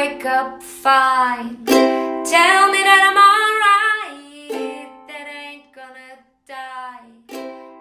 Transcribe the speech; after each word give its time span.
wake 0.00 0.24
up 0.24 0.62
fine. 0.62 1.62
Tell 1.66 2.62
me 2.72 2.80
that 2.88 3.02
I'm 3.08 3.18
alright, 3.30 4.88
that 5.08 5.26
I 5.28 5.40
ain't 5.52 5.72
gonna 5.74 6.14
die. 6.48 7.36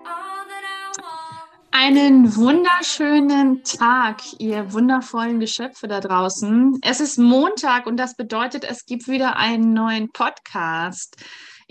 All 0.06 0.44
that 0.52 0.66
I 0.66 1.02
want. 1.02 1.50
Einen 1.72 2.36
wunderschönen 2.36 3.64
Tag, 3.64 4.22
ihr 4.40 4.74
wundervollen 4.74 5.40
Geschöpfe 5.40 5.88
da 5.88 6.02
draußen. 6.02 6.80
Es 6.82 7.00
ist 7.00 7.20
Montag 7.20 7.88
und 7.88 7.96
das 7.96 8.16
bedeutet, 8.16 8.66
es 8.66 8.86
gibt 8.86 9.08
wieder 9.08 9.38
einen 9.38 9.72
neuen 9.74 10.12
Podcast. 10.12 11.16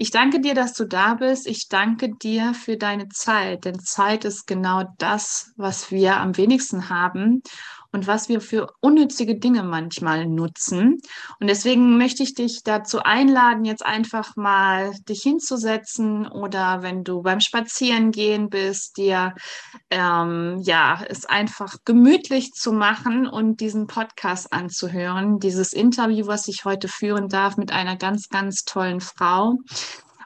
Ich 0.00 0.12
danke 0.12 0.40
dir, 0.40 0.54
dass 0.54 0.72
du 0.72 0.84
da 0.84 1.14
bist. 1.14 1.46
Ich 1.46 1.68
danke 1.68 2.10
dir 2.22 2.54
für 2.54 2.76
deine 2.78 3.08
Zeit, 3.08 3.66
denn 3.66 3.80
Zeit 3.80 4.24
ist 4.24 4.46
genau 4.46 4.84
das, 4.96 5.52
was 5.56 5.90
wir 5.90 6.16
am 6.16 6.38
wenigsten 6.38 6.88
haben 6.88 7.42
und 7.92 8.06
was 8.06 8.28
wir 8.28 8.40
für 8.40 8.68
unnützige 8.80 9.38
Dinge 9.38 9.62
manchmal 9.62 10.26
nutzen. 10.26 10.98
Und 11.40 11.46
deswegen 11.48 11.96
möchte 11.96 12.22
ich 12.22 12.34
dich 12.34 12.62
dazu 12.62 13.00
einladen, 13.00 13.64
jetzt 13.64 13.84
einfach 13.84 14.36
mal 14.36 14.92
dich 15.08 15.22
hinzusetzen 15.22 16.26
oder 16.26 16.82
wenn 16.82 17.04
du 17.04 17.22
beim 17.22 17.40
Spazierengehen 17.40 18.50
bist, 18.50 18.96
dir 18.98 19.34
ähm, 19.90 20.60
ja 20.62 21.02
es 21.08 21.24
einfach 21.24 21.76
gemütlich 21.84 22.52
zu 22.52 22.72
machen 22.72 23.26
und 23.26 23.60
diesen 23.60 23.86
Podcast 23.86 24.52
anzuhören, 24.52 25.38
dieses 25.38 25.72
Interview, 25.72 26.26
was 26.26 26.48
ich 26.48 26.64
heute 26.64 26.88
führen 26.88 27.28
darf 27.28 27.56
mit 27.56 27.72
einer 27.72 27.96
ganz, 27.96 28.28
ganz 28.28 28.64
tollen 28.64 29.00
Frau. 29.00 29.56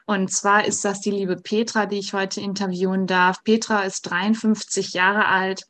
Und 0.05 0.31
zwar 0.31 0.65
ist 0.65 0.83
das 0.83 0.99
die 0.99 1.11
liebe 1.11 1.37
Petra, 1.37 1.85
die 1.85 1.97
ich 1.97 2.13
heute 2.13 2.41
interviewen 2.41 3.07
darf. 3.07 3.41
Petra 3.43 3.83
ist 3.83 4.01
53 4.01 4.93
Jahre 4.93 5.27
alt 5.27 5.63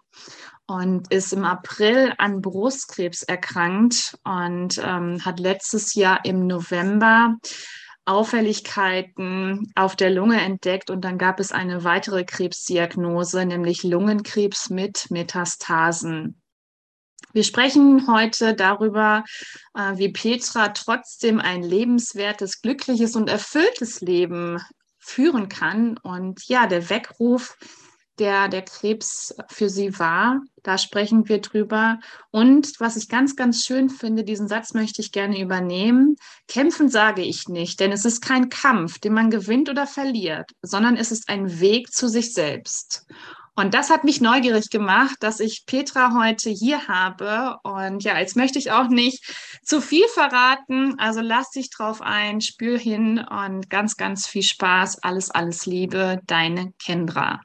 und 0.67 1.11
ist 1.11 1.33
im 1.33 1.43
April 1.43 2.13
an 2.17 2.41
Brustkrebs 2.41 3.23
erkrankt 3.23 4.17
und 4.23 4.77
ähm, 4.83 5.23
hat 5.23 5.39
letztes 5.39 5.93
Jahr 5.93 6.23
im 6.25 6.47
November 6.47 7.37
Auffälligkeiten 8.05 9.71
auf 9.75 9.95
der 9.95 10.09
Lunge 10.09 10.41
entdeckt 10.41 10.89
und 10.89 11.01
dann 11.01 11.17
gab 11.17 11.39
es 11.39 11.51
eine 11.51 11.83
weitere 11.83 12.25
Krebsdiagnose, 12.25 13.45
nämlich 13.45 13.83
Lungenkrebs 13.83 14.69
mit 14.69 15.09
Metastasen. 15.09 16.41
Wir 17.31 17.43
sprechen 17.43 18.07
heute 18.07 18.53
darüber, 18.53 19.23
äh, 19.73 19.97
wie 19.97 20.09
Petra 20.09 20.69
trotzdem 20.69 21.39
ein 21.39 21.63
lebenswertes, 21.63 22.61
glückliches 22.61 23.15
und 23.15 23.29
erfülltes 23.29 24.01
Leben 24.01 24.61
führen 24.99 25.49
kann. 25.49 25.97
Und 25.97 26.47
ja, 26.47 26.67
der 26.67 26.89
Weckruf 26.89 27.57
der 28.19 28.47
der 28.47 28.61
Krebs 28.61 29.35
für 29.49 29.69
sie 29.69 29.97
war. 29.99 30.41
Da 30.61 30.77
sprechen 30.77 31.27
wir 31.27 31.41
drüber. 31.41 31.99
Und 32.31 32.79
was 32.79 32.95
ich 32.95 33.09
ganz, 33.09 33.35
ganz 33.35 33.65
schön 33.65 33.89
finde, 33.89 34.23
diesen 34.23 34.47
Satz 34.47 34.73
möchte 34.73 35.01
ich 35.01 35.11
gerne 35.11 35.39
übernehmen. 35.39 36.15
Kämpfen 36.47 36.89
sage 36.89 37.21
ich 37.21 37.47
nicht, 37.47 37.79
denn 37.79 37.91
es 37.91 38.05
ist 38.05 38.21
kein 38.21 38.49
Kampf, 38.49 38.99
den 38.99 39.13
man 39.13 39.29
gewinnt 39.29 39.69
oder 39.69 39.87
verliert, 39.87 40.51
sondern 40.61 40.95
es 40.95 41.11
ist 41.11 41.29
ein 41.29 41.59
Weg 41.59 41.91
zu 41.91 42.07
sich 42.07 42.33
selbst. 42.33 43.05
Und 43.55 43.75
das 43.75 43.91
hat 43.91 44.03
mich 44.03 44.19
neugierig 44.19 44.71
gemacht, 44.71 45.17
dass 45.19 45.39
ich 45.39 45.65
Petra 45.67 46.15
heute 46.19 46.49
hier 46.49 46.87
habe. 46.87 47.57
Und 47.61 48.03
ja, 48.03 48.17
jetzt 48.17 48.35
möchte 48.35 48.57
ich 48.57 48.71
auch 48.71 48.87
nicht 48.87 49.23
zu 49.63 49.79
viel 49.79 50.07
verraten. 50.07 50.97
Also 50.97 51.21
lass 51.21 51.51
dich 51.51 51.69
drauf 51.69 52.01
ein, 52.01 52.41
spür 52.41 52.79
hin 52.79 53.19
und 53.19 53.69
ganz, 53.69 53.95
ganz 53.95 54.25
viel 54.25 54.41
Spaß. 54.41 55.03
Alles, 55.03 55.29
alles 55.29 55.67
Liebe, 55.67 56.19
deine 56.25 56.73
Kendra. 56.83 57.41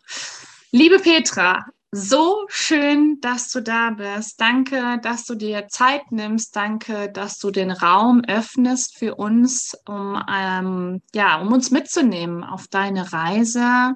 Liebe 0.70 0.98
Petra, 0.98 1.64
so 1.90 2.44
schön, 2.48 3.18
dass 3.22 3.50
du 3.50 3.62
da 3.62 3.88
bist. 3.88 4.38
Danke, 4.38 5.00
dass 5.02 5.24
du 5.24 5.34
dir 5.34 5.66
Zeit 5.68 6.12
nimmst. 6.12 6.54
Danke, 6.54 7.10
dass 7.10 7.38
du 7.38 7.50
den 7.50 7.70
Raum 7.70 8.22
öffnest 8.26 8.98
für 8.98 9.14
uns, 9.14 9.74
um, 9.86 10.22
ähm, 10.30 11.00
ja, 11.14 11.40
um 11.40 11.54
uns 11.54 11.70
mitzunehmen 11.70 12.44
auf 12.44 12.68
deine 12.68 13.14
Reise. 13.14 13.94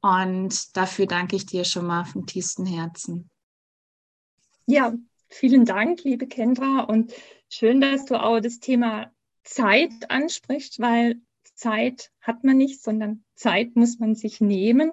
Und 0.00 0.76
dafür 0.76 1.06
danke 1.06 1.36
ich 1.36 1.46
dir 1.46 1.64
schon 1.64 1.86
mal 1.86 2.04
vom 2.04 2.26
tiefsten 2.26 2.66
Herzen. 2.66 3.30
Ja, 4.66 4.92
vielen 5.28 5.64
Dank, 5.64 6.02
liebe 6.02 6.26
Kendra. 6.26 6.80
Und 6.80 7.12
schön, 7.48 7.80
dass 7.80 8.04
du 8.04 8.20
auch 8.20 8.40
das 8.40 8.58
Thema 8.58 9.12
Zeit 9.44 10.10
ansprichst, 10.10 10.80
weil 10.80 11.20
Zeit 11.54 12.10
hat 12.20 12.42
man 12.42 12.56
nicht, 12.56 12.82
sondern 12.82 13.22
Zeit 13.36 13.76
muss 13.76 14.00
man 14.00 14.16
sich 14.16 14.40
nehmen. 14.40 14.90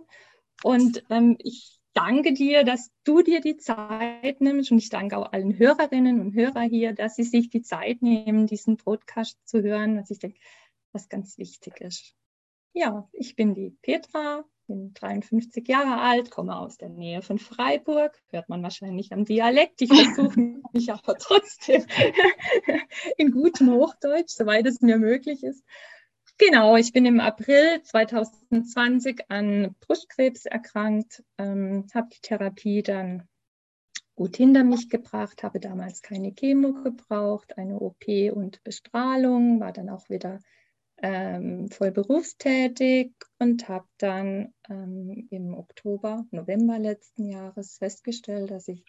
Und 0.63 1.03
ähm, 1.09 1.38
ich 1.40 1.79
danke 1.94 2.34
dir, 2.34 2.63
dass 2.63 2.91
du 3.03 3.22
dir 3.22 3.41
die 3.41 3.57
Zeit 3.57 4.40
nimmst 4.40 4.72
und 4.72 4.78
ich 4.78 4.90
danke 4.90 5.18
auch 5.18 5.31
allen 5.31 5.57
Hörerinnen 5.57 6.19
und 6.19 6.34
Hörern 6.35 6.69
hier, 6.69 6.94
dass 6.94 7.16
sie 7.16 7.23
sich 7.23 7.50
die 7.50 7.62
Zeit 7.62 8.01
nehmen, 8.01 8.45
diesen 8.45 8.78
Podcast 8.78 9.38
zu 9.46 9.62
hören, 9.62 10.00
was 10.00 10.12
ich 10.12 10.19
denke, 10.19 10.40
was 10.91 11.09
ganz 11.09 11.38
wichtig 11.38 11.81
ist. 11.81 12.13
Ja, 12.73 13.09
ich 13.13 13.35
bin 13.35 13.56
die 13.56 13.75
Petra, 13.81 14.46
bin 14.67 14.94
53 14.94 15.67
Jahre 15.67 16.00
alt, 16.00 16.29
komme 16.29 16.59
aus 16.59 16.78
der 16.78 16.90
Nähe 16.90 17.23
von 17.23 17.40
Freiburg, 17.40 18.22
hört 18.29 18.50
man 18.50 18.62
wahrscheinlich 18.62 19.12
am 19.13 19.25
Dialekt. 19.25 19.81
Ich 19.81 19.90
versuche 19.90 20.40
mich 20.73 20.91
aber 20.91 21.17
trotzdem 21.17 21.85
in 23.17 23.31
gutem 23.31 23.72
Hochdeutsch, 23.72 24.29
soweit 24.29 24.67
es 24.67 24.81
mir 24.81 24.97
möglich 24.97 25.44
ist, 25.44 25.63
Genau, 26.39 26.75
ich 26.75 26.93
bin 26.93 27.05
im 27.05 27.19
April 27.19 27.81
2020 27.81 29.25
an 29.29 29.75
Brustkrebs 29.79 30.45
erkrankt, 30.45 31.23
ähm, 31.39 31.87
habe 31.95 32.09
die 32.13 32.21
Therapie 32.21 32.83
dann 32.83 33.27
gut 34.15 34.37
hinter 34.37 34.63
mich 34.63 34.87
gebracht, 34.89 35.41
habe 35.41 35.59
damals 35.59 36.03
keine 36.03 36.33
Chemo 36.33 36.73
gebraucht, 36.83 37.57
eine 37.57 37.79
OP 37.79 38.05
und 38.31 38.63
Bestrahlung, 38.63 39.59
war 39.59 39.71
dann 39.73 39.89
auch 39.89 40.09
wieder 40.09 40.39
ähm, 41.01 41.69
voll 41.69 41.91
berufstätig 41.91 43.13
und 43.39 43.67
habe 43.67 43.87
dann 43.97 44.53
ähm, 44.69 45.27
im 45.31 45.55
Oktober, 45.55 46.25
November 46.29 46.77
letzten 46.77 47.29
Jahres 47.29 47.77
festgestellt, 47.79 48.51
dass 48.51 48.67
ich 48.67 48.83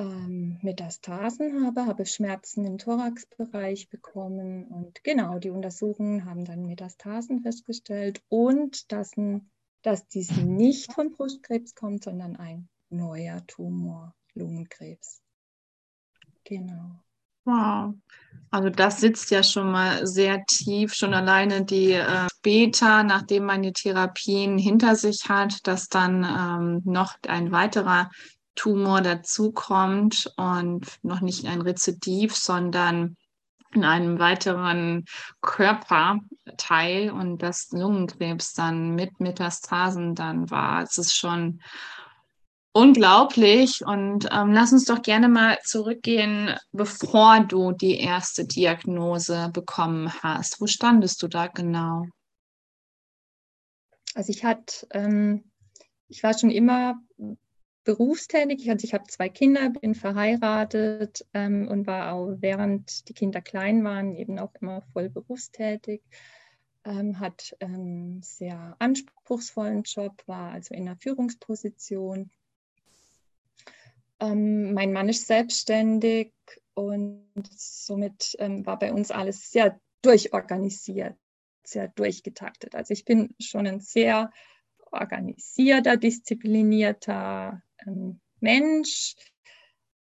ähm, 0.00 0.58
Metastasen 0.62 1.64
habe, 1.64 1.86
habe 1.86 2.06
Schmerzen 2.06 2.64
im 2.64 2.78
Thoraxbereich 2.78 3.88
bekommen 3.88 4.64
und 4.66 5.04
genau, 5.04 5.38
die 5.38 5.50
Untersuchungen 5.50 6.24
haben 6.24 6.44
dann 6.44 6.66
Metastasen 6.66 7.42
festgestellt 7.42 8.22
und 8.28 8.90
dass, 8.92 9.16
ein, 9.16 9.50
dass 9.82 10.08
dies 10.08 10.36
nicht 10.36 10.92
von 10.92 11.10
Brustkrebs 11.10 11.74
kommt, 11.74 12.04
sondern 12.04 12.36
ein 12.36 12.68
neuer 12.88 13.46
Tumor, 13.46 14.14
Lungenkrebs. 14.34 15.22
Genau. 16.44 17.00
Wow. 17.44 17.94
Also 18.50 18.70
das 18.70 19.00
sitzt 19.00 19.30
ja 19.30 19.42
schon 19.42 19.70
mal 19.70 20.06
sehr 20.06 20.44
tief, 20.46 20.94
schon 20.94 21.14
alleine 21.14 21.64
die 21.64 21.92
äh, 21.92 22.26
später, 22.36 23.02
nachdem 23.02 23.44
man 23.44 23.62
die 23.62 23.72
Therapien 23.72 24.58
hinter 24.58 24.96
sich 24.96 25.28
hat, 25.28 25.66
dass 25.66 25.88
dann 25.88 26.24
ähm, 26.24 26.82
noch 26.84 27.16
ein 27.26 27.52
weiterer 27.52 28.10
Tumor 28.54 29.00
dazukommt 29.00 30.32
und 30.36 30.86
noch 31.02 31.20
nicht 31.20 31.46
ein 31.46 31.62
Rezidiv, 31.62 32.36
sondern 32.36 33.16
in 33.72 33.84
einem 33.84 34.18
weiteren 34.18 35.04
Körperteil 35.42 37.10
und 37.10 37.38
das 37.38 37.68
Lungenkrebs 37.70 38.52
dann 38.52 38.94
mit 38.94 39.20
Metastasen 39.20 40.14
dann 40.14 40.50
war. 40.50 40.82
Es 40.82 40.98
ist 40.98 41.16
schon 41.16 41.60
unglaublich. 42.72 43.84
Und 43.84 44.28
ähm, 44.32 44.52
lass 44.52 44.72
uns 44.72 44.84
doch 44.84 45.02
gerne 45.02 45.28
mal 45.28 45.58
zurückgehen, 45.64 46.56
bevor 46.72 47.40
du 47.40 47.72
die 47.72 47.98
erste 47.98 48.44
Diagnose 48.44 49.50
bekommen 49.52 50.12
hast. 50.22 50.60
Wo 50.60 50.66
standest 50.66 51.22
du 51.22 51.28
da 51.28 51.46
genau? 51.46 52.06
Also 54.14 54.30
ich 54.30 54.44
hatte, 54.44 54.86
ähm, 54.90 55.44
ich 56.08 56.22
war 56.22 56.36
schon 56.36 56.50
immer 56.50 56.96
berufstätig. 57.90 58.70
Also 58.70 58.84
ich 58.84 58.94
habe 58.94 59.04
zwei 59.08 59.28
Kinder, 59.28 59.68
bin 59.70 59.96
verheiratet 59.96 61.26
ähm, 61.34 61.66
und 61.66 61.88
war 61.88 62.12
auch 62.12 62.36
während 62.38 63.08
die 63.08 63.14
Kinder 63.14 63.40
klein 63.40 63.82
waren 63.82 64.14
eben 64.14 64.38
auch 64.38 64.54
immer 64.60 64.82
voll 64.92 65.08
berufstätig. 65.08 66.02
Ähm, 66.84 67.18
hat 67.18 67.56
ähm, 67.58 68.20
sehr 68.22 68.76
anspruchsvollen 68.78 69.82
Job, 69.82 70.22
war 70.26 70.52
also 70.52 70.72
in 70.72 70.88
einer 70.88 70.96
Führungsposition. 70.96 72.30
Ähm, 74.20 74.72
mein 74.72 74.92
Mann 74.92 75.08
ist 75.08 75.26
selbstständig 75.26 76.32
und 76.74 77.26
somit 77.50 78.36
ähm, 78.38 78.64
war 78.64 78.78
bei 78.78 78.92
uns 78.92 79.10
alles 79.10 79.50
sehr 79.50 79.80
durchorganisiert, 80.02 81.16
sehr 81.64 81.88
durchgetaktet. 81.88 82.76
Also 82.76 82.94
ich 82.94 83.04
bin 83.04 83.34
schon 83.40 83.66
ein 83.66 83.80
sehr 83.80 84.30
organisierter, 84.92 85.96
disziplinierter 85.96 87.62
ähm, 87.86 88.20
Mensch, 88.40 89.14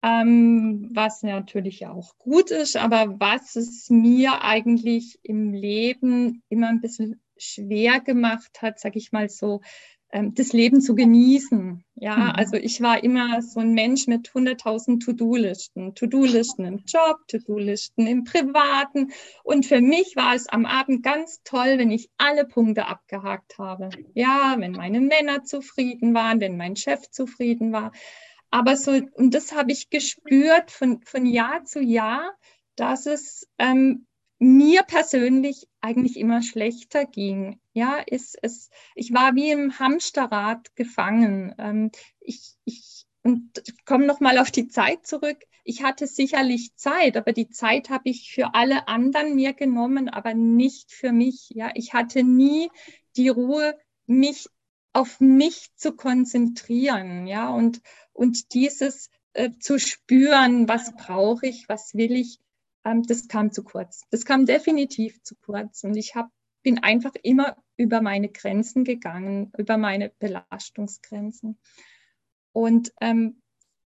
ähm, 0.02 0.90
was 0.94 1.24
natürlich 1.24 1.86
auch 1.88 2.18
gut 2.18 2.52
ist, 2.52 2.78
aber 2.78 3.20
was 3.20 3.56
es 3.56 3.90
mir 3.90 4.44
eigentlich 4.44 5.20
im 5.24 5.54
Leben 5.54 6.44
immer 6.50 6.70
ein 6.70 6.82
bisschen 6.82 7.22
schwer 7.38 8.00
gemacht 8.00 8.62
hat, 8.62 8.80
sage 8.80 8.98
ich 8.98 9.12
mal 9.12 9.30
so, 9.30 9.62
das 10.12 10.54
Leben 10.54 10.82
zu 10.82 10.96
genießen. 10.96 11.84
Ja, 11.96 12.16
mhm. 12.16 12.32
also 12.32 12.56
ich 12.56 12.82
war 12.82 13.04
immer 13.04 13.42
so 13.42 13.60
ein 13.60 13.74
Mensch 13.74 14.08
mit 14.08 14.30
100.000 14.30 15.04
To-Do-Listen, 15.04 15.94
To-Do-Listen 15.94 16.66
im 16.66 16.78
Job, 16.88 17.20
To-Do-Listen 17.28 18.08
im 18.08 18.24
Privaten. 18.24 19.12
Und 19.44 19.68
für 19.68 19.82
mich 19.82 20.16
war 20.16 20.34
es 20.34 20.48
am 20.50 20.66
Abend 20.66 21.04
ganz 21.04 21.42
toll, 21.44 21.78
wenn 21.78 21.92
ich 21.92 22.10
alle 22.18 22.46
Punkte 22.46 22.88
abgehakt 22.88 23.60
habe. 23.60 23.90
Ja, 24.16 24.56
wenn 24.58 24.72
meine 24.72 25.00
Männer 25.00 25.44
zufrieden 25.44 26.14
waren, 26.16 26.40
wenn 26.40 26.58
mein 26.58 26.76
Chef 26.76 27.10
zufrieden 27.12 27.72
war. 27.72 27.92
Aber 28.50 28.78
so, 28.78 29.00
und 29.14 29.36
das 29.36 29.52
habe 29.54 29.72
ich 29.72 29.92
gespürt 29.92 30.72
von, 30.72 31.02
von 31.04 31.28
Jahr 31.28 31.66
zu 31.66 31.82
Jahr, 31.82 32.32
dass 32.76 33.06
es 33.06 33.48
ähm, 33.60 34.08
mir 34.40 34.84
persönlich 34.84 35.68
eigentlich 35.82 36.18
immer 36.18 36.42
schlechter 36.42 37.06
ging. 37.06 37.60
Ja, 37.74 37.98
ist 38.06 38.38
es, 38.42 38.70
ich 38.96 39.14
war 39.14 39.36
wie 39.36 39.52
im 39.52 39.78
Hamsterrad 39.78 40.76
gefangen. 40.76 41.54
Ähm, 41.58 41.92
ich, 42.20 42.56
ich, 42.64 43.06
und 43.24 43.62
komme 43.86 44.06
nochmal 44.06 44.38
auf 44.40 44.50
die 44.50 44.70
Zeit 44.70 45.06
zurück. 45.06 45.38
Ich 45.66 45.84
hatte 45.84 46.08
sicherlich 46.08 46.74
Zeit, 46.76 47.18
aber 47.18 47.34
die 47.34 47.50
Zeit 47.50 47.90
habe 47.90 48.10
ich 48.10 48.32
für 48.32 48.56
alle 48.56 48.88
anderen 48.88 49.36
mir 49.36 49.54
genommen, 49.54 50.10
aber 50.10 50.34
nicht 50.34 50.92
für 50.92 51.12
mich. 51.12 51.50
Ja, 51.50 51.72
ich 51.76 51.94
hatte 51.94 52.24
nie 52.24 52.70
die 53.18 53.30
Ruhe, 53.30 53.78
mich 54.08 54.48
auf 54.94 55.20
mich 55.20 55.68
zu 55.76 55.94
konzentrieren. 55.96 57.28
Ja, 57.28 57.50
und, 57.50 57.82
und 58.14 58.54
dieses 58.54 59.10
äh, 59.34 59.52
zu 59.60 59.80
spüren, 59.80 60.68
was 60.68 60.96
brauche 60.96 61.46
ich, 61.46 61.68
was 61.70 61.94
will 61.94 62.14
ich, 62.14 62.40
ähm, 62.86 63.04
das 63.04 63.28
kam 63.28 63.52
zu 63.52 63.64
kurz. 63.64 64.04
Das 64.10 64.26
kam 64.26 64.46
definitiv 64.46 65.22
zu 65.24 65.36
kurz. 65.36 65.84
Und 65.84 65.96
ich 65.96 66.16
hab, 66.16 66.30
bin 66.64 66.80
einfach 66.80 67.14
immer 67.24 67.58
über 67.78 68.02
meine 68.02 68.30
Grenzen 68.30 68.84
gegangen, 68.84 69.52
über 69.58 69.78
meine 69.78 70.10
Belastungsgrenzen. 70.20 71.58
Und 72.52 72.94
ähm, 73.02 73.42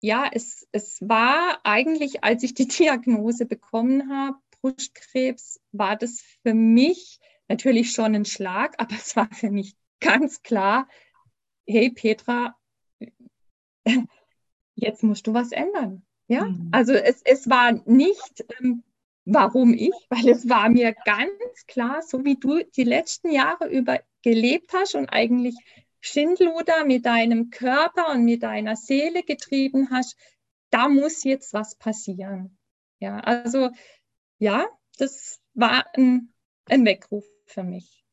ja, 0.01 0.29
es, 0.33 0.67
es 0.73 1.01
war 1.01 1.61
eigentlich, 1.65 2.25
als 2.25 2.43
ich 2.43 2.55
die 2.55 2.69
Diagnose 2.69 3.47
bekommen 3.47 4.11
habe, 4.11 4.39
Brustkrebs, 4.61 5.61
war 5.73 5.97
das 5.97 6.21
für 6.43 6.55
mich 6.55 7.21
natürlich 7.49 7.93
schon 7.93 8.15
ein 8.15 8.25
Schlag, 8.25 8.75
aber 8.79 8.95
es 8.95 9.17
war 9.17 9.29
für 9.33 9.51
mich 9.51 9.77
ganz 10.01 10.43
klar, 10.43 10.89
hey 11.67 11.91
Petra, 11.91 12.57
jetzt 14.75 15.03
musst 15.03 15.27
du 15.27 15.35
was 15.35 15.53
ändern. 15.53 16.06
Ja, 16.29 16.45
mhm. 16.45 16.69
also 16.73 16.93
es, 16.93 17.23
es 17.25 17.49
war 17.49 17.73
nicht, 17.85 18.45
ähm, 18.61 18.83
warum 19.25 19.75
ich, 19.75 19.93
weil 20.11 20.29
es 20.29 20.49
war 20.49 20.69
mir 20.69 20.95
ganz 21.05 21.67
klar, 21.67 22.03
so 22.03 22.25
wie 22.25 22.37
du 22.37 22.63
die 22.65 22.85
letzten 22.85 23.31
Jahre 23.31 23.69
über 23.69 24.01
gelebt 24.23 24.73
hast 24.73 24.95
und 24.95 25.09
eigentlich 25.09 25.55
Schindluder 26.01 26.85
mit 26.85 27.07
deinem 27.07 27.51
Körper 27.51 28.11
und 28.13 28.25
mit 28.25 28.43
deiner 28.43 28.77
Seele 28.77 29.23
getrieben 29.23 29.91
hast, 29.91 30.17
da 30.71 30.89
muss 30.89 31.25
jetzt 31.25 31.53
was 31.53 31.77
passieren. 31.77 32.59
Ja, 32.99 33.19
also 33.21 33.71
ja, 34.39 34.67
das 34.99 35.41
war 35.55 35.87
ein, 35.95 36.33
ein 36.67 36.85
Weckruf 36.85 37.25
für 37.45 37.63
mich. 37.63 38.06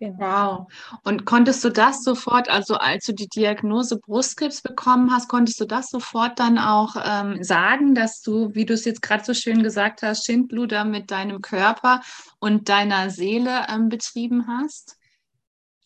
Genau. 0.00 0.66
Wow. 0.66 1.00
Und 1.04 1.26
konntest 1.26 1.62
du 1.62 1.68
das 1.68 2.02
sofort, 2.02 2.48
also 2.48 2.74
als 2.74 3.04
du 3.04 3.12
die 3.12 3.28
Diagnose 3.28 3.98
Brustkrebs 3.98 4.62
bekommen 4.62 5.12
hast, 5.12 5.28
konntest 5.28 5.60
du 5.60 5.66
das 5.66 5.90
sofort 5.90 6.38
dann 6.38 6.56
auch 6.56 6.96
ähm, 7.04 7.44
sagen, 7.44 7.94
dass 7.94 8.22
du, 8.22 8.54
wie 8.54 8.64
du 8.64 8.72
es 8.72 8.86
jetzt 8.86 9.02
gerade 9.02 9.22
so 9.22 9.34
schön 9.34 9.62
gesagt 9.62 10.00
hast, 10.02 10.24
Schindluder 10.24 10.86
mit 10.86 11.10
deinem 11.10 11.42
Körper 11.42 12.00
und 12.38 12.70
deiner 12.70 13.10
Seele 13.10 13.66
ähm, 13.68 13.90
betrieben 13.90 14.46
hast? 14.48 14.96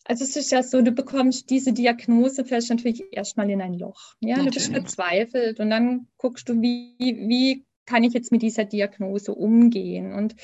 Also 0.04 0.22
es 0.22 0.36
ist 0.36 0.52
ja 0.52 0.62
so, 0.62 0.80
du 0.80 0.92
bekommst 0.92 1.50
diese 1.50 1.72
Diagnose, 1.72 2.44
fällst 2.44 2.70
natürlich 2.70 3.02
erstmal 3.10 3.50
in 3.50 3.60
ein 3.60 3.74
Loch. 3.74 4.14
Ja, 4.20 4.36
natürlich. 4.36 4.66
du 4.66 4.72
bist 4.72 4.72
verzweifelt 4.72 5.58
und 5.58 5.70
dann 5.70 6.06
guckst 6.18 6.48
du, 6.48 6.60
wie, 6.62 6.94
wie 6.98 7.66
kann 7.84 8.04
ich 8.04 8.12
jetzt 8.12 8.30
mit 8.30 8.42
dieser 8.42 8.64
Diagnose 8.64 9.34
umgehen? 9.34 10.12
Und 10.12 10.36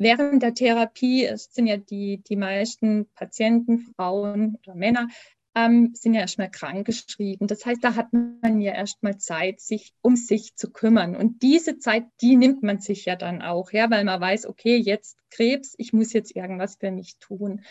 während 0.00 0.42
der 0.42 0.54
Therapie 0.54 1.30
sind 1.36 1.66
ja 1.66 1.76
die, 1.76 2.18
die 2.18 2.36
meisten 2.36 3.06
Patienten, 3.14 3.78
Frauen 3.94 4.56
oder 4.62 4.74
Männer, 4.74 5.08
ähm, 5.54 5.92
sind 5.94 6.14
ja 6.14 6.20
erstmal 6.20 6.50
krankgeschrieben. 6.50 7.46
Das 7.46 7.66
heißt, 7.66 7.84
da 7.84 7.94
hat 7.96 8.12
man 8.12 8.60
ja 8.60 8.72
erstmal 8.72 9.18
Zeit, 9.18 9.60
sich 9.60 9.92
um 10.00 10.16
sich 10.16 10.56
zu 10.56 10.70
kümmern. 10.70 11.14
Und 11.16 11.42
diese 11.42 11.78
Zeit, 11.78 12.06
die 12.20 12.36
nimmt 12.36 12.62
man 12.62 12.80
sich 12.80 13.04
ja 13.04 13.16
dann 13.16 13.42
auch, 13.42 13.72
ja, 13.72 13.90
weil 13.90 14.04
man 14.04 14.20
weiß, 14.20 14.46
okay, 14.46 14.76
jetzt 14.76 15.18
Krebs, 15.30 15.74
ich 15.78 15.92
muss 15.92 16.12
jetzt 16.12 16.34
irgendwas 16.36 16.76
für 16.76 16.90
mich 16.90 17.18
tun. 17.18 17.62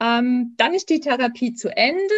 Ähm, 0.00 0.54
dann 0.56 0.72
ist 0.72 0.88
die 0.88 1.00
Therapie 1.00 1.52
zu 1.52 1.68
Ende. 1.76 2.14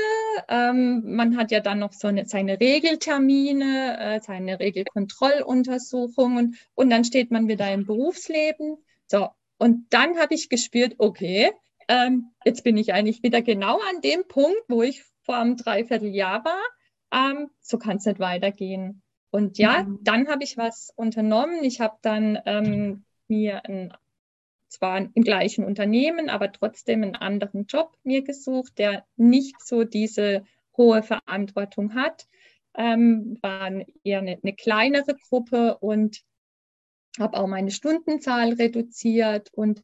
Ähm, 0.49 1.03
man 1.17 1.37
hat 1.37 1.51
ja 1.51 1.59
dann 1.61 1.81
noch 1.81 1.93
so 1.93 2.07
eine, 2.09 2.27
seine 2.27 2.61
Regeltermine, 2.61 3.99
äh, 3.99 4.21
seine 4.21 4.61
Regelkontrolluntersuchungen 4.61 6.57
und 6.75 6.91
dann 6.91 7.05
steht 7.05 7.33
man 7.33 7.49
wieder 7.49 7.73
im 7.73 7.85
Berufsleben. 7.85 8.77
So, 9.13 9.29
und 9.59 9.93
dann 9.93 10.17
habe 10.17 10.35
ich 10.35 10.49
gespürt, 10.49 10.95
okay, 10.97 11.53
ähm, 11.87 12.31
jetzt 12.47 12.65
bin 12.65 12.79
ich 12.79 12.95
eigentlich 12.95 13.23
wieder 13.23 13.43
genau 13.43 13.77
an 13.77 14.01
dem 14.03 14.27
Punkt, 14.27 14.63
wo 14.69 14.83
ich 14.83 15.05
vor 15.21 15.37
einem 15.37 15.59
Dreivierteljahr 15.59 16.43
war. 16.47 16.63
Ähm, 17.13 17.51
so 17.61 17.77
kann 17.77 17.99
es 17.99 18.07
nicht 18.07 18.21
weitergehen. 18.21 19.03
Und 19.31 19.59
ja, 19.59 19.83
mhm. 19.83 19.99
dann 20.01 20.29
habe 20.29 20.45
ich 20.45 20.57
was 20.57 20.95
unternommen. 20.97 21.63
Ich 21.63 21.83
habe 21.83 21.99
dann 22.01 22.39
ähm, 22.47 23.05
mir 23.29 23.63
ein, 23.67 23.93
zwar 24.69 24.97
im 24.97 25.23
gleichen 25.23 25.67
Unternehmen, 25.67 26.31
aber 26.31 26.51
trotzdem 26.51 27.03
einen 27.03 27.17
anderen 27.17 27.67
Job 27.67 27.95
mir 28.05 28.23
gesucht, 28.23 28.79
der 28.79 29.05
nicht 29.17 29.61
so 29.61 29.85
diese 29.85 30.47
hohe 30.75 31.03
Verantwortung 31.03 31.95
hat. 31.95 32.27
Ähm, 32.75 33.37
war 33.43 33.71
eher 34.05 34.21
eine, 34.21 34.39
eine 34.43 34.55
kleinere 34.55 35.17
Gruppe 35.29 35.77
und 35.77 36.23
habe 37.19 37.37
auch 37.39 37.47
meine 37.47 37.71
Stundenzahl 37.71 38.55
reduziert 38.55 39.51
und 39.53 39.83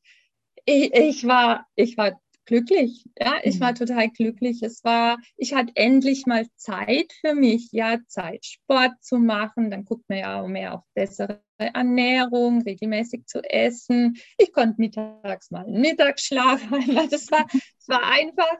ich, 0.64 0.92
ich, 0.94 1.26
war, 1.26 1.66
ich 1.76 1.96
war 1.96 2.20
glücklich. 2.48 3.04
Ja, 3.18 3.36
ich 3.42 3.60
war 3.60 3.72
mhm. 3.72 3.76
total 3.76 4.08
glücklich. 4.08 4.62
Es 4.62 4.82
war, 4.82 5.18
ich 5.36 5.54
hatte 5.54 5.72
endlich 5.76 6.26
mal 6.26 6.46
Zeit 6.56 7.12
für 7.20 7.34
mich, 7.34 7.68
ja, 7.72 7.98
Zeit, 8.06 8.44
Sport 8.44 8.92
zu 9.00 9.18
machen. 9.18 9.70
Dann 9.70 9.84
guckt 9.84 10.08
man 10.08 10.18
ja 10.18 10.40
auch 10.40 10.48
mehr 10.48 10.74
auf 10.74 10.82
bessere 10.94 11.42
Ernährung, 11.58 12.62
regelmäßig 12.62 13.26
zu 13.26 13.42
essen. 13.42 14.16
Ich 14.38 14.52
konnte 14.52 14.80
mittags 14.80 15.50
mal 15.50 15.66
einen 15.66 15.80
Mittagsschlaf 15.80 16.62
haben. 16.70 17.10
Das 17.10 17.30
war, 17.30 17.46
das 17.52 17.88
war 17.88 18.02
einfach, 18.10 18.56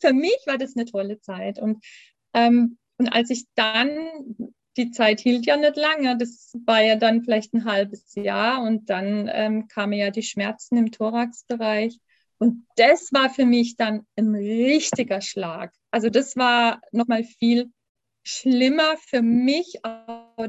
für 0.00 0.12
mich 0.12 0.38
war 0.46 0.58
das 0.58 0.76
eine 0.76 0.84
tolle 0.84 1.20
Zeit. 1.20 1.60
Und, 1.60 1.84
ähm, 2.34 2.78
und 2.98 3.08
als 3.08 3.30
ich 3.30 3.44
dann 3.54 3.96
die 4.78 4.90
Zeit 4.90 5.20
hielt 5.20 5.44
ja 5.46 5.56
nicht 5.56 5.76
lange. 5.76 6.16
Das 6.16 6.52
war 6.64 6.82
ja 6.82 6.96
dann 6.96 7.22
vielleicht 7.22 7.52
ein 7.52 7.64
halbes 7.64 8.14
Jahr 8.14 8.62
und 8.62 8.88
dann 8.88 9.28
ähm, 9.32 9.68
kamen 9.68 9.94
ja 9.94 10.10
die 10.10 10.22
Schmerzen 10.22 10.76
im 10.76 10.92
Thoraxbereich. 10.92 11.98
Und 12.38 12.66
das 12.76 13.12
war 13.12 13.30
für 13.30 13.44
mich 13.44 13.76
dann 13.76 14.06
ein 14.16 14.34
richtiger 14.34 15.20
Schlag. 15.20 15.74
Also 15.90 16.08
das 16.08 16.36
war 16.36 16.80
nochmal 16.92 17.24
viel 17.24 17.70
schlimmer 18.22 18.96
für 18.98 19.22
mich, 19.22 19.80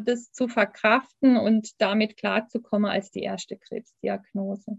das 0.04 0.32
zu 0.32 0.48
verkraften 0.48 1.38
und 1.38 1.82
damit 1.82 2.18
klarzukommen 2.18 2.92
als 2.92 3.10
die 3.10 3.22
erste 3.22 3.58
Krebsdiagnose. 3.58 4.78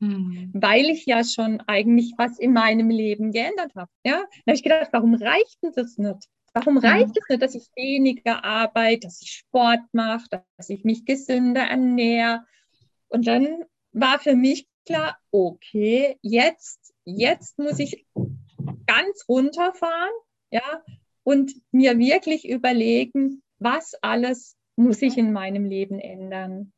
Mhm. 0.00 0.50
Weil 0.54 0.86
ich 0.86 1.06
ja 1.06 1.22
schon 1.24 1.60
eigentlich 1.66 2.14
was 2.16 2.38
in 2.38 2.52
meinem 2.52 2.90
Leben 2.90 3.32
geändert 3.32 3.74
habe. 3.76 3.90
Ja? 4.04 4.24
Da 4.44 4.50
habe 4.50 4.56
ich 4.56 4.62
gedacht, 4.62 4.88
warum 4.92 5.14
reicht 5.14 5.62
denn 5.62 5.72
das 5.74 5.98
nicht? 5.98 6.28
Warum 6.54 6.78
reicht 6.78 7.16
es 7.16 7.28
nicht, 7.28 7.42
dass 7.42 7.54
ich 7.54 7.68
weniger 7.76 8.44
arbeite, 8.44 9.06
dass 9.06 9.22
ich 9.22 9.30
Sport 9.30 9.80
mache, 9.92 10.42
dass 10.56 10.70
ich 10.70 10.84
mich 10.84 11.04
gesünder 11.04 11.62
ernähre? 11.62 12.44
Und 13.08 13.26
dann 13.26 13.64
war 13.92 14.18
für 14.18 14.34
mich 14.34 14.66
klar, 14.86 15.18
okay, 15.30 16.18
jetzt, 16.22 16.94
jetzt 17.04 17.58
muss 17.58 17.78
ich 17.78 18.06
ganz 18.86 19.24
runterfahren, 19.28 20.14
ja, 20.50 20.82
und 21.22 21.54
mir 21.72 21.98
wirklich 21.98 22.48
überlegen, 22.48 23.42
was 23.58 23.94
alles 24.00 24.56
muss 24.76 25.02
ich 25.02 25.18
in 25.18 25.32
meinem 25.32 25.66
Leben 25.66 25.98
ändern. 25.98 26.72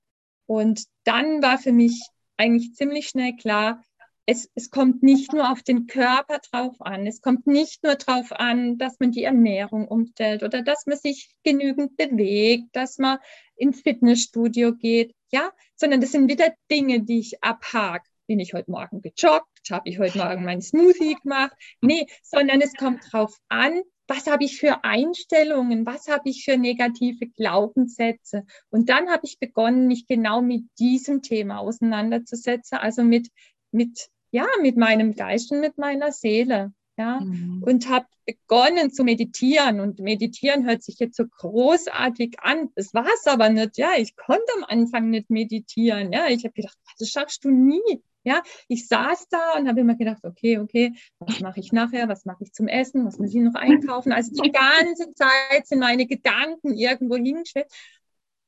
Und 0.47 0.87
dann 1.05 1.43
war 1.43 1.59
für 1.59 1.73
mich 1.73 2.03
eigentlich 2.37 2.75
ziemlich 2.75 3.09
schnell 3.09 3.37
klar, 3.37 3.85
es, 4.31 4.49
es 4.55 4.71
kommt 4.71 5.03
nicht 5.03 5.33
nur 5.33 5.51
auf 5.51 5.65
den 5.65 5.89
Körper 5.89 6.39
drauf 6.53 6.77
an. 6.79 7.05
Es 7.05 7.21
kommt 7.21 7.49
nicht 7.49 7.83
nur 7.83 7.97
drauf 7.97 8.31
an, 8.31 8.79
dass 8.79 9.01
man 9.01 9.11
die 9.11 9.25
Ernährung 9.25 9.89
umstellt 9.89 10.45
oder 10.45 10.63
dass 10.63 10.87
man 10.87 10.97
sich 10.97 11.35
genügend 11.43 11.97
bewegt, 11.97 12.69
dass 12.73 12.99
man 12.99 13.19
ins 13.57 13.81
Fitnessstudio 13.81 14.77
geht, 14.77 15.17
ja, 15.33 15.51
sondern 15.75 16.01
das 16.01 16.13
sind 16.13 16.31
wieder 16.31 16.55
Dinge, 16.71 17.03
die 17.03 17.19
ich 17.19 17.43
abhake. 17.43 18.09
Bin 18.29 18.39
ich 18.39 18.55
heute 18.55 18.71
Morgen 18.71 19.03
gejoggt? 19.03 19.49
Habe 19.69 19.89
ich 19.89 19.99
heute 19.99 20.19
Morgen 20.19 20.45
meinen 20.45 20.63
Smoothie 20.63 21.17
gemacht? 21.21 21.57
Nee, 21.81 22.07
sondern 22.23 22.61
es 22.61 22.75
kommt 22.75 23.03
drauf 23.11 23.37
an, 23.49 23.83
was 24.07 24.29
habe 24.29 24.45
ich 24.45 24.61
für 24.61 24.85
Einstellungen, 24.85 25.87
was 25.87 26.07
habe 26.07 26.29
ich 26.31 26.45
für 26.45 26.57
negative 26.57 27.27
Glaubenssätze. 27.27 28.45
Und 28.69 28.89
dann 28.91 29.09
habe 29.09 29.23
ich 29.25 29.41
begonnen, 29.41 29.89
mich 29.89 30.07
genau 30.07 30.41
mit 30.41 30.67
diesem 30.79 31.21
Thema 31.21 31.59
auseinanderzusetzen, 31.59 32.79
also 32.79 33.03
mit, 33.03 33.29
mit 33.73 34.09
ja, 34.31 34.47
mit 34.61 34.77
meinem 34.77 35.15
Geist 35.15 35.51
und 35.53 35.61
mit 35.61 35.79
meiner 35.79 36.13
Seele. 36.13 36.73
Ja, 36.97 37.21
mhm. 37.21 37.63
und 37.63 37.89
habe 37.89 38.05
begonnen 38.27 38.93
zu 38.93 39.05
meditieren. 39.05 39.81
Und 39.81 40.01
meditieren 40.01 40.67
hört 40.67 40.83
sich 40.83 40.99
jetzt 40.99 41.17
so 41.17 41.25
großartig 41.27 42.37
an. 42.41 42.69
Das 42.75 42.93
war 42.93 43.07
es 43.07 43.27
aber 43.27 43.49
nicht. 43.49 43.79
Ja, 43.79 43.93
ich 43.97 44.17
konnte 44.17 44.45
am 44.59 44.65
Anfang 44.65 45.09
nicht 45.09 45.31
meditieren. 45.31 46.13
Ja, 46.13 46.27
ich 46.29 46.45
habe 46.45 46.53
gedacht, 46.53 46.77
das 46.99 47.09
schaffst 47.09 47.45
du 47.45 47.51
nie. 47.51 48.03
Ja, 48.23 48.43
ich 48.69 48.87
saß 48.87 49.29
da 49.31 49.55
und 49.57 49.67
habe 49.67 49.81
immer 49.81 49.95
gedacht, 49.95 50.25
okay, 50.25 50.59
okay, 50.59 50.93
was 51.21 51.41
mache 51.41 51.61
ich 51.61 51.73
nachher? 51.73 52.07
Was 52.09 52.27
mache 52.27 52.45
ich 52.45 52.53
zum 52.53 52.69
Essen? 52.69 53.07
Was 53.07 53.19
muss 53.19 53.35
ich 53.35 53.41
noch 53.41 53.55
einkaufen? 53.55 54.13
Also 54.13 54.43
die 54.43 54.53
ganze 54.53 55.15
Zeit 55.15 55.67
sind 55.67 55.79
meine 55.79 56.07
Gedanken 56.07 56.75
irgendwo 56.77 57.17
hingeschwellt. 57.17 57.73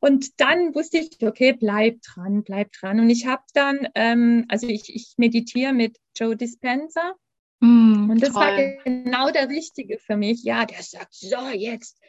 Und 0.04 0.40
dann 0.40 0.74
wusste 0.74 0.98
ich, 0.98 1.24
okay, 1.24 1.52
bleib 1.52 2.02
dran, 2.02 2.42
bleib 2.42 2.72
dran. 2.72 2.98
Und 2.98 3.08
ich 3.08 3.26
habe 3.26 3.44
dann, 3.54 3.86
ähm, 3.94 4.44
also 4.48 4.66
ich, 4.66 4.92
ich 4.92 5.14
meditiere 5.16 5.72
mit 5.72 5.96
Joe 6.16 6.36
Dispenza. 6.36 7.14
Mm, 7.60 8.10
und 8.10 8.20
das 8.20 8.32
toll. 8.32 8.42
war 8.42 8.56
genau 8.84 9.30
der 9.30 9.48
Richtige 9.48 9.98
für 9.98 10.16
mich. 10.16 10.42
Ja, 10.42 10.66
der 10.66 10.82
sagt, 10.82 11.14
so, 11.14 11.36
jetzt 11.54 12.00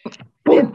bleib 0.43 0.73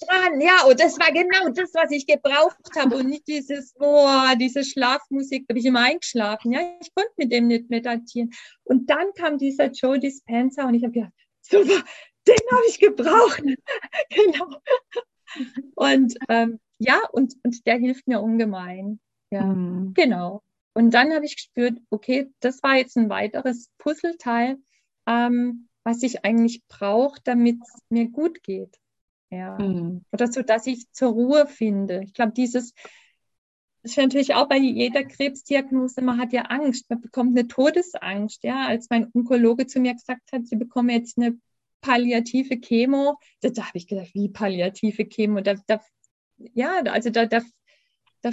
dran. 0.00 0.40
Ja, 0.40 0.64
und 0.68 0.80
das 0.80 0.98
war 0.98 1.12
genau 1.12 1.48
das, 1.50 1.72
was 1.74 1.92
ich 1.92 2.08
gebraucht 2.08 2.74
habe. 2.76 2.96
Und 2.96 3.08
nicht 3.08 3.28
dieses, 3.28 3.72
boah, 3.74 4.34
diese 4.36 4.64
Schlafmusik, 4.64 5.46
da 5.46 5.52
habe 5.52 5.60
ich 5.60 5.66
immer 5.66 5.84
eingeschlafen. 5.84 6.54
Ja, 6.54 6.60
ich 6.80 6.92
konnte 6.92 7.12
mit 7.18 7.30
dem 7.30 7.46
nicht 7.46 7.70
meditieren. 7.70 8.32
Und 8.64 8.90
dann 8.90 9.12
kam 9.16 9.38
dieser 9.38 9.70
Joe 9.70 10.00
Dispenza 10.00 10.66
und 10.66 10.74
ich 10.74 10.82
habe 10.82 10.94
gedacht, 10.94 11.12
super, 11.40 11.84
den 12.26 12.36
habe 12.50 12.64
ich 12.68 12.80
gebraucht. 12.80 13.42
genau. 14.10 14.60
Und 15.74 16.14
ähm, 16.28 16.58
ja, 16.78 17.00
und, 17.12 17.34
und 17.42 17.66
der 17.66 17.76
hilft 17.76 18.06
mir 18.06 18.20
ungemein. 18.20 19.00
Ja, 19.30 19.44
mhm. 19.44 19.94
genau. 19.94 20.42
Und 20.74 20.94
dann 20.94 21.12
habe 21.12 21.24
ich 21.24 21.36
gespürt, 21.36 21.78
okay, 21.90 22.30
das 22.40 22.62
war 22.62 22.76
jetzt 22.76 22.96
ein 22.96 23.08
weiteres 23.10 23.70
Puzzleteil, 23.78 24.58
ähm, 25.06 25.68
was 25.82 26.02
ich 26.02 26.24
eigentlich 26.24 26.62
brauche, 26.68 27.20
damit 27.24 27.58
es 27.62 27.82
mir 27.88 28.08
gut 28.08 28.42
geht. 28.42 28.78
Ja. 29.30 29.58
Mhm. 29.58 30.04
Oder 30.12 30.28
so, 30.28 30.42
dass 30.42 30.66
ich 30.66 30.90
zur 30.92 31.10
Ruhe 31.10 31.46
finde. 31.46 32.02
Ich 32.04 32.14
glaube, 32.14 32.32
dieses, 32.32 32.74
das 33.82 33.92
ist 33.92 33.98
natürlich 33.98 34.34
auch 34.34 34.48
bei 34.48 34.56
jeder 34.56 35.04
Krebsdiagnose, 35.04 36.00
man 36.02 36.18
hat 36.18 36.32
ja 36.32 36.42
Angst, 36.42 36.88
man 36.88 37.00
bekommt 37.00 37.36
eine 37.36 37.48
Todesangst. 37.48 38.42
Ja, 38.44 38.66
als 38.66 38.88
mein 38.90 39.10
Onkologe 39.12 39.66
zu 39.66 39.80
mir 39.80 39.94
gesagt 39.94 40.32
hat, 40.32 40.46
sie 40.46 40.56
bekommen 40.56 40.90
jetzt 40.90 41.18
eine 41.18 41.38
palliative 41.80 42.60
Chemo. 42.60 43.18
Da, 43.40 43.50
da 43.50 43.66
habe 43.66 43.78
ich 43.78 43.86
gedacht, 43.86 44.10
wie 44.14 44.28
palliative 44.28 45.06
Chemo? 45.06 45.40
Da, 45.40 45.54
da, 45.66 45.80
ja, 46.36 46.82
also 46.82 47.10
da, 47.10 47.26
da, 47.26 47.42
da, 48.22 48.30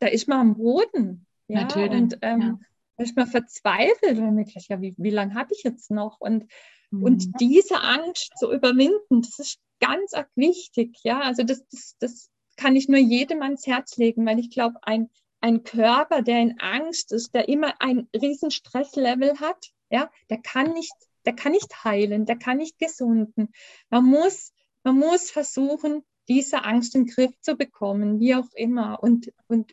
da 0.00 0.06
ist 0.06 0.28
man 0.28 0.40
am 0.40 0.54
Boden. 0.56 1.26
Ja, 1.48 1.62
Natürlich. 1.62 1.92
Und 1.92 2.18
ähm, 2.22 2.40
ja. 2.40 2.58
da 2.96 3.04
ist 3.04 3.16
man 3.16 3.26
verzweifelt. 3.26 4.18
Und 4.18 4.34
mir 4.34 4.44
gedacht, 4.44 4.68
ja, 4.68 4.80
wie, 4.80 4.94
wie 4.98 5.10
lange 5.10 5.34
habe 5.34 5.54
ich 5.54 5.62
jetzt 5.62 5.90
noch? 5.90 6.20
Und, 6.20 6.46
mhm. 6.90 7.02
und 7.02 7.40
diese 7.40 7.80
Angst 7.80 8.32
zu 8.38 8.52
überwinden, 8.52 9.22
das 9.22 9.38
ist 9.38 9.58
ganz 9.80 10.12
wichtig. 10.34 10.98
Ja, 11.02 11.20
also 11.20 11.42
das, 11.42 11.66
das, 11.68 11.96
das 11.98 12.30
kann 12.56 12.76
ich 12.76 12.88
nur 12.88 12.98
jedem 12.98 13.42
ans 13.42 13.66
Herz 13.66 13.96
legen, 13.96 14.26
weil 14.26 14.38
ich 14.38 14.50
glaube, 14.50 14.76
ein, 14.82 15.10
ein 15.40 15.62
Körper, 15.62 16.22
der 16.22 16.40
in 16.40 16.58
Angst 16.58 17.12
ist, 17.12 17.34
der 17.34 17.48
immer 17.48 17.74
ein 17.80 18.08
riesen 18.14 18.50
Stresslevel 18.50 19.38
hat, 19.40 19.72
ja, 19.90 20.10
der 20.30 20.38
kann 20.38 20.72
nicht 20.72 20.94
der 21.26 21.34
kann 21.34 21.52
nicht 21.52 21.84
heilen, 21.84 22.26
der 22.26 22.36
kann 22.36 22.58
nicht 22.58 22.78
gesunden. 22.78 23.52
Man 23.90 24.04
muss, 24.04 24.52
man 24.84 24.96
muss 24.98 25.30
versuchen, 25.30 26.02
diese 26.28 26.64
Angst 26.64 26.94
in 26.94 27.04
den 27.04 27.14
Griff 27.14 27.32
zu 27.40 27.56
bekommen, 27.56 28.20
wie 28.20 28.34
auch 28.34 28.48
immer. 28.54 29.02
Und, 29.02 29.32
und 29.48 29.72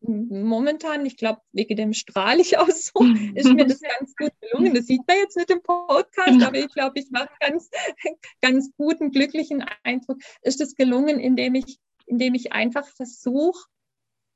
momentan, 0.00 1.04
ich 1.06 1.16
glaube, 1.16 1.40
wegen 1.52 1.76
dem 1.76 1.92
strahle 1.92 2.40
ich 2.40 2.58
auch 2.58 2.68
so, 2.70 2.92
ist 3.34 3.52
mir 3.52 3.66
das 3.66 3.80
ganz 3.80 4.14
gut 4.16 4.32
gelungen. 4.40 4.74
Das 4.74 4.86
sieht 4.86 5.06
man 5.06 5.16
jetzt 5.18 5.36
nicht 5.36 5.50
im 5.50 5.62
Podcast, 5.62 6.42
aber 6.42 6.58
ich 6.58 6.72
glaube, 6.72 6.98
ich 6.98 7.10
mache 7.10 7.30
ganz, 7.40 7.70
ganz 8.40 8.70
guten, 8.76 9.10
glücklichen 9.10 9.64
Eindruck. 9.82 10.18
Ist 10.42 10.60
es 10.60 10.74
gelungen, 10.74 11.18
indem 11.18 11.54
ich, 11.54 11.78
indem 12.06 12.34
ich 12.34 12.52
einfach 12.52 12.86
versuche, 12.86 13.66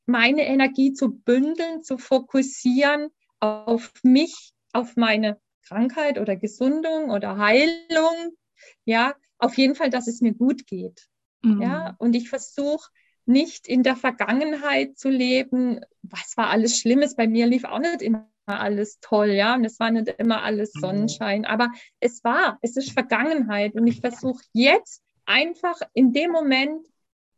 meine 0.07 0.47
Energie 0.47 0.93
zu 0.93 1.11
bündeln, 1.11 1.83
zu 1.83 1.99
fokussieren 1.99 3.09
auf 3.41 3.93
mich, 4.03 4.53
auf 4.73 4.97
meine 4.97 5.41
Krankheit 5.67 6.19
oder 6.19 6.37
Gesundung 6.37 7.11
oder 7.11 7.39
Heilung. 7.39 8.37
Ja, 8.85 9.15
auf 9.39 9.57
jeden 9.57 9.75
Fall, 9.75 9.91
dass 9.91 10.07
es 10.09 10.21
mir 10.21 10.35
gut 10.35 10.67
geht. 10.67 11.09
Mhm. 11.43 11.63
Ja, 11.63 11.97
und 11.99 12.15
ich 12.15 12.29
versuche 12.29 12.91
nicht 13.27 13.67
in 13.67 13.83
der 13.83 13.97
Vergangenheit 13.97 14.99
zu 14.99 15.09
leben. 15.09 15.81
Was 16.03 16.37
war 16.37 16.51
alles 16.51 16.79
Schlimmes? 16.79 17.17
Bei 17.17 17.27
mir 17.27 17.47
lief 17.47 17.65
auch 17.65 17.81
nicht 17.81 18.03
immer 18.03 18.29
alles 18.47 19.01
toll, 19.01 19.31
ja, 19.31 19.55
und 19.57 19.65
es 19.65 19.81
war 19.81 19.91
nicht 19.91 20.09
immer 20.19 20.43
alles 20.43 20.73
mhm. 20.75 20.81
Sonnenschein, 20.81 21.45
aber 21.45 21.73
es 21.99 22.23
war, 22.23 22.59
es 22.63 22.77
ist 22.77 22.93
Vergangenheit 22.93 23.75
und 23.75 23.89
ich 23.89 24.01
versuche 24.01 24.43
jetzt 24.53 25.03
einfach 25.25 25.81
in 25.95 26.13
dem 26.13 26.31
Moment 26.31 26.87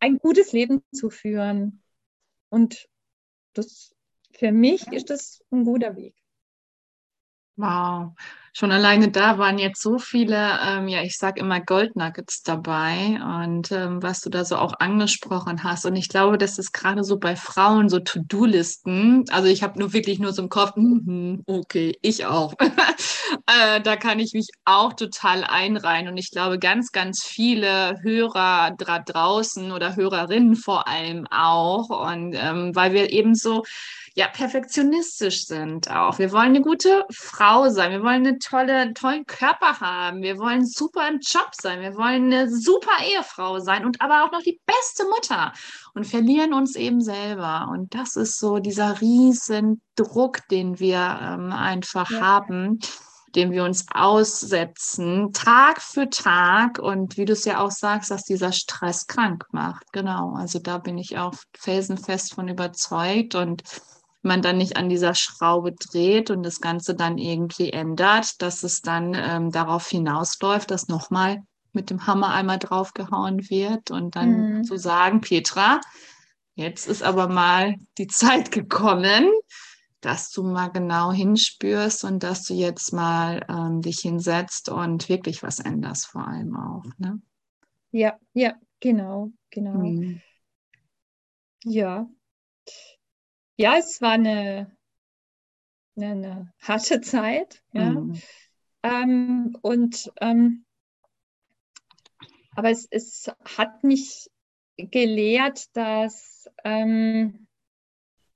ein 0.01 0.19
gutes 0.19 0.53
Leben 0.53 0.83
zu 0.93 1.09
führen. 1.09 1.83
Und 2.51 2.89
das 3.55 3.95
für 4.33 4.53
mich 4.53 4.87
ist 4.89 5.11
das 5.11 5.43
ein 5.51 5.65
guter 5.65 5.97
Weg. 5.97 6.15
Wow, 7.61 8.13
schon 8.53 8.71
alleine 8.71 9.11
da 9.11 9.37
waren 9.37 9.59
jetzt 9.59 9.83
so 9.83 9.99
viele, 9.99 10.61
ähm, 10.65 10.87
ja, 10.87 11.03
ich 11.03 11.19
sag 11.19 11.39
immer 11.39 11.61
Goldnuggets 11.61 12.45
dabei 12.45 13.19
und 13.21 13.73
ähm, 13.73 14.01
was 14.01 14.21
du 14.21 14.31
da 14.31 14.45
so 14.45 14.55
auch 14.55 14.75
angesprochen 14.79 15.65
hast. 15.65 15.85
Und 15.85 15.97
ich 15.97 16.09
glaube, 16.09 16.39
das 16.39 16.59
ist 16.59 16.73
gerade 16.73 17.03
so 17.03 17.19
bei 17.19 17.35
Frauen 17.35 17.89
so 17.89 17.99
To-Do-Listen. 17.99 19.25
Also 19.33 19.49
ich 19.49 19.65
habe 19.65 19.77
nur 19.81 19.93
wirklich 19.93 20.21
nur 20.21 20.33
so 20.33 20.43
im 20.43 20.51
Kopf, 20.51 20.77
mm, 20.77 21.41
okay, 21.47 21.99
ich 22.01 22.27
auch. 22.27 22.55
äh, 23.47 23.81
da 23.81 23.97
kann 23.97 24.21
ich 24.21 24.35
mich 24.35 24.51
auch 24.65 24.93
total 24.93 25.43
einreihen. 25.43 26.07
Und 26.07 26.17
ich 26.17 26.31
glaube, 26.31 26.61
ganz, 26.61 26.93
ganz 26.93 27.25
viele 27.25 28.01
Hörer 28.03 28.73
da 28.79 29.01
draußen 29.01 29.73
oder 29.73 29.97
Hörerinnen 29.97 30.55
vor 30.55 30.87
allem 30.87 31.27
auch. 31.27 31.89
Und 31.89 32.35
ähm, 32.35 32.77
weil 32.77 32.93
wir 32.93 33.13
eben 33.13 33.35
so 33.35 33.65
ja, 34.19 34.27
perfektionistisch 34.27 35.47
sind 35.47 35.89
auch. 35.93 36.19
Wir 36.19 36.33
wollen 36.33 36.47
eine 36.47 36.61
gute 36.61 37.07
Frau 37.09 37.69
sein. 37.69 37.93
Wir 37.93 38.03
wollen 38.03 38.27
einen 38.27 38.41
tolle, 38.41 38.93
tollen 38.93 39.25
Körper 39.27 39.79
haben. 39.79 40.23
Wir 40.23 40.39
wollen 40.39 40.67
super 40.67 41.07
im 41.07 41.21
Job 41.21 41.51
sein. 41.53 41.81
Wir 41.81 41.95
wollen 41.95 42.25
eine 42.25 42.51
super 42.51 43.01
Ehefrau 43.07 43.61
sein 43.61 43.85
und 43.85 44.01
aber 44.01 44.25
auch 44.25 44.33
noch 44.33 44.43
die 44.43 44.61
beste 44.67 45.05
Mutter 45.05 45.53
und 45.95 46.05
verlieren 46.05 46.53
uns 46.53 46.75
eben 46.75 47.01
selber. 47.01 47.69
Und 47.71 47.95
das 47.95 48.17
ist 48.17 48.41
so 48.41 48.59
dieser 48.59 49.01
riesen 49.01 49.81
Druck, 49.95 50.41
den 50.51 50.81
wir 50.81 50.99
ähm, 51.23 51.53
einfach 51.53 52.11
ja. 52.11 52.21
haben 52.21 52.81
dem 53.37 53.53
wir 53.53 53.63
uns 53.63 53.85
aussetzen, 53.93 55.35
Tag 55.35 55.83
für 55.83 56.09
Tag. 56.09 56.79
Und 56.79 57.19
wie 57.19 57.27
du 57.27 57.35
es 57.35 57.45
ja 57.45 57.61
auch 57.61 57.71
sagst, 57.71 58.11
dass 58.11 58.25
dieser 58.25 58.53
Stress 58.53 59.07
krank 59.07 59.45
macht. 59.53 59.85
Genau. 59.93 60.35
Also 60.35 60.59
da 60.59 60.79
bin 60.79 60.97
ich 60.97 61.19
auch 61.19 61.35
felsenfest 61.53 62.35
von 62.35 62.49
überzeugt. 62.49 63.35
Und 63.35 63.63
man 64.23 64.43
dann 64.43 64.59
nicht 64.59 64.77
an 64.77 64.89
dieser 64.89 65.15
Schraube 65.15 65.73
dreht 65.73 66.31
und 66.31 66.43
das 66.43 66.61
Ganze 66.61 66.95
dann 66.95 67.19
irgendwie 67.19 67.73
ändert, 67.73 68.43
dass 68.43 68.63
es 68.63 68.81
dann 68.81 69.15
ähm, 69.15 69.51
darauf 69.51 69.89
hinausläuft, 69.89 70.71
dass 70.71 70.89
nochmal 70.89 71.43
mit 71.73 71.91
dem 71.91 72.07
Hammer 72.07 72.31
einmal 72.31 72.59
draufgehauen 72.59 73.49
wird 73.51 73.91
und 73.91 74.17
dann 74.17 74.59
mhm. 74.59 74.65
zu 74.65 74.77
sagen, 74.77 75.21
Petra, 75.21 75.81
jetzt 76.55 76.89
ist 76.89 77.03
aber 77.03 77.29
mal 77.29 77.77
die 77.99 78.09
Zeit 78.09 78.51
gekommen, 78.51 79.31
dass 80.01 80.31
du 80.31 80.43
mal 80.43 80.69
genau 80.69 81.13
hinspürst 81.13 82.05
und 82.05 82.23
dass 82.23 82.45
du 82.45 82.55
jetzt 82.55 82.93
mal 82.93 83.45
ähm, 83.49 83.83
dich 83.83 84.01
hinsetzt 84.01 84.69
und 84.69 85.09
wirklich 85.09 85.43
was 85.43 85.61
änderst, 85.61 86.07
vor 86.07 86.27
allem 86.27 86.57
auch. 86.57 86.85
Ne? 86.99 87.21
Ja, 87.91 88.19
ja, 88.33 88.55
genau, 88.81 89.31
genau. 89.51 89.79
Mhm. 89.79 90.21
Ja, 91.65 92.09
ja, 93.59 93.77
es 93.77 94.01
war 94.01 94.13
eine, 94.13 94.71
eine, 95.97 96.11
eine 96.11 96.53
harte 96.61 97.01
Zeit. 97.03 97.63
Ja. 97.73 97.91
Mhm. 97.91 98.21
Ähm, 98.83 99.59
und 99.61 100.13
ähm, 100.21 100.65
aber 102.55 102.71
es, 102.71 102.87
es 102.91 103.31
hat 103.45 103.85
mich 103.85 104.31
gelehrt, 104.77 105.77
dass, 105.77 106.49
ähm, 106.65 107.47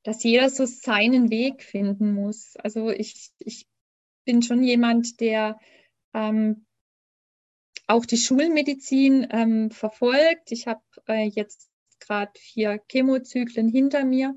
dass 0.02 0.22
jeder 0.24 0.50
so 0.50 0.66
seinen 0.66 1.30
Weg 1.30 1.62
finden 1.62 2.12
muss. 2.12 2.56
Also 2.56 2.90
ich, 2.90 3.30
ich 3.38 3.66
bin 4.24 4.42
schon 4.42 4.62
jemand, 4.62 5.20
der 5.20 5.58
ähm, 6.14 6.66
auch 7.86 8.06
die 8.06 8.16
Schulmedizin 8.16 9.26
ähm, 9.30 9.70
verfolgt. 9.70 10.50
Ich 10.50 10.66
habe 10.66 10.82
äh, 11.08 11.28
jetzt 11.28 11.70
gerade 12.00 12.32
vier 12.36 12.80
Chemozyklen 12.90 13.68
hinter 13.68 14.04
mir. 14.04 14.34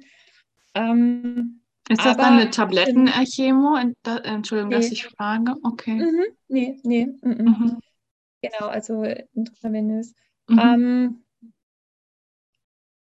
Ähm, 0.75 1.61
ist 1.87 2.03
das 2.03 2.17
dann 2.17 2.39
eine 2.39 2.49
Tablettenchemo? 2.49 3.77
Entschuldigung, 4.03 4.69
nee. 4.69 4.75
dass 4.75 4.91
ich 4.91 5.05
frage. 5.05 5.55
Okay. 5.63 5.95
Mhm, 5.95 6.25
nee, 6.47 6.79
nee. 6.83 7.05
Mm. 7.05 7.29
Mhm. 7.29 7.79
Genau, 8.41 8.67
also 8.67 9.03
intravenös. 9.33 10.13
Mhm. 10.47 10.59
Ähm, 10.59 11.23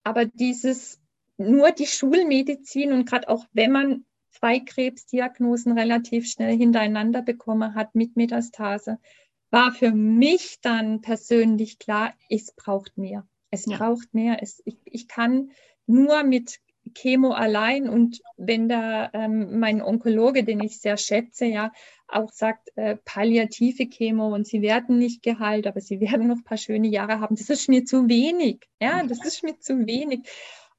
aber 0.03 0.25
dieses, 0.25 0.99
nur 1.37 1.71
die 1.71 1.85
Schulmedizin 1.85 2.91
und 2.91 3.07
gerade 3.07 3.29
auch 3.29 3.45
wenn 3.53 3.71
man 3.71 4.05
zwei 4.31 4.59
Krebsdiagnosen 4.59 5.77
relativ 5.77 6.27
schnell 6.27 6.57
hintereinander 6.57 7.21
bekommen 7.21 7.75
hat 7.75 7.93
mit 7.93 8.15
Metastase, 8.15 8.97
war 9.51 9.71
für 9.71 9.91
mich 9.91 10.59
dann 10.61 11.01
persönlich 11.01 11.77
klar, 11.77 12.13
es 12.29 12.53
braucht 12.53 12.97
mehr. 12.97 13.27
Es 13.51 13.65
ja. 13.65 13.77
braucht 13.77 14.13
mehr. 14.13 14.41
Es, 14.41 14.61
ich, 14.65 14.77
ich 14.85 15.07
kann 15.07 15.51
nur 15.85 16.23
mit 16.23 16.59
Chemo 16.93 17.31
allein 17.31 17.89
und 17.89 18.21
wenn 18.37 18.69
da 18.69 19.09
ähm, 19.13 19.59
mein 19.59 19.81
Onkologe, 19.81 20.43
den 20.43 20.61
ich 20.61 20.79
sehr 20.79 20.97
schätze, 20.97 21.45
ja, 21.45 21.71
auch 22.07 22.31
sagt, 22.31 22.69
äh, 22.75 22.97
palliative 23.05 23.87
Chemo 23.87 24.33
und 24.33 24.47
sie 24.47 24.61
werden 24.61 24.97
nicht 24.97 25.23
geheilt, 25.23 25.67
aber 25.67 25.81
sie 25.81 25.99
werden 26.01 26.27
noch 26.27 26.37
ein 26.37 26.43
paar 26.43 26.57
schöne 26.57 26.87
Jahre 26.87 27.19
haben, 27.19 27.35
das 27.35 27.49
ist 27.49 27.69
mir 27.69 27.85
zu 27.85 28.07
wenig. 28.09 28.67
Ja, 28.79 29.03
das 29.03 29.23
ist 29.25 29.43
mir 29.43 29.59
zu 29.59 29.85
wenig. 29.85 30.21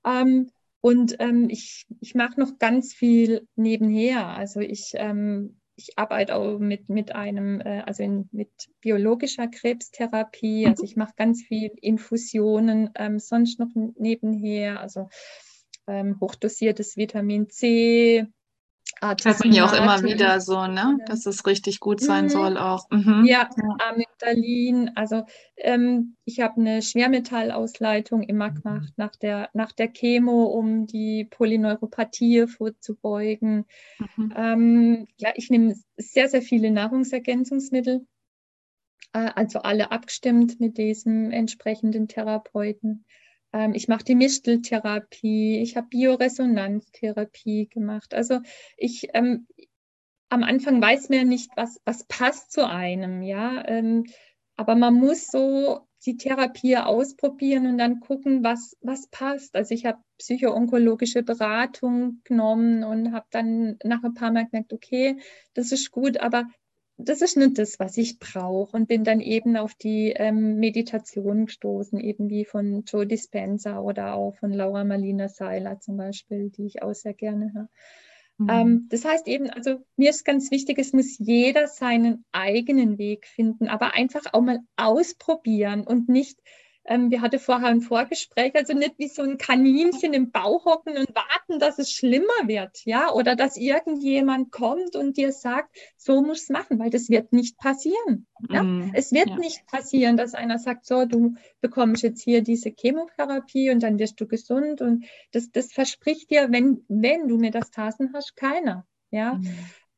Ähm, 0.05 0.51
und 0.81 1.17
ähm, 1.21 1.49
ich, 1.49 1.87
ich 2.01 2.15
mache 2.15 2.41
noch 2.41 2.59
ganz 2.59 2.93
viel 2.93 3.47
nebenher. 3.55 4.27
Also 4.27 4.59
ich, 4.61 4.93
ähm, 4.95 5.61
ich 5.77 5.97
arbeite 5.97 6.35
auch 6.35 6.59
mit, 6.59 6.89
mit 6.89 7.15
einem, 7.15 7.61
äh, 7.61 7.83
also 7.87 8.03
in, 8.03 8.29
mit 8.33 8.51
biologischer 8.81 9.47
Krebstherapie. 9.47 10.67
Also 10.67 10.83
ich 10.83 10.97
mache 10.97 11.15
ganz 11.17 11.43
viel 11.43 11.71
Infusionen, 11.81 12.91
ähm, 12.97 13.21
sonst 13.21 13.61
noch 13.61 13.71
nebenher. 13.75 14.81
Also 14.81 15.09
ähm, 15.87 16.19
hochdosiertes 16.21 16.97
Vitamin 16.97 17.49
C. 17.51 18.27
Hört 19.01 19.25
man 19.25 19.53
ja 19.53 19.67
auch 19.67 19.73
immer 19.73 20.03
wieder 20.05 20.41
so, 20.41 20.67
ne? 20.67 20.99
dass 21.07 21.27
es 21.27 21.45
richtig 21.47 21.81
gut 21.81 22.01
sein 22.01 22.27
mhm. 22.27 22.29
soll 22.29 22.57
auch. 22.57 22.89
Mhm. 22.91 23.25
Ja, 23.25 23.49
Amygdalin. 23.81 24.93
Also 24.95 25.25
ähm, 25.57 26.17
ich 26.25 26.41
habe 26.41 26.61
eine 26.61 26.83
Schwermetallausleitung 26.83 28.23
immer 28.23 28.51
gemacht 28.51 28.93
nach 28.97 29.17
der, 29.17 29.51
nach 29.55 29.73
der 29.73 29.89
Chemo, 29.89 30.45
um 30.45 30.87
die 30.87 31.25
Polyneuropathie 31.25 32.47
vorzubeugen. 32.47 33.65
Mhm. 33.99 34.35
Ähm, 34.37 35.07
ja, 35.17 35.31
ich 35.35 35.51
nehme 35.51 35.75
sehr, 35.97 36.29
sehr 36.29 36.43
viele 36.43 36.71
Nahrungsergänzungsmittel, 36.71 38.07
äh, 39.15 39.31
also 39.35 39.61
alle 39.61 39.91
abgestimmt 39.91 40.61
mit 40.61 40.79
diesem 40.79 41.33
entsprechenden 41.33 42.07
Therapeuten. 42.07 43.05
Ähm, 43.53 43.75
ich 43.75 43.89
mache 43.89 44.05
die 44.05 44.15
Mischteltherapie, 44.15 45.61
ich 45.61 45.77
habe 45.77 45.89
Bioresonanztherapie 45.89 47.69
gemacht. 47.69 48.15
Also 48.15 48.41
ich 48.77 49.09
ähm, 49.15 49.47
am 50.33 50.43
Anfang 50.45 50.81
weiß 50.81 51.11
man 51.11 51.19
ja 51.19 51.25
nicht, 51.25 51.51
was, 51.57 51.79
was 51.85 52.05
passt 52.05 52.53
zu 52.53 52.67
einem, 52.67 53.23
ja. 53.23 53.67
Ähm, 53.69 54.05
aber 54.57 54.75
man 54.77 54.95
muss 54.95 55.27
so 55.27 55.87
die 56.07 56.17
Therapie 56.17 56.77
ausprobieren 56.77 57.67
und 57.67 57.79
dann 57.79 58.01
gucken, 58.01 58.43
was, 58.43 58.77
was 58.81 59.09
passt. 59.09 59.55
Also 59.55 59.75
ich 59.75 59.85
habe 59.87 59.99
psychoonkologische 60.19 61.23
Beratung 61.23 62.23
genommen 62.25 62.83
und 62.83 63.13
habe 63.13 63.27
dann 63.31 63.77
nach 63.85 64.03
ein 64.03 64.15
paar 64.15 64.33
Mal 64.33 64.47
gemerkt, 64.47 64.73
okay, 64.73 65.19
das 65.55 65.71
ist 65.71 65.91
gut, 65.91 66.19
aber 66.19 66.49
das 67.03 67.23
ist 67.23 67.37
nicht 67.37 67.59
das, 67.59 67.79
was 67.79 67.97
ich 67.97 68.19
brauche 68.19 68.77
und 68.77 68.89
bin 68.89 69.05
dann 69.05 69.21
eben 69.21 69.57
auf 69.57 69.75
die 69.75 70.11
ähm, 70.11 70.59
Meditation 70.59 71.47
gestoßen, 71.47 72.01
eben 72.01 72.29
wie 72.31 72.45
von 72.45 72.85
Joe 72.87 73.07
Dispenza 73.07 73.81
oder 73.81 74.15
auch 74.15 74.37
von 74.37 74.53
Laura 74.53 74.85
Marlina 74.85 75.29
Seiler 75.29 75.81
zum 75.81 75.97
Beispiel, 75.97 76.51
die 76.51 76.67
ich 76.67 76.83
auch 76.83 76.95
sehr 76.95 77.15
gerne 77.15 77.53
höre. 77.55 77.69
Mhm. 78.39 78.49
Ähm, 78.51 78.87
das 78.91 79.05
heißt 79.05 79.29
eben, 79.29 79.51
also 79.51 79.85
mir 79.97 80.11
ist 80.11 80.25
ganz 80.25 80.51
wichtig, 80.51 80.79
es 80.79 80.93
muss 80.93 81.19
jeder 81.19 81.69
seinen 81.69 82.25
eigenen 82.33 82.99
Weg 82.99 83.27
finden, 83.27 83.69
aber 83.69 83.95
einfach 83.95 84.23
auch 84.33 84.41
mal 84.41 84.61
ausprobieren 84.77 85.87
und 85.87 86.09
nicht 86.09 86.41
ähm, 86.85 87.11
wir 87.11 87.21
hatten 87.21 87.39
vorher 87.39 87.69
ein 87.69 87.81
Vorgespräch, 87.81 88.55
also 88.55 88.73
nicht 88.73 88.99
wie 88.99 89.09
so 89.09 89.23
ein 89.23 89.39
Kaninchen 89.39 90.13
im 90.15 90.31
Bauch 90.33 90.65
hocken 90.65 90.97
und 90.97 91.15
warten, 91.15 91.61
dass 91.61 91.79
es 91.79 91.93
schlimmer 91.93 92.47
wird, 92.47 92.85
ja, 92.85 93.13
oder 93.13 93.37
dass 93.37 93.57
irgendjemand 93.57 94.51
kommt 94.51 94.97
und 94.97 95.17
dir 95.17 95.33
sagt, 95.33 95.77
so 95.97 96.23
musst 96.23 96.49
du 96.49 96.55
machen, 96.55 96.79
weil 96.79 96.91
das 96.91 97.09
wird 97.09 97.33
nicht 97.33 97.57
passieren. 97.57 98.27
Ja? 98.51 98.65
Mm, 98.65 98.91
es 98.95 99.13
wird 99.13 99.31
ja. 99.31 99.39
nicht 99.39 99.67
passieren, 99.67 100.17
dass 100.17 100.35
einer 100.35 100.59
sagt, 100.59 100.87
so, 100.87 101.05
du 101.05 101.35
bekommst 101.61 102.03
jetzt 102.03 102.23
hier 102.23 102.43
diese 102.43 102.71
Chemotherapie 102.71 103.71
und 103.71 103.83
dann 103.83 103.99
wirst 103.99 104.21
du 104.21 104.27
gesund 104.27 104.81
und 104.81 105.05
das, 105.31 105.53
das 105.53 105.73
verspricht 105.73 106.31
dir, 106.31 106.49
wenn, 106.51 106.85
wenn 106.89 107.29
du 107.29 107.39
Metastasen 107.39 108.13
hast, 108.13 108.35
keiner, 108.35 108.87
ja. 109.11 109.35
Mm. 109.35 109.49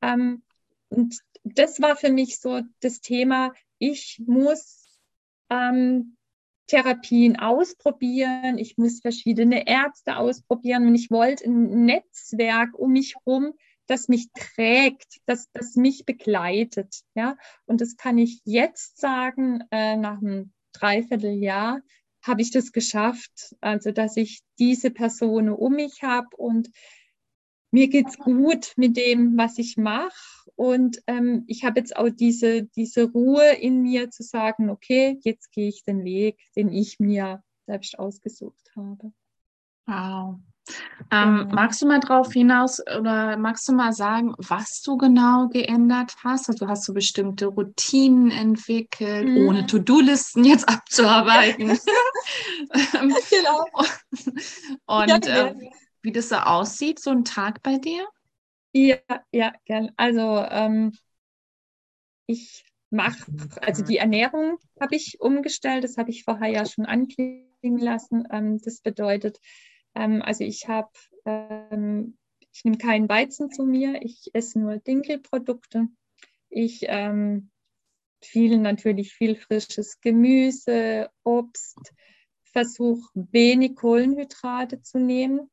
Ähm, 0.03 0.43
und 0.91 1.19
das 1.45 1.81
war 1.81 1.97
für 1.97 2.11
mich 2.11 2.41
so 2.41 2.61
das 2.81 3.01
Thema, 3.01 3.53
ich 3.79 4.23
muss 4.27 4.99
ähm, 5.51 6.17
Therapien 6.67 7.39
ausprobieren, 7.39 8.59
ich 8.59 8.77
muss 8.79 9.01
verschiedene 9.01 9.67
Ärzte 9.67 10.17
ausprobieren 10.17 10.87
und 10.87 10.95
ich 10.95 11.11
wollte 11.11 11.45
ein 11.45 11.85
Netzwerk 11.85 12.79
um 12.79 12.93
mich 12.93 13.15
herum, 13.17 13.53
das 13.87 14.09
mich 14.09 14.29
trägt, 14.33 15.21
das, 15.27 15.51
das 15.53 15.77
mich 15.77 16.07
begleitet. 16.07 17.03
Ja? 17.15 17.37
Und 17.67 17.81
das 17.81 17.97
kann 17.97 18.19
ich 18.19 18.41
jetzt 18.45 18.99
sagen, 18.99 19.63
äh, 19.71 19.97
nach 19.97 20.19
einem 20.19 20.53
Dreivierteljahr 20.73 21.81
habe 22.23 22.41
ich 22.41 22.51
das 22.51 22.73
geschafft, 22.73 23.55
also 23.61 23.93
dass 23.93 24.17
ich 24.17 24.41
diese 24.59 24.91
Person 24.91 25.51
um 25.51 25.75
mich 25.75 26.03
habe 26.03 26.29
und 26.37 26.71
mir 27.71 27.89
geht's 27.89 28.17
gut 28.19 28.73
mit 28.77 28.97
dem, 28.97 29.37
was 29.37 29.59
ich 29.59 29.77
mache. 29.77 30.44
Und 30.57 31.03
ähm, 31.07 31.45
ich 31.47 31.65
habe 31.65 31.81
jetzt 31.81 31.97
auch 31.97 32.09
diese, 32.11 32.63
diese 32.63 33.05
Ruhe 33.11 33.55
in 33.61 33.83
mir 33.83 34.11
zu 34.11 34.23
sagen, 34.23 34.71
okay, 34.71 35.19
jetzt 35.23 35.51
gehe 35.53 35.69
ich 35.69 35.85
den 35.85 36.05
Weg, 36.05 36.39
den 36.57 36.73
ich 36.73 37.01
mir 37.01 37.43
selbst 37.67 37.99
ausgesucht 37.99 38.71
habe. 38.77 39.13
Wow. 39.87 40.39
Ähm, 41.11 41.41
genau. 41.41 41.55
Magst 41.55 41.83
du 41.83 41.87
mal 41.87 42.01
drauf 42.01 42.33
hinaus 42.33 42.81
oder 42.81 43.37
magst 43.37 43.69
du 43.69 43.73
mal 43.73 43.93
sagen, 43.93 44.35
was 44.39 44.81
du 44.81 44.97
genau 44.97 45.49
geändert 45.49 46.15
hast? 46.23 46.49
Also 46.49 46.69
hast 46.69 46.89
du 46.89 46.95
bestimmte 46.95 47.47
Routinen 47.47 48.31
entwickelt, 48.31 49.29
mhm. 49.29 49.49
ohne 49.49 49.67
To-Do-Listen 49.67 50.45
jetzt 50.45 50.69
abzuarbeiten? 50.69 51.69
genau. 53.31 53.67
Und 54.87 55.27
ja, 55.27 55.47
äh, 55.49 55.55
wie 56.03 56.13
das 56.13 56.31
so 56.31 56.37
aussieht, 56.37 56.99
so 56.99 57.11
ein 57.11 57.25
Tag 57.25 57.63
bei 57.63 57.77
dir? 57.79 58.07
Ja, 58.75 58.99
ja, 59.31 59.53
gern. 59.67 59.93
Also 59.97 60.21
ähm, 60.51 60.93
ich 62.27 62.65
mache, 62.91 63.25
also 63.61 63.85
die 63.85 63.99
Ernährung 63.99 64.59
habe 64.81 64.97
ich 64.97 65.21
umgestellt, 65.21 65.85
das 65.85 65.97
habe 65.97 66.11
ich 66.11 66.25
vorher 66.25 66.51
ja 66.51 66.67
schon 66.67 66.85
anklingen 66.85 67.79
lassen. 67.79 68.27
Ähm, 68.33 68.61
das 68.61 68.81
bedeutet, 68.81 69.39
ähm, 69.95 70.23
also 70.23 70.43
ich 70.43 70.67
habe, 70.67 70.91
ähm, 71.25 72.19
ich 72.53 72.65
nehme 72.65 72.79
keinen 72.79 73.09
Weizen 73.09 73.51
zu 73.53 73.65
mir, 73.65 74.03
ich 74.03 74.31
esse 74.35 74.59
nur 74.59 74.79
Dinkelprodukte. 74.79 75.87
Ich 76.51 76.81
ähm, 76.89 77.51
viel 78.23 78.59
natürlich 78.59 79.13
viel 79.15 79.37
frisches 79.37 80.01
Gemüse, 80.01 81.11
Obst, 81.23 81.79
versuche 82.43 83.09
wenig 83.15 83.77
Kohlenhydrate 83.77 84.83
zu 84.83 84.99
nehmen 84.99 85.49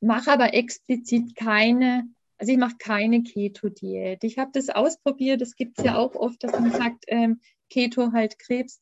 mache 0.00 0.32
aber 0.32 0.54
explizit 0.54 1.36
keine, 1.36 2.08
also 2.40 2.52
ich 2.52 2.58
mache 2.58 2.76
keine 2.78 3.22
Keto-Diät. 3.22 4.24
Ich 4.24 4.38
habe 4.38 4.50
das 4.54 4.70
ausprobiert, 4.70 5.42
das 5.42 5.54
gibt 5.56 5.78
es 5.78 5.84
ja 5.84 5.98
auch 5.98 6.14
oft, 6.14 6.42
dass 6.42 6.52
man 6.52 6.72
sagt, 6.72 7.04
ähm, 7.08 7.40
Keto 7.68 8.12
halt 8.12 8.38
Krebs. 8.38 8.80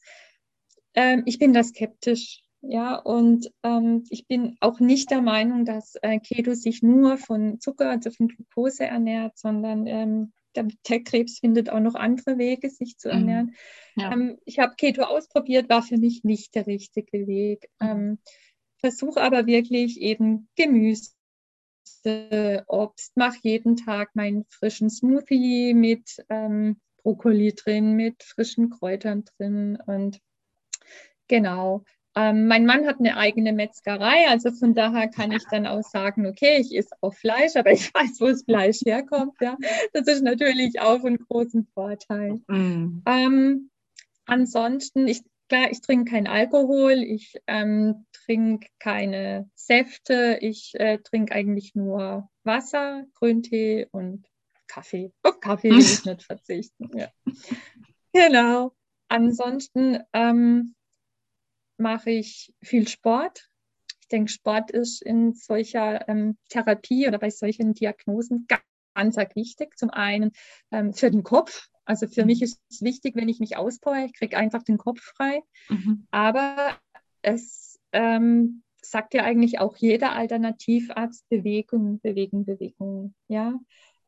Ähm, 0.94 1.24
ich 1.26 1.38
bin 1.40 1.52
da 1.52 1.64
skeptisch. 1.64 2.42
Ja, 2.60 2.96
und 2.96 3.50
ähm, 3.62 4.04
ich 4.10 4.26
bin 4.26 4.56
auch 4.60 4.80
nicht 4.80 5.10
der 5.10 5.22
Meinung, 5.22 5.64
dass 5.64 5.94
äh, 6.02 6.18
Keto 6.18 6.54
sich 6.54 6.82
nur 6.82 7.16
von 7.16 7.60
Zucker, 7.60 7.90
also 7.90 8.10
von 8.10 8.28
Glucose 8.28 8.84
ernährt, 8.84 9.38
sondern 9.38 9.86
ähm, 9.86 10.32
der, 10.56 10.66
der, 10.88 11.02
Krebs 11.04 11.38
findet 11.38 11.70
auch 11.70 11.78
noch 11.78 11.94
andere 11.94 12.38
Wege, 12.38 12.68
sich 12.70 12.96
zu 12.96 13.08
mhm. 13.08 13.14
ernähren. 13.14 13.54
Ja. 13.96 14.12
Ähm, 14.12 14.38
ich 14.44 14.58
habe 14.58 14.74
Keto 14.76 15.02
ausprobiert, 15.02 15.68
war 15.68 15.82
für 15.82 15.98
mich 15.98 16.24
nicht 16.24 16.54
der 16.54 16.66
richtige 16.66 17.26
Weg. 17.26 17.68
Mhm. 17.80 17.88
Ähm, 17.88 18.18
versuche 18.80 19.20
aber 19.20 19.46
wirklich 19.46 20.00
eben 20.00 20.48
Gemüse, 20.56 21.10
Obst, 22.66 23.16
mache 23.16 23.38
jeden 23.42 23.76
Tag 23.76 24.14
meinen 24.14 24.44
frischen 24.50 24.90
Smoothie 24.90 25.74
mit 25.74 26.24
ähm, 26.28 26.80
Brokkoli 27.02 27.54
drin, 27.54 27.94
mit 27.94 28.22
frischen 28.22 28.70
Kräutern 28.70 29.24
drin 29.36 29.78
und 29.86 30.20
genau. 31.28 31.84
Ähm, 32.14 32.48
mein 32.48 32.66
Mann 32.66 32.86
hat 32.86 32.98
eine 32.98 33.16
eigene 33.16 33.52
Metzgerei, 33.52 34.28
also 34.28 34.50
von 34.50 34.74
daher 34.74 35.08
kann 35.08 35.30
ich 35.30 35.44
dann 35.50 35.66
auch 35.66 35.82
sagen, 35.82 36.26
okay, 36.26 36.58
ich 36.58 36.76
esse 36.76 36.96
auch 37.00 37.14
Fleisch, 37.14 37.54
aber 37.54 37.70
ich 37.70 37.92
weiß, 37.94 38.20
wo 38.20 38.26
das 38.26 38.42
Fleisch 38.42 38.80
herkommt. 38.84 39.34
Ja. 39.40 39.56
Das 39.92 40.06
ist 40.08 40.22
natürlich 40.22 40.80
auch 40.80 41.04
ein 41.04 41.18
großen 41.18 41.68
Vorteil. 41.74 42.40
Mm. 42.48 43.02
Ähm, 43.06 43.70
ansonsten, 44.26 45.06
ich 45.06 45.22
klar, 45.48 45.70
ich 45.70 45.80
trinke 45.80 46.10
keinen 46.10 46.26
Alkohol, 46.26 47.02
ich 47.02 47.40
ähm, 47.46 48.06
trinke 48.12 48.68
keine 48.78 49.50
Säfte, 49.54 50.38
ich 50.40 50.72
äh, 50.74 50.98
trinke 50.98 51.34
eigentlich 51.34 51.74
nur 51.74 52.28
Wasser, 52.44 53.04
Grüntee 53.14 53.86
und 53.90 54.26
Kaffee. 54.66 55.12
Auf 55.22 55.40
Kaffee 55.40 55.70
will 55.70 55.78
ich 55.78 56.04
nicht 56.04 56.22
verzichten. 56.22 56.90
Ja. 56.96 57.08
Genau. 58.14 58.74
Ansonsten 59.08 60.02
ähm, 60.14 60.74
mache 61.76 62.10
ich 62.10 62.52
viel 62.62 62.88
Sport. 62.88 63.48
Ich 64.00 64.08
denke, 64.08 64.32
Sport 64.32 64.70
ist 64.70 65.02
in 65.02 65.34
solcher 65.34 66.08
ähm, 66.08 66.38
Therapie 66.48 67.06
oder 67.06 67.18
bei 67.18 67.30
solchen 67.30 67.74
Diagnosen 67.74 68.46
ganz, 68.48 69.14
ganz 69.16 69.36
wichtig. 69.36 69.76
Zum 69.78 69.90
einen 69.90 70.32
ähm, 70.72 70.94
für 70.94 71.10
den 71.10 71.22
Kopf. 71.22 71.68
Also 71.88 72.06
für 72.06 72.26
mich 72.26 72.42
ist 72.42 72.60
es 72.70 72.82
wichtig, 72.82 73.16
wenn 73.16 73.30
ich 73.30 73.40
mich 73.40 73.56
auspower, 73.56 74.04
ich 74.04 74.12
kriege 74.12 74.36
einfach 74.36 74.62
den 74.62 74.76
Kopf 74.76 75.00
frei. 75.00 75.40
Mhm. 75.70 76.06
Aber 76.10 76.76
es 77.22 77.80
ähm, 77.92 78.62
sagt 78.82 79.14
ja 79.14 79.24
eigentlich 79.24 79.58
auch 79.58 79.74
jeder 79.74 80.12
Alternativarzt 80.12 81.26
Bewegung, 81.30 81.98
Bewegung, 82.00 82.44
Bewegung. 82.44 83.14
Ja. 83.28 83.54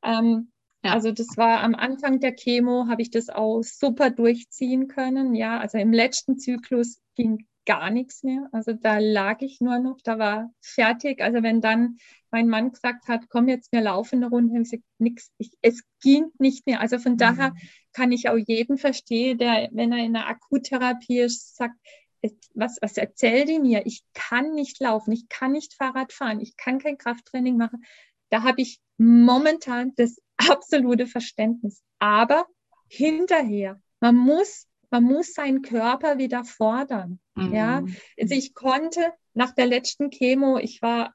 Ähm, 0.03 0.53
ja. 0.85 0.93
Also 0.93 1.11
das 1.11 1.39
war 1.39 1.63
am 1.63 1.75
Anfang 1.75 2.21
der 2.21 2.35
Chemo, 2.35 2.87
habe 2.87 3.01
ich 3.01 3.11
das 3.11 3.31
auch 3.31 3.63
super 3.63 4.11
durchziehen 4.11 4.87
können. 4.87 5.35
Ja, 5.35 5.59
also 5.59 5.79
im 5.79 5.95
letzten 5.95 6.39
Zyklus 6.39 7.01
ging 7.15 7.47
gar 7.71 7.91
nichts 7.91 8.25
mehr. 8.25 8.49
Also 8.51 8.73
da 8.73 8.99
lag 8.99 9.43
ich 9.43 9.61
nur 9.61 9.79
noch, 9.79 9.99
da 10.03 10.19
war 10.19 10.53
fertig. 10.61 11.21
Also 11.23 11.45
wenn 11.45 11.61
dann 11.61 11.99
mein 12.33 12.49
Mann 12.49 12.73
gesagt 12.73 13.07
hat, 13.07 13.29
komm 13.29 13.47
jetzt, 13.47 13.71
wir 13.71 13.81
laufen 13.81 14.17
eine 14.17 14.29
Runde, 14.29 14.55
habe 14.55 14.63
ich 14.63 14.71
gesagt, 14.73 14.89
nichts, 14.99 15.31
es 15.63 15.85
ging 16.03 16.33
nicht 16.41 16.67
mehr. 16.67 16.81
Also 16.81 16.99
von 16.99 17.13
mhm. 17.13 17.19
daher 17.19 17.55
kann 17.93 18.11
ich 18.11 18.29
auch 18.29 18.37
jeden 18.37 18.77
verstehen, 18.77 19.39
der, 19.39 19.69
wenn 19.71 19.93
er 19.93 20.05
in 20.05 20.17
einer 20.17 20.27
Akuttherapie 20.27 21.21
ist, 21.21 21.55
sagt, 21.55 21.77
was, 22.55 22.79
was 22.81 22.97
erzählt 22.97 23.49
die 23.49 23.61
mir? 23.61 23.87
Ich 23.87 24.03
kann 24.15 24.53
nicht 24.55 24.81
laufen, 24.81 25.13
ich 25.13 25.29
kann 25.29 25.53
nicht 25.53 25.75
Fahrrad 25.75 26.13
fahren, 26.13 26.41
ich 26.41 26.57
kann 26.57 26.81
kein 26.81 26.99
Krafttraining 26.99 27.57
machen. 27.57 27.85
Da 28.31 28.43
habe 28.43 28.63
ich 28.63 28.81
momentan 28.99 29.93
das 29.95 30.21
absolute 30.37 31.07
Verständnis. 31.07 31.85
Aber 32.01 32.47
hinterher, 32.89 33.81
man 34.01 34.17
muss, 34.17 34.67
man 34.91 35.05
muss 35.05 35.35
seinen 35.35 35.63
Körper 35.63 36.19
wieder 36.19 36.45
fordern. 36.45 37.21
Mhm. 37.35 37.53
Ja, 37.53 37.85
also 38.19 38.35
ich 38.35 38.55
konnte 38.55 39.13
nach 39.35 39.55
der 39.55 39.67
letzten 39.67 40.11
Chemo, 40.11 40.59
ich 40.59 40.83
war, 40.83 41.15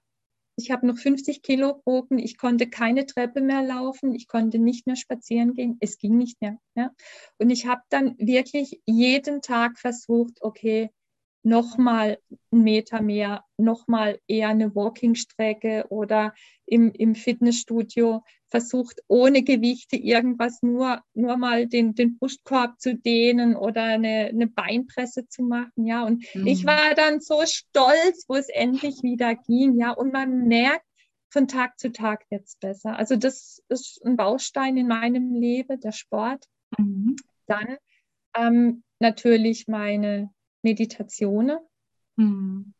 ich 0.57 0.71
habe 0.71 0.87
noch 0.87 0.97
50 0.97 1.41
Kilo 1.41 1.75
gewogen, 1.75 2.17
ich 2.17 2.37
konnte 2.37 2.69
keine 2.69 3.05
Treppe 3.05 3.41
mehr 3.41 3.61
laufen, 3.61 4.13
ich 4.13 4.27
konnte 4.27 4.57
nicht 4.57 4.87
mehr 4.87 4.95
spazieren 4.95 5.53
gehen, 5.53 5.77
es 5.81 5.97
ging 5.97 6.17
nicht 6.17 6.41
mehr. 6.41 6.57
Ja? 6.75 6.91
Und 7.37 7.49
ich 7.49 7.67
habe 7.67 7.81
dann 7.89 8.17
wirklich 8.17 8.81
jeden 8.85 9.41
Tag 9.41 9.77
versucht, 9.77 10.41
okay, 10.41 10.89
nochmal 11.45 12.17
einen 12.51 12.63
Meter 12.63 13.01
mehr, 13.01 13.45
nochmal 13.57 14.19
eher 14.27 14.49
eine 14.49 14.73
Walking-Strecke 14.75 15.85
oder 15.89 16.33
im, 16.65 16.91
im 16.91 17.13
Fitnessstudio 17.13 18.23
versucht, 18.47 19.01
ohne 19.07 19.43
Gewichte 19.43 19.95
irgendwas 19.95 20.63
nur, 20.63 21.01
nur 21.13 21.37
mal 21.37 21.67
den, 21.67 21.93
den 21.93 22.17
Brustkorb 22.17 22.79
zu 22.79 22.95
dehnen 22.95 23.55
oder 23.55 23.83
eine, 23.83 24.29
eine 24.29 24.47
Beinpresse 24.47 25.27
zu 25.27 25.43
machen. 25.43 25.85
Ja, 25.85 26.03
und 26.03 26.25
mhm. 26.33 26.47
ich 26.47 26.65
war 26.65 26.95
dann 26.95 27.19
so 27.19 27.41
stolz, 27.45 28.25
wo 28.27 28.35
es 28.35 28.49
endlich 28.49 29.03
wieder 29.03 29.35
ging. 29.35 29.77
Ja, 29.77 29.91
und 29.91 30.11
man 30.11 30.47
merkt, 30.47 30.85
von 31.29 31.47
Tag 31.47 31.77
zu 31.77 31.91
Tag 31.91 32.25
wird 32.29 32.45
es 32.45 32.55
besser. 32.55 32.97
Also 32.97 33.17
das 33.17 33.61
ist 33.67 34.03
ein 34.05 34.15
Baustein 34.15 34.77
in 34.77 34.87
meinem 34.87 35.33
Leben, 35.33 35.79
der 35.79 35.91
Sport. 35.91 36.45
Mhm. 36.77 37.17
Dann 37.45 37.77
ähm, 38.35 38.83
natürlich 38.99 39.67
meine 39.67 40.29
Meditationen, 40.65 41.59
mhm. 42.17 42.73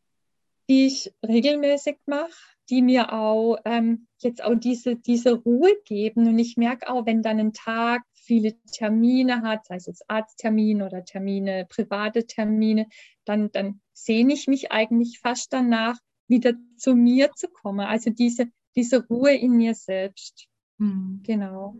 die 0.68 0.86
ich 0.86 1.14
regelmäßig 1.26 1.98
mache, 2.06 2.34
die 2.68 2.82
mir 2.82 3.12
auch 3.12 3.58
ähm, 3.64 4.08
jetzt 4.18 4.42
auch 4.42 4.56
diese, 4.56 4.96
diese 4.96 5.34
Ruhe 5.34 5.70
geben. 5.84 6.26
Und 6.26 6.38
ich 6.38 6.56
merke 6.56 6.90
auch, 6.90 7.06
wenn 7.06 7.22
dann 7.22 7.38
ein 7.38 7.52
Tag 7.52 8.02
viele 8.12 8.60
Termine 8.72 9.42
hat, 9.42 9.66
sei 9.66 9.76
es 9.76 9.86
jetzt 9.86 10.10
Arzttermine 10.10 10.84
oder 10.84 11.04
Termine, 11.04 11.66
private 11.68 12.26
Termine, 12.26 12.88
dann, 13.24 13.52
dann 13.52 13.80
sehne 13.92 14.34
ich 14.34 14.48
mich 14.48 14.72
eigentlich 14.72 15.20
fast 15.20 15.52
danach, 15.52 15.96
wieder 16.28 16.54
zu 16.76 16.96
mir 16.96 17.30
zu 17.36 17.46
kommen. 17.48 17.86
Also 17.86 18.10
diese, 18.10 18.48
diese 18.74 19.06
Ruhe 19.06 19.32
in 19.32 19.52
mir 19.52 19.74
selbst. 19.74 20.48
Mhm. 20.78 21.20
Genau. 21.24 21.76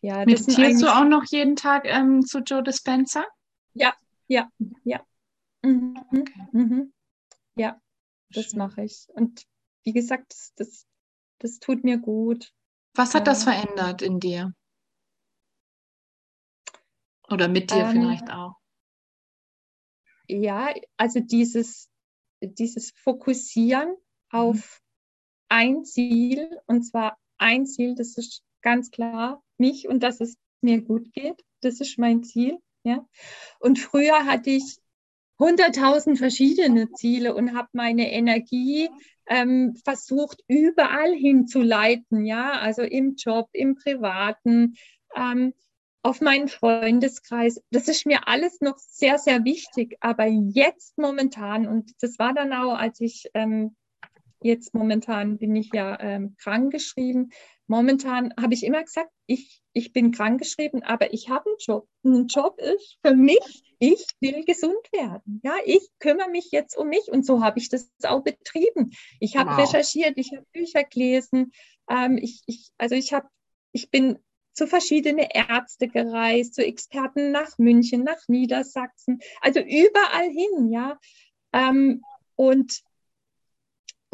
Ja, 0.00 0.24
Meditierst 0.24 0.82
du 0.82 0.86
auch 0.86 1.04
noch 1.04 1.24
jeden 1.24 1.56
Tag 1.56 1.84
ähm, 1.86 2.22
zu 2.22 2.40
Joe 2.40 2.62
Dispenza? 2.62 3.24
Ja, 3.72 3.94
ja, 4.28 4.50
ja. 4.84 5.04
Mhm. 5.62 5.96
Okay. 6.12 6.48
Mhm. 6.52 6.92
Ja, 7.56 7.80
das 8.30 8.54
mache 8.54 8.84
ich. 8.84 9.06
Und 9.08 9.44
wie 9.84 9.92
gesagt, 9.92 10.32
das, 10.32 10.52
das, 10.56 10.86
das 11.38 11.58
tut 11.58 11.84
mir 11.84 11.98
gut. 11.98 12.52
Was 12.94 13.14
hat 13.14 13.26
das 13.26 13.44
verändert 13.44 14.02
in 14.02 14.20
dir? 14.20 14.54
Oder 17.28 17.48
mit 17.48 17.70
dir 17.70 17.84
ähm, 17.84 17.92
vielleicht 17.92 18.30
auch? 18.30 18.56
Ja, 20.28 20.72
also 20.96 21.20
dieses, 21.20 21.88
dieses 22.40 22.92
Fokussieren 22.92 23.96
auf 24.30 24.56
mhm. 24.56 24.84
ein 25.48 25.84
Ziel, 25.84 26.60
und 26.66 26.82
zwar 26.82 27.18
ein 27.38 27.66
Ziel, 27.66 27.94
das 27.94 28.16
ist 28.16 28.42
ganz 28.62 28.90
klar 28.90 29.42
mich 29.58 29.88
und 29.88 30.02
dass 30.02 30.20
es 30.20 30.36
mir 30.60 30.82
gut 30.82 31.12
geht. 31.12 31.44
Das 31.60 31.80
ist 31.80 31.98
mein 31.98 32.22
Ziel. 32.22 32.58
Ja? 32.84 33.06
Und 33.58 33.78
früher 33.78 34.24
hatte 34.26 34.50
ich 34.50 34.78
hunderttausend 35.38 36.18
verschiedene 36.18 36.92
Ziele 36.92 37.34
und 37.34 37.56
habe 37.56 37.68
meine 37.72 38.12
Energie 38.12 38.88
ähm, 39.26 39.74
versucht, 39.84 40.42
überall 40.48 41.12
hinzuleiten, 41.12 42.24
ja, 42.24 42.52
also 42.52 42.82
im 42.82 43.16
Job, 43.16 43.48
im 43.52 43.74
Privaten, 43.74 44.76
ähm, 45.16 45.54
auf 46.02 46.20
meinen 46.20 46.48
Freundeskreis. 46.48 47.62
Das 47.70 47.88
ist 47.88 48.04
mir 48.04 48.28
alles 48.28 48.60
noch 48.60 48.76
sehr, 48.78 49.18
sehr 49.18 49.44
wichtig. 49.44 49.96
Aber 50.00 50.26
jetzt 50.26 50.98
momentan, 50.98 51.66
und 51.66 51.92
das 52.00 52.18
war 52.18 52.34
dann 52.34 52.52
auch, 52.52 52.76
als 52.76 53.00
ich 53.00 53.30
ähm, 53.32 53.74
jetzt 54.44 54.74
momentan 54.74 55.38
bin 55.38 55.56
ich 55.56 55.70
ja 55.72 55.98
ähm, 56.00 56.36
krankgeschrieben, 56.38 57.32
momentan 57.66 58.34
habe 58.40 58.54
ich 58.54 58.62
immer 58.64 58.82
gesagt, 58.82 59.10
ich, 59.26 59.62
ich 59.72 59.92
bin 59.92 60.12
krankgeschrieben, 60.12 60.82
aber 60.82 61.12
ich 61.14 61.30
habe 61.30 61.46
einen 61.48 61.58
Job. 61.58 61.88
Ein 62.04 62.26
Job 62.26 62.60
ist 62.60 62.98
für 63.04 63.14
mich, 63.14 63.62
ich 63.78 64.06
will 64.20 64.44
gesund 64.44 64.92
werden. 64.92 65.40
Ja, 65.42 65.54
ich 65.64 65.88
kümmere 65.98 66.30
mich 66.30 66.50
jetzt 66.50 66.76
um 66.76 66.88
mich 66.88 67.08
und 67.08 67.24
so 67.24 67.42
habe 67.42 67.58
ich 67.58 67.70
das 67.70 67.90
auch 68.04 68.22
betrieben. 68.22 68.92
Ich 69.18 69.36
habe 69.36 69.50
wow. 69.50 69.58
recherchiert, 69.58 70.14
ich 70.16 70.32
habe 70.32 70.46
Bücher 70.52 70.84
gelesen. 70.84 71.52
Ähm, 71.88 72.18
ich, 72.18 72.42
ich, 72.46 72.68
also 72.76 72.94
ich 72.94 73.12
habe, 73.12 73.28
ich 73.72 73.90
bin 73.90 74.18
zu 74.52 74.66
verschiedenen 74.66 75.26
Ärzte 75.30 75.88
gereist, 75.88 76.54
zu 76.54 76.64
Experten 76.64 77.32
nach 77.32 77.58
München, 77.58 78.04
nach 78.04 78.20
Niedersachsen, 78.28 79.20
also 79.40 79.60
überall 79.60 80.28
hin, 80.28 80.70
ja. 80.70 80.98
Ähm, 81.52 82.02
und, 82.36 82.82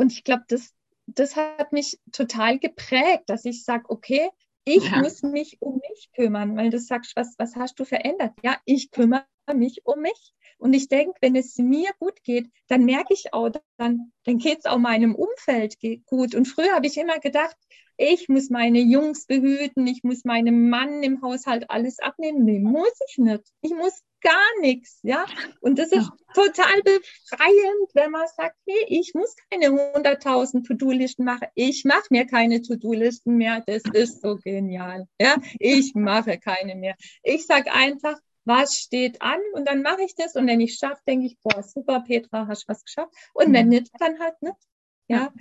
und 0.00 0.12
ich 0.12 0.24
glaube, 0.24 0.44
das, 0.48 0.72
das 1.06 1.36
hat 1.36 1.74
mich 1.74 2.00
total 2.10 2.58
geprägt, 2.58 3.24
dass 3.26 3.44
ich 3.44 3.64
sage, 3.64 3.84
okay, 3.90 4.30
ich 4.64 4.90
ja. 4.90 5.00
muss 5.00 5.22
mich 5.22 5.58
um 5.60 5.78
mich 5.90 6.10
kümmern, 6.16 6.56
weil 6.56 6.70
du 6.70 6.78
sagst, 6.78 7.14
was, 7.16 7.34
was 7.36 7.54
hast 7.54 7.78
du 7.78 7.84
verändert? 7.84 8.32
Ja, 8.42 8.56
ich 8.64 8.90
kümmere 8.90 9.26
mich 9.54 9.82
um 9.84 10.00
mich. 10.00 10.32
Und 10.56 10.72
ich 10.72 10.88
denke, 10.88 11.12
wenn 11.20 11.36
es 11.36 11.58
mir 11.58 11.90
gut 11.98 12.22
geht, 12.22 12.48
dann 12.68 12.86
merke 12.86 13.12
ich 13.12 13.34
auch, 13.34 13.50
dann, 13.76 14.12
dann 14.24 14.38
geht 14.38 14.60
es 14.60 14.64
auch 14.64 14.78
meinem 14.78 15.14
Umfeld 15.14 15.76
gut. 16.06 16.34
Und 16.34 16.48
früher 16.48 16.74
habe 16.74 16.86
ich 16.86 16.96
immer 16.96 17.18
gedacht, 17.18 17.56
ich 17.98 18.30
muss 18.30 18.48
meine 18.48 18.80
Jungs 18.80 19.26
behüten, 19.26 19.86
ich 19.86 20.02
muss 20.02 20.24
meinem 20.24 20.70
Mann 20.70 21.02
im 21.02 21.20
Haushalt 21.20 21.68
alles 21.68 21.98
abnehmen. 21.98 22.44
Nee, 22.46 22.60
muss 22.60 22.98
ich 23.10 23.18
nicht. 23.18 23.44
Ich 23.60 23.74
muss 23.74 24.02
gar 24.20 24.60
nichts, 24.60 24.98
ja. 25.02 25.26
Und 25.60 25.78
das 25.78 25.92
ist 25.92 26.10
total 26.34 26.82
befreiend, 26.82 27.90
wenn 27.94 28.10
man 28.10 28.26
sagt, 28.36 28.56
hey, 28.66 28.84
ich 28.88 29.12
muss 29.14 29.34
keine 29.50 29.68
100.000 29.68 30.66
To-Do-Listen 30.66 31.24
machen. 31.24 31.48
Ich 31.54 31.84
mache 31.84 32.06
mir 32.10 32.26
keine 32.26 32.62
To-Do-Listen 32.62 33.36
mehr. 33.36 33.62
Das 33.66 33.82
ist 33.92 34.22
so 34.22 34.36
genial, 34.36 35.06
ja. 35.20 35.36
Ich 35.58 35.94
mache 35.94 36.38
keine 36.38 36.74
mehr. 36.74 36.96
Ich 37.22 37.46
sage 37.46 37.72
einfach, 37.72 38.16
was 38.44 38.78
steht 38.78 39.20
an 39.22 39.40
und 39.52 39.68
dann 39.68 39.82
mache 39.82 40.02
ich 40.02 40.14
das 40.14 40.34
und 40.34 40.46
wenn 40.46 40.60
ich 40.60 40.76
schaffe, 40.76 41.00
denke 41.06 41.26
ich, 41.26 41.38
boah, 41.42 41.62
super, 41.62 42.00
Petra, 42.00 42.46
hast 42.46 42.68
was 42.68 42.84
geschafft 42.84 43.12
und 43.34 43.52
wenn 43.52 43.68
nicht, 43.68 43.90
dann 43.98 44.18
halt 44.18 44.40
nicht, 44.40 44.56
ja. 45.08 45.32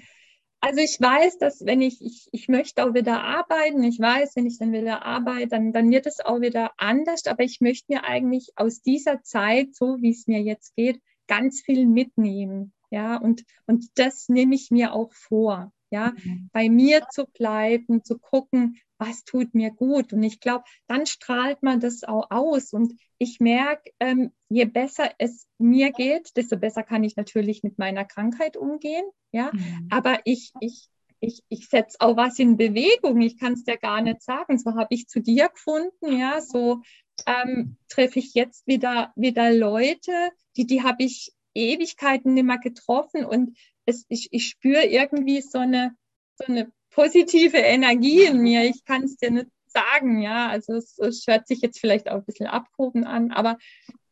Also 0.61 0.81
ich 0.81 0.99
weiß, 0.99 1.37
dass 1.37 1.65
wenn 1.65 1.81
ich, 1.81 2.01
ich, 2.01 2.27
ich 2.33 2.49
möchte 2.49 2.83
auch 2.83 2.93
wieder 2.93 3.23
arbeiten, 3.23 3.81
ich 3.83 3.99
weiß, 3.99 4.35
wenn 4.35 4.45
ich 4.45 4.59
dann 4.59 4.73
wieder 4.73 5.05
arbeite, 5.05 5.47
dann, 5.47 5.71
dann 5.71 5.89
wird 5.89 6.05
es 6.05 6.19
auch 6.19 6.41
wieder 6.41 6.71
anders, 6.77 7.25
aber 7.27 7.43
ich 7.43 7.61
möchte 7.61 7.93
mir 7.93 8.03
eigentlich 8.03 8.51
aus 8.57 8.81
dieser 8.81 9.23
Zeit, 9.23 9.73
so 9.73 10.01
wie 10.01 10.11
es 10.11 10.27
mir 10.27 10.41
jetzt 10.41 10.75
geht, 10.75 11.01
ganz 11.27 11.61
viel 11.61 11.85
mitnehmen. 11.85 12.73
Ja, 12.91 13.17
und, 13.17 13.45
und 13.67 13.85
das 13.95 14.27
nehme 14.27 14.55
ich 14.55 14.69
mir 14.71 14.93
auch 14.93 15.13
vor. 15.13 15.71
Ja, 15.91 16.13
mhm. 16.23 16.49
bei 16.53 16.69
mir 16.69 17.07
zu 17.09 17.25
bleiben, 17.25 18.03
zu 18.03 18.19
gucken, 18.19 18.79
was 18.99 19.23
tut 19.23 19.55
mir 19.55 19.71
gut. 19.71 20.13
Und 20.13 20.21
ich 20.23 20.39
glaube, 20.39 20.65
dann 20.87 21.05
strahlt 21.05 21.63
man 21.63 21.79
das 21.79 22.03
auch 22.03 22.29
aus. 22.29 22.73
Und 22.73 22.93
ich 23.17 23.39
merke, 23.39 23.91
ähm, 23.99 24.31
je 24.49 24.65
besser 24.65 25.11
es 25.17 25.47
mir 25.57 25.91
geht, 25.91 26.35
desto 26.35 26.57
besser 26.57 26.83
kann 26.83 27.03
ich 27.03 27.15
natürlich 27.15 27.63
mit 27.63 27.79
meiner 27.79 28.05
Krankheit 28.05 28.57
umgehen. 28.57 29.05
Ja, 29.31 29.51
mhm. 29.53 29.87
aber 29.89 30.19
ich, 30.25 30.51
ich, 30.59 30.89
ich, 31.21 31.43
ich 31.49 31.67
setze 31.69 31.97
auch 31.99 32.17
was 32.17 32.39
in 32.39 32.57
Bewegung. 32.57 33.21
Ich 33.21 33.37
kann 33.37 33.53
es 33.53 33.63
dir 33.63 33.77
gar 33.77 34.01
nicht 34.01 34.21
sagen. 34.21 34.59
So 34.59 34.75
habe 34.75 34.93
ich 34.93 35.07
zu 35.07 35.21
dir 35.21 35.49
gefunden. 35.49 36.17
Ja, 36.17 36.41
so 36.41 36.81
ähm, 37.25 37.77
treffe 37.87 38.19
ich 38.19 38.33
jetzt 38.33 38.67
wieder, 38.67 39.13
wieder 39.15 39.53
Leute, 39.53 40.11
die, 40.57 40.65
die 40.65 40.83
habe 40.83 41.03
ich 41.03 41.33
Ewigkeiten 41.53 42.33
nicht 42.33 42.45
mehr 42.45 42.59
getroffen 42.59 43.25
und 43.25 43.57
es, 43.89 44.05
ich, 44.09 44.29
ich 44.31 44.47
spüre 44.47 44.85
irgendwie 44.85 45.41
so 45.41 45.59
eine, 45.59 45.95
so 46.35 46.45
eine 46.45 46.71
positive 46.91 47.57
Energie 47.57 48.23
in 48.23 48.39
mir. 48.39 48.65
Ich 48.65 48.83
kann 48.85 49.03
es 49.03 49.17
dir 49.17 49.31
nicht 49.31 49.47
sagen, 49.67 50.21
ja. 50.21 50.47
Also 50.49 50.73
es, 50.73 50.97
es, 50.97 51.25
hört 51.27 51.47
sich 51.47 51.61
jetzt 51.61 51.79
vielleicht 51.79 52.09
auch 52.09 52.17
ein 52.17 52.25
bisschen 52.25 52.47
abgehoben 52.47 53.05
an, 53.05 53.31
aber 53.31 53.57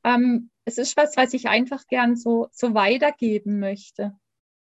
ähm, 0.04 0.50
es 0.66 0.78
ist 0.78 0.98
was, 0.98 1.18
was 1.18 1.34
ich 1.34 1.48
einfach 1.48 1.88
gern 1.88 2.16
so, 2.16 2.48
so 2.52 2.74
weitergeben 2.74 3.60
möchte. 3.60 4.18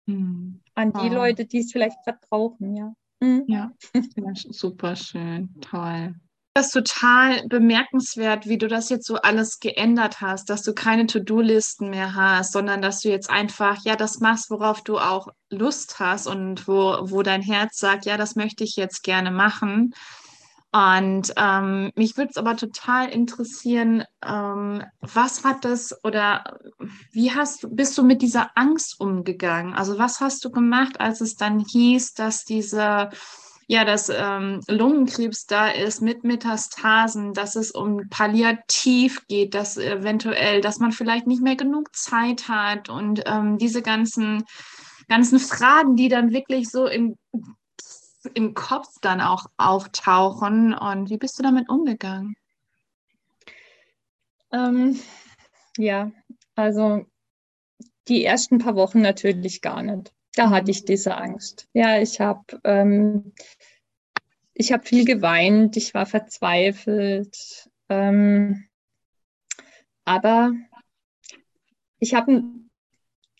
Mhm. 0.05 0.61
An 0.75 0.93
die 0.93 1.09
oh. 1.09 1.13
Leute, 1.13 1.45
die 1.45 1.59
es 1.59 1.71
vielleicht 1.71 2.03
gerade 2.03 2.19
brauchen, 2.29 2.75
ja. 2.75 2.93
Mhm. 3.19 3.45
Ja, 3.47 3.71
super 4.51 4.95
schön, 4.95 5.55
toll. 5.59 6.15
Das 6.57 6.71
total 6.71 7.47
bemerkenswert, 7.47 8.47
wie 8.47 8.57
du 8.57 8.67
das 8.67 8.89
jetzt 8.89 9.05
so 9.05 9.17
alles 9.17 9.59
geändert 9.59 10.21
hast, 10.21 10.49
dass 10.49 10.63
du 10.63 10.73
keine 10.73 11.05
To-Do-Listen 11.05 11.91
mehr 11.91 12.15
hast, 12.15 12.51
sondern 12.51 12.81
dass 12.81 13.01
du 13.01 13.09
jetzt 13.09 13.29
einfach, 13.29 13.77
ja, 13.83 13.95
das 13.95 14.21
machst, 14.21 14.49
worauf 14.49 14.81
du 14.81 14.97
auch 14.97 15.27
Lust 15.51 15.99
hast 15.99 16.25
und 16.25 16.67
wo, 16.67 16.97
wo 17.11 17.21
dein 17.21 17.43
Herz 17.43 17.77
sagt, 17.77 18.07
ja, 18.07 18.17
das 18.17 18.35
möchte 18.35 18.63
ich 18.63 18.75
jetzt 18.75 19.03
gerne 19.03 19.29
machen. 19.29 19.93
Und 20.71 21.31
ähm, 21.37 21.91
mich 21.93 22.17
würde 22.17 22.31
es 22.31 22.37
aber 22.37 22.57
total 22.57 23.09
interessieren, 23.09 24.03
ähm, 24.25 24.83
was 24.99 25.43
hat 25.43 25.63
das 25.63 25.95
oder 26.03 26.57
wie 27.11 27.35
hast 27.35 27.67
bist 27.69 27.95
du 27.99 28.03
mit 28.03 28.23
dieser 28.23 28.49
Angst 28.55 28.99
umgegangen? 28.99 29.75
Also 29.75 29.99
was 29.99 30.21
hast 30.21 30.43
du 30.43 30.49
gemacht, 30.49 30.99
als 30.99 31.21
es 31.21 31.35
dann 31.35 31.59
hieß, 31.59 32.15
dass 32.15 32.45
diese 32.45 33.11
ja, 33.67 33.83
dass 33.83 34.09
ähm, 34.09 34.61
Lungenkrebs 34.67 35.45
da 35.45 35.67
ist 35.67 36.01
mit 36.01 36.23
Metastasen, 36.23 37.33
dass 37.33 37.55
es 37.55 37.71
um 37.71 38.07
Palliativ 38.09 39.27
geht, 39.27 39.53
dass 39.53 39.77
eventuell, 39.77 40.61
dass 40.61 40.79
man 40.79 40.93
vielleicht 40.93 41.27
nicht 41.27 41.41
mehr 41.41 41.57
genug 41.57 41.95
Zeit 41.95 42.47
hat 42.47 42.89
und 42.89 43.23
ähm, 43.25 43.57
diese 43.57 43.81
ganzen 43.81 44.43
ganzen 45.09 45.39
Fragen, 45.39 45.95
die 45.95 46.09
dann 46.09 46.31
wirklich 46.31 46.69
so 46.69 46.87
im 46.87 47.17
im 48.33 48.53
Kopf 48.53 48.87
dann 49.01 49.21
auch 49.21 49.45
auftauchen. 49.57 50.73
Und 50.73 51.09
wie 51.09 51.17
bist 51.17 51.39
du 51.39 51.43
damit 51.43 51.69
umgegangen? 51.69 52.35
Ähm, 54.51 54.99
ja, 55.77 56.11
also 56.55 57.05
die 58.07 58.23
ersten 58.23 58.59
paar 58.59 58.75
Wochen 58.75 59.01
natürlich 59.01 59.61
gar 59.61 59.81
nicht. 59.81 60.13
Da 60.37 60.49
hatte 60.49 60.71
ich 60.71 60.85
diese 60.85 61.15
Angst. 61.17 61.67
Ja, 61.73 61.99
ich 61.99 62.19
habe 62.19 62.59
ähm, 62.63 63.33
ich 64.53 64.71
habe 64.71 64.85
viel 64.85 65.05
geweint, 65.05 65.77
ich 65.77 65.93
war 65.93 66.05
verzweifelt, 66.05 67.69
ähm, 67.89 68.67
aber 70.05 70.53
ich 71.99 72.13
habe 72.13 72.31
einen 72.31 72.69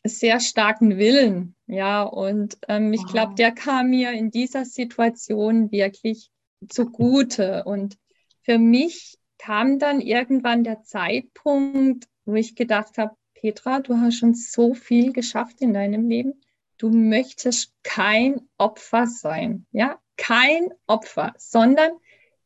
sehr 0.04 0.40
starken 0.40 0.98
Willen 0.98 1.56
ja, 1.68 2.04
und 2.04 2.58
ähm, 2.70 2.94
ich 2.94 3.06
glaube, 3.06 3.36
der 3.36 3.52
kam 3.52 3.90
mir 3.90 4.14
in 4.14 4.32
dieser 4.32 4.64
Situation 4.64 5.70
wirklich 5.70 6.32
zugute. 6.70 7.66
Und 7.66 7.98
für 8.42 8.58
mich 8.58 9.18
kam 9.38 9.80
dann 9.80 10.00
irgendwann 10.00 10.64
der 10.64 10.84
Zeitpunkt, 10.84 12.08
wo 12.26 12.36
ich 12.36 12.56
gedacht 12.56 12.98
habe, 12.98 13.16
Petra, 13.34 13.82
du 13.82 13.98
hast 13.98 14.16
schon 14.16 14.34
so 14.34 14.74
viel 14.74 15.12
geschafft 15.12 15.62
in 15.62 15.74
deinem 15.74 16.08
Leben. 16.08 16.42
Du 16.78 16.90
möchtest 16.90 17.74
kein 17.84 18.48
Opfer 18.58 19.08
sein, 19.08 19.66
ja, 19.72 20.00
kein 20.16 20.70
Opfer, 20.86 21.34
sondern 21.38 21.92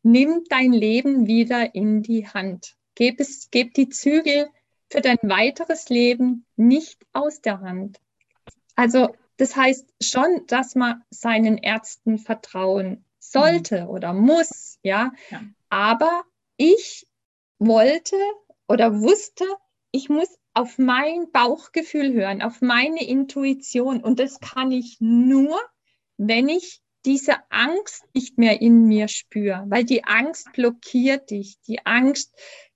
nimm 0.03 0.43
dein 0.49 0.71
Leben 0.71 1.27
wieder 1.27 1.75
in 1.75 2.01
die 2.01 2.27
Hand. 2.27 2.75
Gib, 2.95 3.19
es, 3.19 3.49
gib 3.51 3.73
die 3.73 3.89
Zügel 3.89 4.49
für 4.89 5.01
dein 5.01 5.17
weiteres 5.23 5.89
Leben 5.89 6.45
nicht 6.55 7.05
aus 7.13 7.41
der 7.41 7.61
Hand. 7.61 7.99
Also 8.75 9.15
das 9.37 9.55
heißt 9.55 9.87
schon, 10.01 10.45
dass 10.47 10.75
man 10.75 11.03
seinen 11.09 11.57
Ärzten 11.57 12.19
vertrauen 12.19 13.05
sollte 13.19 13.83
mhm. 13.83 13.89
oder 13.89 14.13
muss, 14.13 14.77
ja? 14.83 15.13
ja. 15.29 15.41
Aber 15.69 16.23
ich 16.57 17.07
wollte 17.57 18.17
oder 18.67 19.01
wusste, 19.01 19.45
ich 19.91 20.09
muss 20.09 20.29
auf 20.53 20.77
mein 20.77 21.31
Bauchgefühl 21.31 22.13
hören, 22.13 22.41
auf 22.41 22.61
meine 22.61 23.05
Intuition. 23.05 24.03
Und 24.03 24.19
das 24.19 24.39
kann 24.39 24.71
ich 24.71 24.97
nur, 24.99 25.59
wenn 26.17 26.49
ich 26.49 26.81
diese 27.05 27.37
Angst 27.49 28.03
nicht 28.13 28.37
mehr 28.37 28.61
in 28.61 28.87
mir 28.87 29.07
spüre, 29.07 29.65
weil 29.67 29.83
die 29.83 30.03
Angst 30.03 30.51
blockiert 30.53 31.31
dich. 31.31 31.59
Die 31.67 31.85
Angst, 31.85 32.33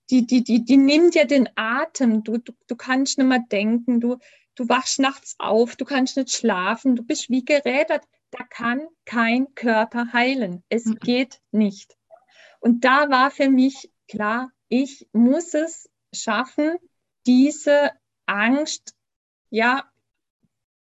die, 0.10 0.26
die, 0.26 0.44
die, 0.44 0.64
die 0.64 0.78
nimmt 0.78 1.16
dir 1.16 1.26
den 1.26 1.50
Atem. 1.56 2.24
Du, 2.24 2.38
du, 2.38 2.54
du 2.68 2.76
kannst 2.76 3.18
nicht 3.18 3.28
mehr 3.28 3.44
denken. 3.52 4.00
Du, 4.00 4.18
du 4.56 4.70
wachst 4.70 5.00
nachts 5.00 5.36
auf, 5.38 5.76
du 5.76 5.86
kannst 5.86 6.18
nicht 6.18 6.32
schlafen, 6.32 6.96
du 6.96 7.04
bist 7.04 7.30
wie 7.30 7.46
gerädert. 7.46 8.04
Da 8.32 8.44
kann 8.44 8.88
kein 9.06 9.54
Körper 9.54 10.12
heilen. 10.12 10.64
Es 10.70 10.86
mhm. 10.86 10.96
geht 11.00 11.40
nicht. 11.52 11.96
Und 12.60 12.84
da 12.84 13.10
war 13.10 13.32
für 13.32 13.50
mich 13.50 13.92
klar, 14.08 14.52
ich 14.70 15.08
muss 15.12 15.54
es 15.54 15.90
schaffen, 16.14 16.78
diese 17.26 17.92
Angst, 18.26 18.96
ja, 19.50 19.86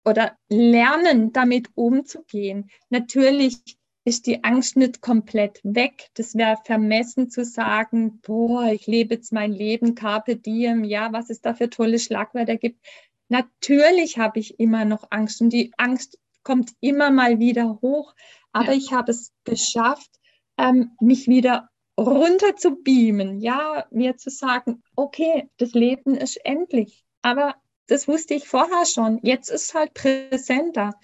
oder 0.04 0.36
lernen, 0.48 1.32
damit 1.32 1.68
umzugehen. 1.74 2.70
Natürlich 2.90 3.58
ist 4.04 4.26
die 4.26 4.44
Angst 4.44 4.76
nicht 4.76 5.00
komplett 5.00 5.60
weg. 5.62 6.10
Das 6.14 6.34
wäre 6.34 6.58
vermessen 6.64 7.30
zu 7.30 7.44
sagen, 7.44 8.20
boah, 8.20 8.66
ich 8.66 8.86
lebe 8.86 9.14
jetzt 9.14 9.32
mein 9.32 9.52
Leben, 9.52 9.94
Carpe 9.94 10.36
Diem, 10.36 10.84
ja, 10.84 11.12
was 11.12 11.30
es 11.30 11.40
da 11.40 11.54
für 11.54 11.70
tolle 11.70 11.98
Schlagwörter 11.98 12.56
gibt. 12.56 12.84
Natürlich 13.28 14.18
habe 14.18 14.40
ich 14.40 14.60
immer 14.60 14.84
noch 14.84 15.06
Angst 15.10 15.40
und 15.40 15.50
die 15.50 15.72
Angst 15.78 16.18
kommt 16.42 16.72
immer 16.80 17.10
mal 17.10 17.38
wieder 17.38 17.80
hoch, 17.80 18.14
aber 18.52 18.72
ja. 18.72 18.78
ich 18.78 18.92
habe 18.92 19.10
es 19.10 19.32
geschafft, 19.44 20.10
ähm, 20.58 20.92
mich 21.00 21.26
wieder 21.26 21.70
runter 21.98 22.56
zu 22.56 22.82
beamen, 22.82 23.40
ja, 23.40 23.86
mir 23.90 24.16
zu 24.16 24.30
sagen, 24.30 24.82
okay, 24.96 25.48
das 25.58 25.72
Leben 25.72 26.14
ist 26.14 26.36
endlich. 26.44 27.04
Aber 27.22 27.54
das 27.86 28.08
wusste 28.08 28.34
ich 28.34 28.48
vorher 28.48 28.86
schon. 28.86 29.20
Jetzt 29.22 29.48
ist 29.50 29.74
halt 29.74 29.94
präsenter. 29.94 30.94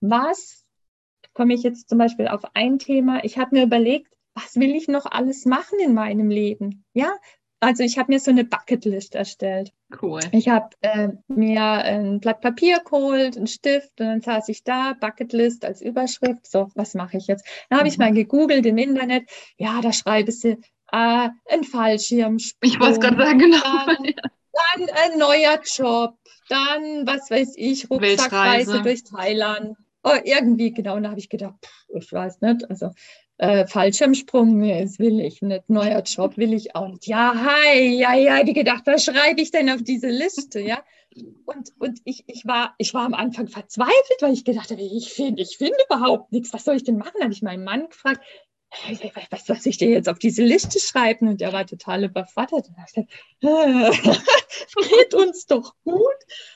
Was 0.00 0.64
komme 1.32 1.54
ich 1.54 1.62
jetzt 1.62 1.88
zum 1.88 1.98
Beispiel 1.98 2.28
auf 2.28 2.42
ein 2.54 2.78
Thema? 2.78 3.24
Ich 3.24 3.38
habe 3.38 3.56
mir 3.56 3.64
überlegt, 3.64 4.12
was 4.34 4.56
will 4.56 4.74
ich 4.74 4.88
noch 4.88 5.06
alles 5.06 5.44
machen 5.46 5.78
in 5.78 5.94
meinem 5.94 6.28
Leben? 6.28 6.84
Ja, 6.92 7.16
also 7.60 7.82
ich 7.82 7.98
habe 7.98 8.12
mir 8.12 8.20
so 8.20 8.30
eine 8.30 8.44
Bucketlist 8.44 9.14
erstellt. 9.14 9.72
Cool. 10.02 10.20
Ich 10.32 10.48
habe 10.48 10.68
äh, 10.82 11.08
mir 11.28 11.62
ein 11.62 12.20
Blatt 12.20 12.40
Papier 12.40 12.80
geholt, 12.84 13.36
einen 13.36 13.46
Stift 13.46 14.00
und 14.00 14.06
dann 14.06 14.20
saß 14.20 14.48
ich 14.48 14.64
da, 14.64 14.94
Bucketlist 15.00 15.64
als 15.64 15.80
Überschrift. 15.80 16.46
So, 16.46 16.68
was 16.74 16.94
mache 16.94 17.16
ich 17.16 17.26
jetzt? 17.26 17.46
Dann 17.68 17.78
habe 17.78 17.88
mhm. 17.88 17.92
ich 17.92 17.98
mal 17.98 18.12
gegoogelt 18.12 18.66
im 18.66 18.78
Internet. 18.78 19.30
Ja, 19.56 19.80
da 19.80 19.92
schreibe 19.92 20.30
ich 20.30 20.44
äh, 20.44 20.56
ein 20.92 21.64
Fallschirmsprung. 21.64 22.70
Ich 22.70 22.78
wollte 22.80 23.00
gerade 23.00 23.16
sagen, 23.16 23.38
genau. 23.38 23.86
Dann, 23.86 23.96
dann, 24.76 24.88
ein 24.94 25.18
neuer 25.18 25.60
Job. 25.64 26.16
Dann, 26.48 27.06
was 27.06 27.30
weiß 27.30 27.54
ich, 27.56 27.88
Rucksackreise 27.88 28.82
durch 28.82 29.04
Thailand. 29.04 29.76
Oh, 30.02 30.16
irgendwie, 30.22 30.72
genau. 30.72 30.96
Und 30.96 31.04
da 31.04 31.10
habe 31.10 31.20
ich 31.20 31.30
gedacht, 31.30 31.54
pff, 31.64 31.86
ich 31.96 32.12
weiß 32.12 32.42
nicht. 32.42 32.68
Also 32.68 32.90
äh, 33.38 33.66
Fallschirmsprung, 33.66 34.66
das 34.68 34.98
will 34.98 35.20
ich 35.20 35.42
nicht. 35.42 35.68
Neuer 35.68 36.02
Job 36.02 36.36
will 36.36 36.52
ich 36.52 36.76
auch 36.76 36.88
nicht. 36.88 37.06
Ja, 37.06 37.34
hi, 37.34 37.98
ja, 37.98 38.14
ja, 38.14 38.46
wie 38.46 38.52
gedacht, 38.52 38.82
was 38.86 39.04
schreibe 39.04 39.40
ich 39.40 39.50
denn 39.50 39.70
auf 39.70 39.82
diese 39.82 40.08
Liste, 40.08 40.60
ja? 40.60 40.82
Und, 41.44 41.72
und 41.78 42.00
ich, 42.04 42.24
ich, 42.26 42.44
war, 42.46 42.74
ich 42.78 42.92
war 42.94 43.04
am 43.04 43.14
Anfang 43.14 43.48
verzweifelt, 43.48 44.20
weil 44.20 44.32
ich 44.32 44.44
gedacht 44.44 44.70
habe, 44.70 44.82
ich 44.82 45.12
finde 45.12 45.42
ich 45.42 45.56
finde 45.56 45.76
überhaupt 45.88 46.32
nichts. 46.32 46.52
Was 46.52 46.64
soll 46.64 46.76
ich 46.76 46.84
denn 46.84 46.96
machen? 46.96 47.12
Dann 47.14 47.24
habe 47.24 47.32
ich 47.32 47.42
meinen 47.42 47.64
Mann 47.64 47.88
gefragt, 47.88 48.20
was 49.30 49.46
soll 49.46 49.56
ich 49.64 49.76
dir 49.76 49.90
jetzt 49.90 50.08
auf 50.08 50.18
diese 50.18 50.42
Liste 50.42 50.80
schreiben? 50.80 51.28
Und 51.28 51.40
der 51.40 51.52
war 51.52 51.66
total 51.66 52.04
überfordert. 52.04 52.68
Und 52.68 52.76
ich 52.86 52.94
geht 54.88 55.14
uns 55.14 55.46
doch 55.46 55.74
gut. 55.84 56.02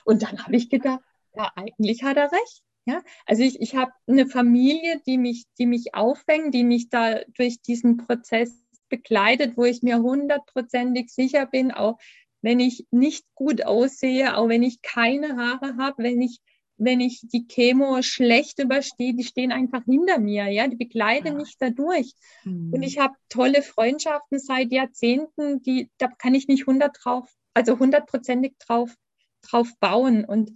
Und 0.04 0.22
dann 0.22 0.44
habe 0.44 0.56
ich 0.56 0.68
gedacht, 0.68 1.00
ja, 1.36 1.52
eigentlich 1.54 2.02
hat 2.02 2.16
er 2.16 2.32
recht. 2.32 2.62
Ja, 2.88 3.02
also 3.26 3.42
ich, 3.42 3.60
ich 3.60 3.76
habe 3.76 3.92
eine 4.06 4.26
Familie, 4.26 5.02
die 5.06 5.18
mich, 5.18 5.44
die 5.58 5.66
mich 5.66 5.94
auffängt, 5.94 6.54
die 6.54 6.64
mich 6.64 6.88
da 6.88 7.20
durch 7.36 7.60
diesen 7.60 7.98
Prozess 7.98 8.64
begleitet, 8.88 9.58
wo 9.58 9.66
ich 9.66 9.82
mir 9.82 9.98
hundertprozentig 9.98 11.10
sicher 11.10 11.44
bin, 11.44 11.70
auch 11.70 11.98
wenn 12.40 12.60
ich 12.60 12.86
nicht 12.90 13.26
gut 13.34 13.62
aussehe, 13.62 14.38
auch 14.38 14.48
wenn 14.48 14.62
ich 14.62 14.80
keine 14.80 15.36
Haare 15.36 15.76
habe, 15.76 16.02
wenn 16.02 16.22
ich, 16.22 16.38
wenn 16.78 17.00
ich 17.00 17.20
die 17.24 17.46
Chemo 17.46 18.00
schlecht 18.00 18.58
überstehe, 18.58 19.12
die 19.12 19.24
stehen 19.24 19.52
einfach 19.52 19.84
hinter 19.84 20.18
mir, 20.18 20.46
ja, 20.46 20.66
die 20.66 20.76
begleiten 20.76 21.26
ja. 21.26 21.34
mich 21.34 21.56
dadurch. 21.58 22.14
Mhm. 22.44 22.72
Und 22.72 22.82
ich 22.82 22.98
habe 22.98 23.12
tolle 23.28 23.60
Freundschaften 23.60 24.38
seit 24.38 24.72
Jahrzehnten, 24.72 25.60
die, 25.60 25.90
da 25.98 26.08
kann 26.08 26.34
ich 26.34 26.48
mich 26.48 26.66
hundert 26.66 26.96
drauf, 27.02 27.30
also 27.52 27.78
hundertprozentig 27.78 28.54
drauf, 28.66 28.94
drauf 29.42 29.68
bauen. 29.78 30.24
Und 30.24 30.52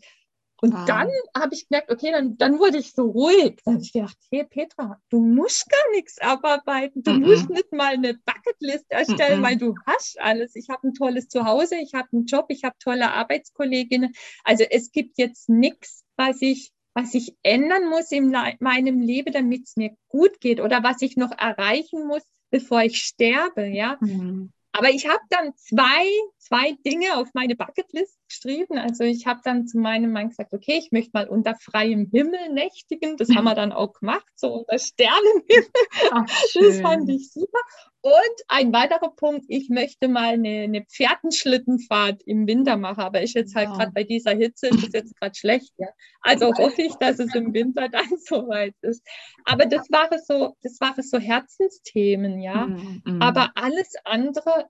Und 0.64 0.74
wow. 0.74 0.84
dann 0.86 1.08
habe 1.36 1.54
ich 1.54 1.68
gemerkt, 1.68 1.90
okay, 1.90 2.12
dann, 2.12 2.38
dann 2.38 2.60
wurde 2.60 2.78
ich 2.78 2.92
so 2.92 3.10
ruhig. 3.10 3.60
Dann 3.64 3.74
habe 3.74 3.82
ich 3.82 3.92
gedacht, 3.92 4.16
hey 4.30 4.44
Petra, 4.44 5.00
du 5.10 5.18
musst 5.20 5.68
gar 5.68 5.90
nichts 5.90 6.20
abarbeiten. 6.20 7.02
Du 7.02 7.10
mm 7.10 7.16
-mm. 7.16 7.26
musst 7.26 7.50
nicht 7.50 7.72
mal 7.72 7.94
eine 7.94 8.14
Bucketlist 8.14 8.86
erstellen, 8.88 9.40
mm 9.40 9.42
weil 9.42 9.56
du 9.56 9.74
hast 9.86 10.20
alles. 10.20 10.54
Ich 10.54 10.68
habe 10.68 10.86
ein 10.86 10.94
tolles 10.94 11.28
Zuhause, 11.28 11.74
ich 11.76 11.94
habe 11.94 12.06
einen 12.12 12.26
Job, 12.26 12.46
ich 12.48 12.62
habe 12.62 12.76
tolle 12.78 13.10
Arbeitskolleginnen. 13.10 14.14
Also 14.44 14.62
es 14.70 14.92
gibt 14.92 15.18
jetzt 15.18 15.48
nichts, 15.48 16.04
was 16.16 16.40
ich, 16.40 16.70
was 16.94 17.12
ich 17.14 17.34
ändern 17.42 17.88
muss 17.88 18.12
in 18.12 18.30
meinem 18.60 19.00
Leben, 19.00 19.32
damit 19.32 19.66
es 19.66 19.74
mir 19.76 19.96
gut 20.06 20.40
geht 20.40 20.60
oder 20.60 20.84
was 20.84 21.02
ich 21.02 21.16
noch 21.16 21.32
erreichen 21.32 22.06
muss, 22.06 22.22
bevor 22.50 22.82
ich 22.82 22.98
sterbe. 22.98 23.66
Ja. 23.66 23.96
Mhm. 24.00 24.52
Aber 24.72 24.88
ich 24.90 25.06
habe 25.06 25.20
dann 25.28 25.54
zwei, 25.56 26.06
zwei 26.38 26.72
Dinge 26.86 27.16
auf 27.16 27.28
meine 27.34 27.54
Bucketlist 27.54 28.18
geschrieben. 28.26 28.78
Also 28.78 29.04
ich 29.04 29.26
habe 29.26 29.40
dann 29.44 29.66
zu 29.66 29.78
meinem 29.78 30.12
Mann 30.12 30.30
gesagt, 30.30 30.52
okay, 30.54 30.78
ich 30.78 30.92
möchte 30.92 31.10
mal 31.12 31.28
unter 31.28 31.54
freiem 31.54 32.08
Himmel 32.10 32.52
nächtigen. 32.52 33.16
Das 33.18 33.28
haben 33.30 33.44
wir 33.44 33.54
dann 33.54 33.72
auch 33.72 33.92
gemacht, 33.92 34.26
so 34.34 34.52
unter 34.54 34.78
Sternenhimmel. 34.78 35.68
Ach, 36.10 36.24
das 36.54 36.80
fand 36.80 37.08
ich 37.10 37.30
super. 37.30 37.58
Und 38.02 38.36
ein 38.48 38.72
weiterer 38.72 39.14
Punkt, 39.14 39.44
ich 39.48 39.68
möchte 39.68 40.08
mal 40.08 40.34
eine, 40.34 40.62
eine 40.62 40.84
Pferdenschlittenfahrt 40.84 42.22
im 42.24 42.48
Winter 42.48 42.76
machen, 42.76 43.00
aber 43.00 43.22
ist 43.22 43.34
jetzt 43.34 43.54
halt 43.54 43.68
wow. 43.70 43.78
gerade 43.78 43.92
bei 43.92 44.02
dieser 44.02 44.32
Hitze, 44.32 44.68
ist 44.68 44.88
es 44.88 44.92
jetzt 44.92 45.16
gerade 45.20 45.36
schlecht. 45.36 45.72
Ja. 45.76 45.86
Also 46.20 46.52
hoffe 46.52 46.82
ich, 46.82 46.94
dass 46.96 47.20
es 47.20 47.32
im 47.36 47.54
Winter 47.54 47.88
dann 47.88 48.08
soweit 48.18 48.74
ist. 48.80 49.06
Aber 49.44 49.66
das 49.66 49.88
waren 49.92 50.18
so, 50.18 50.56
das 50.62 50.80
waren 50.80 51.00
so 51.00 51.18
Herzensthemen, 51.18 52.40
ja. 52.40 52.66
Mm, 52.66 53.02
mm. 53.04 53.22
Aber 53.22 53.52
alles 53.54 53.94
andere 54.04 54.66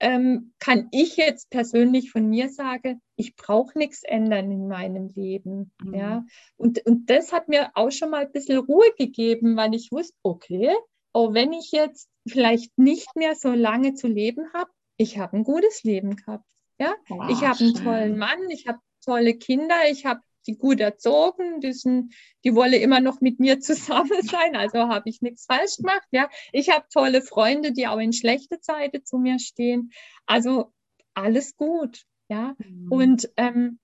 ähm, 0.00 0.52
kann 0.58 0.88
ich 0.92 1.16
jetzt 1.16 1.48
persönlich 1.48 2.10
von 2.10 2.28
mir 2.28 2.50
sagen, 2.50 3.00
ich 3.16 3.34
brauche 3.34 3.78
nichts 3.78 4.02
ändern 4.04 4.50
in 4.50 4.68
meinem 4.68 5.08
Leben. 5.08 5.72
Mm. 5.82 5.94
Ja. 5.94 6.24
Und, 6.58 6.84
und 6.84 7.08
das 7.08 7.32
hat 7.32 7.48
mir 7.48 7.70
auch 7.74 7.90
schon 7.90 8.10
mal 8.10 8.26
ein 8.26 8.32
bisschen 8.32 8.58
Ruhe 8.58 8.92
gegeben, 8.98 9.56
weil 9.56 9.74
ich 9.74 9.90
wusste, 9.90 10.18
okay, 10.22 10.74
auch 11.18 11.34
wenn 11.34 11.52
ich 11.52 11.72
jetzt 11.72 12.08
vielleicht 12.28 12.78
nicht 12.78 13.16
mehr 13.16 13.34
so 13.34 13.50
lange 13.50 13.94
zu 13.94 14.06
leben 14.06 14.52
habe, 14.52 14.70
ich 14.96 15.18
habe 15.18 15.36
ein 15.36 15.42
gutes 15.42 15.82
Leben 15.82 16.14
gehabt. 16.14 16.44
Ja, 16.78 16.94
wow, 17.08 17.28
ich 17.28 17.42
habe 17.42 17.58
einen 17.58 17.74
tollen 17.74 18.18
Mann, 18.18 18.48
ich 18.50 18.68
habe 18.68 18.78
tolle 19.04 19.34
Kinder, 19.34 19.74
ich 19.90 20.06
habe 20.06 20.20
die 20.46 20.56
gut 20.56 20.78
erzogen, 20.78 21.60
die, 21.60 21.72
sind, 21.72 22.14
die 22.44 22.54
wollen 22.54 22.74
immer 22.74 23.00
noch 23.00 23.20
mit 23.20 23.40
mir 23.40 23.58
zusammen 23.58 24.22
sein, 24.22 24.54
also 24.54 24.78
habe 24.86 25.10
ich 25.10 25.20
nichts 25.20 25.46
falsch 25.46 25.78
gemacht. 25.78 26.06
Ja, 26.12 26.30
ich 26.52 26.70
habe 26.70 26.86
tolle 26.92 27.20
Freunde, 27.20 27.72
die 27.72 27.88
auch 27.88 27.98
in 27.98 28.12
schlechte 28.12 28.60
Zeiten 28.60 29.04
zu 29.04 29.18
mir 29.18 29.40
stehen. 29.40 29.90
Also 30.24 30.72
alles 31.14 31.56
gut. 31.56 32.04
Ja, 32.28 32.54
mhm. 32.58 32.92
und 32.92 33.30
ähm, 33.36 33.80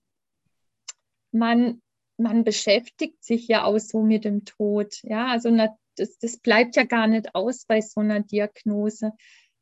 man, 1.33 1.81
man 2.15 2.45
beschäftigt 2.45 3.21
sich 3.25 3.49
ja 3.49 3.65
auch 3.65 3.79
so 3.79 4.03
mit 4.03 4.23
dem 4.23 4.45
Tod. 4.45 4.99
Ja, 5.03 5.27
also 5.27 5.49
das, 5.95 6.17
das 6.17 6.37
bleibt 6.37 6.75
ja 6.75 6.83
gar 6.83 7.07
nicht 7.07 7.35
aus 7.35 7.65
bei 7.65 7.81
so 7.81 8.01
einer 8.01 8.21
Diagnose. 8.21 9.13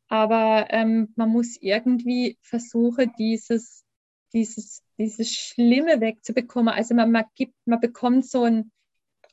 Aber 0.08 0.67
ähm, 0.69 1.13
man 1.15 1.30
muss 1.30 1.58
irgendwie 1.60 2.38
versuchen, 2.41 3.12
dieses, 3.17 3.84
dieses, 4.34 4.84
dieses 4.98 5.32
Schlimme 5.32 6.02
wegzubekommen. 6.02 6.74
Also 6.74 6.93
man, 6.93 7.12
man, 7.12 7.26
gibt, 7.36 7.56
man 7.65 7.80
bekommt 7.80 8.26
so 8.26 8.43
ein, 8.43 8.72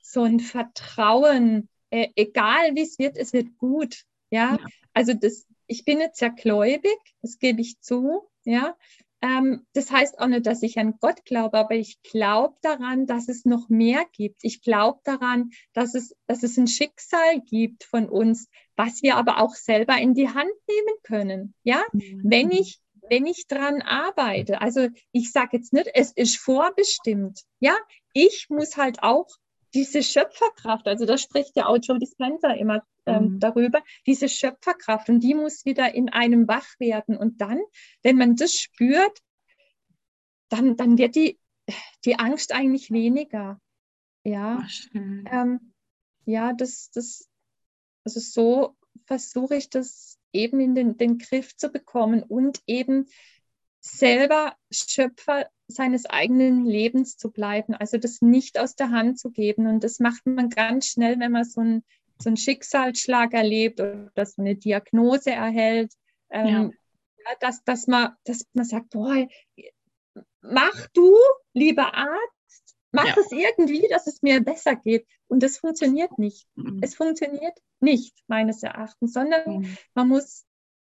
so 0.03 0.23
ein 0.23 0.41
Vertrauen, 0.41 1.69
äh, 1.91 2.09
egal 2.17 2.75
wie 2.75 2.83
es 2.83 2.99
wird, 2.99 3.17
es 3.17 3.33
wird 3.33 3.59
gut. 3.59 4.05
Ja, 4.31 4.57
ja. 4.57 4.67
also 4.95 5.13
das, 5.13 5.47
ich 5.67 5.85
bin 5.85 6.01
jetzt 6.01 6.19
sehr 6.19 6.31
gläubig, 6.31 6.97
das 7.21 7.39
gebe 7.39 7.61
ich 7.61 7.81
zu. 7.81 8.29
Ja, 8.45 8.77
ähm, 9.23 9.67
das 9.75 9.91
heißt 9.91 10.19
auch 10.19 10.27
nicht, 10.27 10.47
dass 10.47 10.63
ich 10.63 10.79
an 10.79 10.95
Gott 11.01 11.25
glaube, 11.25 11.59
aber 11.59 11.75
ich 11.75 12.01
glaube 12.03 12.57
daran, 12.63 13.07
dass 13.07 13.29
es 13.29 13.45
noch 13.45 13.69
mehr 13.69 14.05
gibt. 14.13 14.43
Ich 14.43 14.63
glaube 14.63 15.01
daran, 15.05 15.51
dass 15.73 15.95
es, 15.95 16.17
dass 16.27 16.43
es 16.43 16.57
ein 16.57 16.67
Schicksal 16.67 17.41
gibt 17.43 17.85
von 17.85 18.09
uns, 18.09 18.49
was 18.77 19.03
wir 19.03 19.17
aber 19.17 19.41
auch 19.41 19.55
selber 19.55 19.97
in 19.99 20.15
die 20.15 20.29
Hand 20.29 20.53
nehmen 20.69 20.97
können. 21.03 21.55
Ja, 21.63 21.83
mhm. 21.93 22.23
wenn 22.25 22.51
ich 22.51 22.81
wenn 23.09 23.27
ich 23.27 23.49
dran 23.49 23.83
arbeite, 23.83 24.61
also 24.61 24.89
ich 25.11 25.33
sage 25.33 25.57
jetzt 25.57 25.73
nicht, 25.73 25.91
es 25.95 26.13
ist 26.13 26.39
vorbestimmt. 26.39 27.43
Ja, 27.59 27.77
ich 28.13 28.47
muss 28.51 28.77
halt 28.77 29.03
auch 29.03 29.27
diese 29.75 30.03
Schöpferkraft, 30.03 30.87
also 30.87 31.07
da 31.07 31.17
spricht 31.19 31.57
ja 31.57 31.67
auch 31.67 31.79
Joe 31.81 31.99
Dispenza 31.99 32.53
immer 32.53 32.83
ähm, 33.07 33.35
mhm. 33.35 33.41
darüber, 33.41 33.83
diese 34.07 34.29
Schöpferkraft 34.29 35.09
und 35.09 35.21
die 35.21 35.35
muss 35.35 35.65
wieder 35.65 35.95
in 35.95 36.09
einem 36.09 36.49
wach 36.49 36.69
werden. 36.79 37.17
Und 37.17 37.41
dann, 37.41 37.61
wenn 38.03 38.17
man 38.17 38.37
das 38.37 38.53
spürt, 38.55 39.19
dann, 40.49 40.77
dann 40.77 40.99
wird 40.99 41.15
die, 41.15 41.39
die 42.05 42.19
Angst 42.19 42.53
eigentlich 42.53 42.91
weniger. 42.91 43.61
Ja, 44.25 44.67
ähm, 44.95 45.73
ja, 46.27 46.53
das, 46.53 46.91
das, 46.91 47.29
also 48.05 48.21
so 48.21 48.77
versuche 49.07 49.57
ich 49.57 49.71
das 49.71 50.19
eben 50.33 50.61
in 50.61 50.75
den, 50.75 50.97
den 50.99 51.19
Griff 51.19 51.57
zu 51.57 51.71
bekommen 51.71 52.23
und 52.23 52.61
eben 52.67 53.07
selber 53.81 54.57
Schöpfer 54.71 55.49
seines 55.71 56.07
eigenen 56.07 56.65
Lebens 56.65 57.17
zu 57.17 57.31
bleiben, 57.31 57.75
also 57.75 57.99
das 57.99 58.23
nicht 58.23 58.59
aus 58.59 58.77
der 58.77 58.91
Hand 58.91 59.19
zu 59.19 59.31
geben. 59.31 59.67
Und 59.67 59.85
das 59.85 59.99
macht 59.99 60.27
man 60.27 60.51
ganz 60.51 60.87
schnell, 60.87 61.19
wenn 61.19 61.33
man 61.33 61.45
so 61.45 61.61
ein 61.61 61.85
so 62.23 62.29
einen 62.29 62.37
Schicksalsschlag 62.37 63.33
erlebt 63.33 63.81
oder 63.81 64.27
so 64.27 64.43
eine 64.43 64.57
Diagnose 64.57 65.31
erhält, 65.31 65.93
ähm, 66.31 66.75
ja. 67.25 67.35
dass, 67.41 67.65
dass, 67.65 67.87
man, 67.87 68.15
dass 68.25 68.45
man 68.53 68.65
sagt, 68.65 68.91
boah, 68.91 69.27
mach 70.43 70.87
du, 70.93 71.15
lieber 71.53 71.95
Arzt, 71.95 72.77
mach 72.93 73.07
ja. 73.07 73.17
es 73.19 73.33
irgendwie, 73.33 73.87
dass 73.89 74.07
es 74.07 74.23
mir 74.23 74.43
besser 74.43 74.77
geht. 74.77 75.07
Und 75.29 75.43
das 75.43 75.59
funktioniert 75.59 76.19
nicht. 76.19 76.47
Mhm. 76.55 76.81
Es 76.83 76.95
funktioniert 76.95 77.57
nicht, 77.81 78.15
meines 78.27 78.63
Erachtens, 78.63 79.13
sondern 79.13 79.61
mhm. 79.61 79.77
man, 79.95 80.09
muss, 80.09 80.45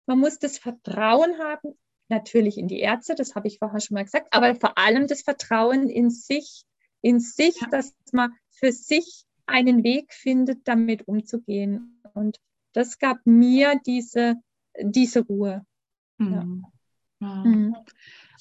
man 0.07 0.19
muss 0.19 0.39
das 0.39 0.59
Vertrauen 0.59 1.39
haben, 1.39 1.79
natürlich 2.13 2.59
in 2.59 2.69
die 2.69 2.81
Ärzte, 2.81 3.15
das 3.15 3.35
habe 3.35 3.49
ich 3.49 3.59
vorher 3.59 3.81
schon 3.81 3.97
mal 3.97 4.05
gesagt, 4.05 4.29
aber 4.31 4.55
vor 4.55 4.79
allem 4.79 5.09
das 5.09 5.23
Vertrauen 5.23 5.89
in 5.89 6.11
sich, 6.11 6.65
in 7.01 7.19
sich, 7.19 7.61
ja. 7.61 7.69
dass 7.69 7.95
man 8.13 8.33
für 8.51 8.71
sich 8.71 9.25
einen 9.47 9.83
Weg 9.83 10.13
findet, 10.13 10.69
damit 10.69 11.09
umzugehen. 11.09 12.01
Und 12.15 12.39
das 12.73 12.99
gab 12.99 13.19
mir 13.25 13.81
diese, 13.85 14.37
diese 14.81 15.21
Ruhe. 15.21 15.67
Mhm. 16.19 16.65
Ja. 17.21 17.27
Mhm. 17.45 17.77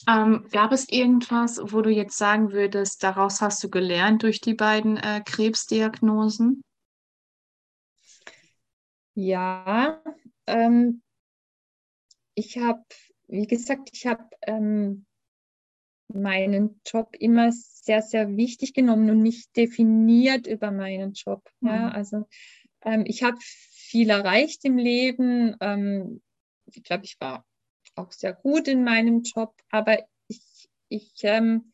Ähm, 0.08 0.48
gab 0.52 0.72
es 0.72 0.90
irgendwas, 0.90 1.60
wo 1.62 1.82
du 1.82 1.92
jetzt 1.92 2.18
sagen 2.18 2.52
würdest, 2.52 3.04
daraus 3.04 3.42
hast 3.42 3.64
du 3.64 3.70
gelernt 3.70 4.24
durch 4.24 4.42
die 4.42 4.56
beiden 4.56 4.98
äh, 4.98 5.22
Krebsdiagnosen? 5.24 6.64
Ja, 9.14 10.02
ähm, 10.48 11.04
ich 12.34 12.58
habe, 12.58 12.84
wie 13.32 13.48
gesagt, 13.48 13.89
ich 13.94 14.06
habe 14.06 14.26
ähm, 14.41 15.06
meinen 16.13 16.82
Job 16.86 17.15
immer 17.17 17.52
sehr, 17.52 18.02
sehr 18.02 18.36
wichtig 18.36 18.74
genommen 18.74 19.10
und 19.10 19.22
nicht 19.22 19.56
definiert 19.56 20.48
über 20.48 20.70
meinen 20.72 21.13
Job. 21.13 21.50
Mhm. 21.62 21.70
Ja, 21.70 21.89
also 21.89 22.28
ähm, 22.84 23.04
ich 23.06 23.24
habe 23.24 23.38
viel 23.39 24.10
erreicht 24.10 24.65
im 24.65 24.78
Leben. 24.78 25.56
Ähm, 25.62 26.22
ich 26.65 26.84
glaube, 26.84 27.06
ich 27.06 27.20
war 27.20 27.46
auch 27.96 28.12
sehr 28.12 28.34
gut 28.34 28.67
in 28.67 28.84
meinem 28.84 29.22
Job, 29.24 29.54
aber 29.70 30.00
ich, 30.28 30.70
ich, 30.89 31.13
ähm, 31.24 31.72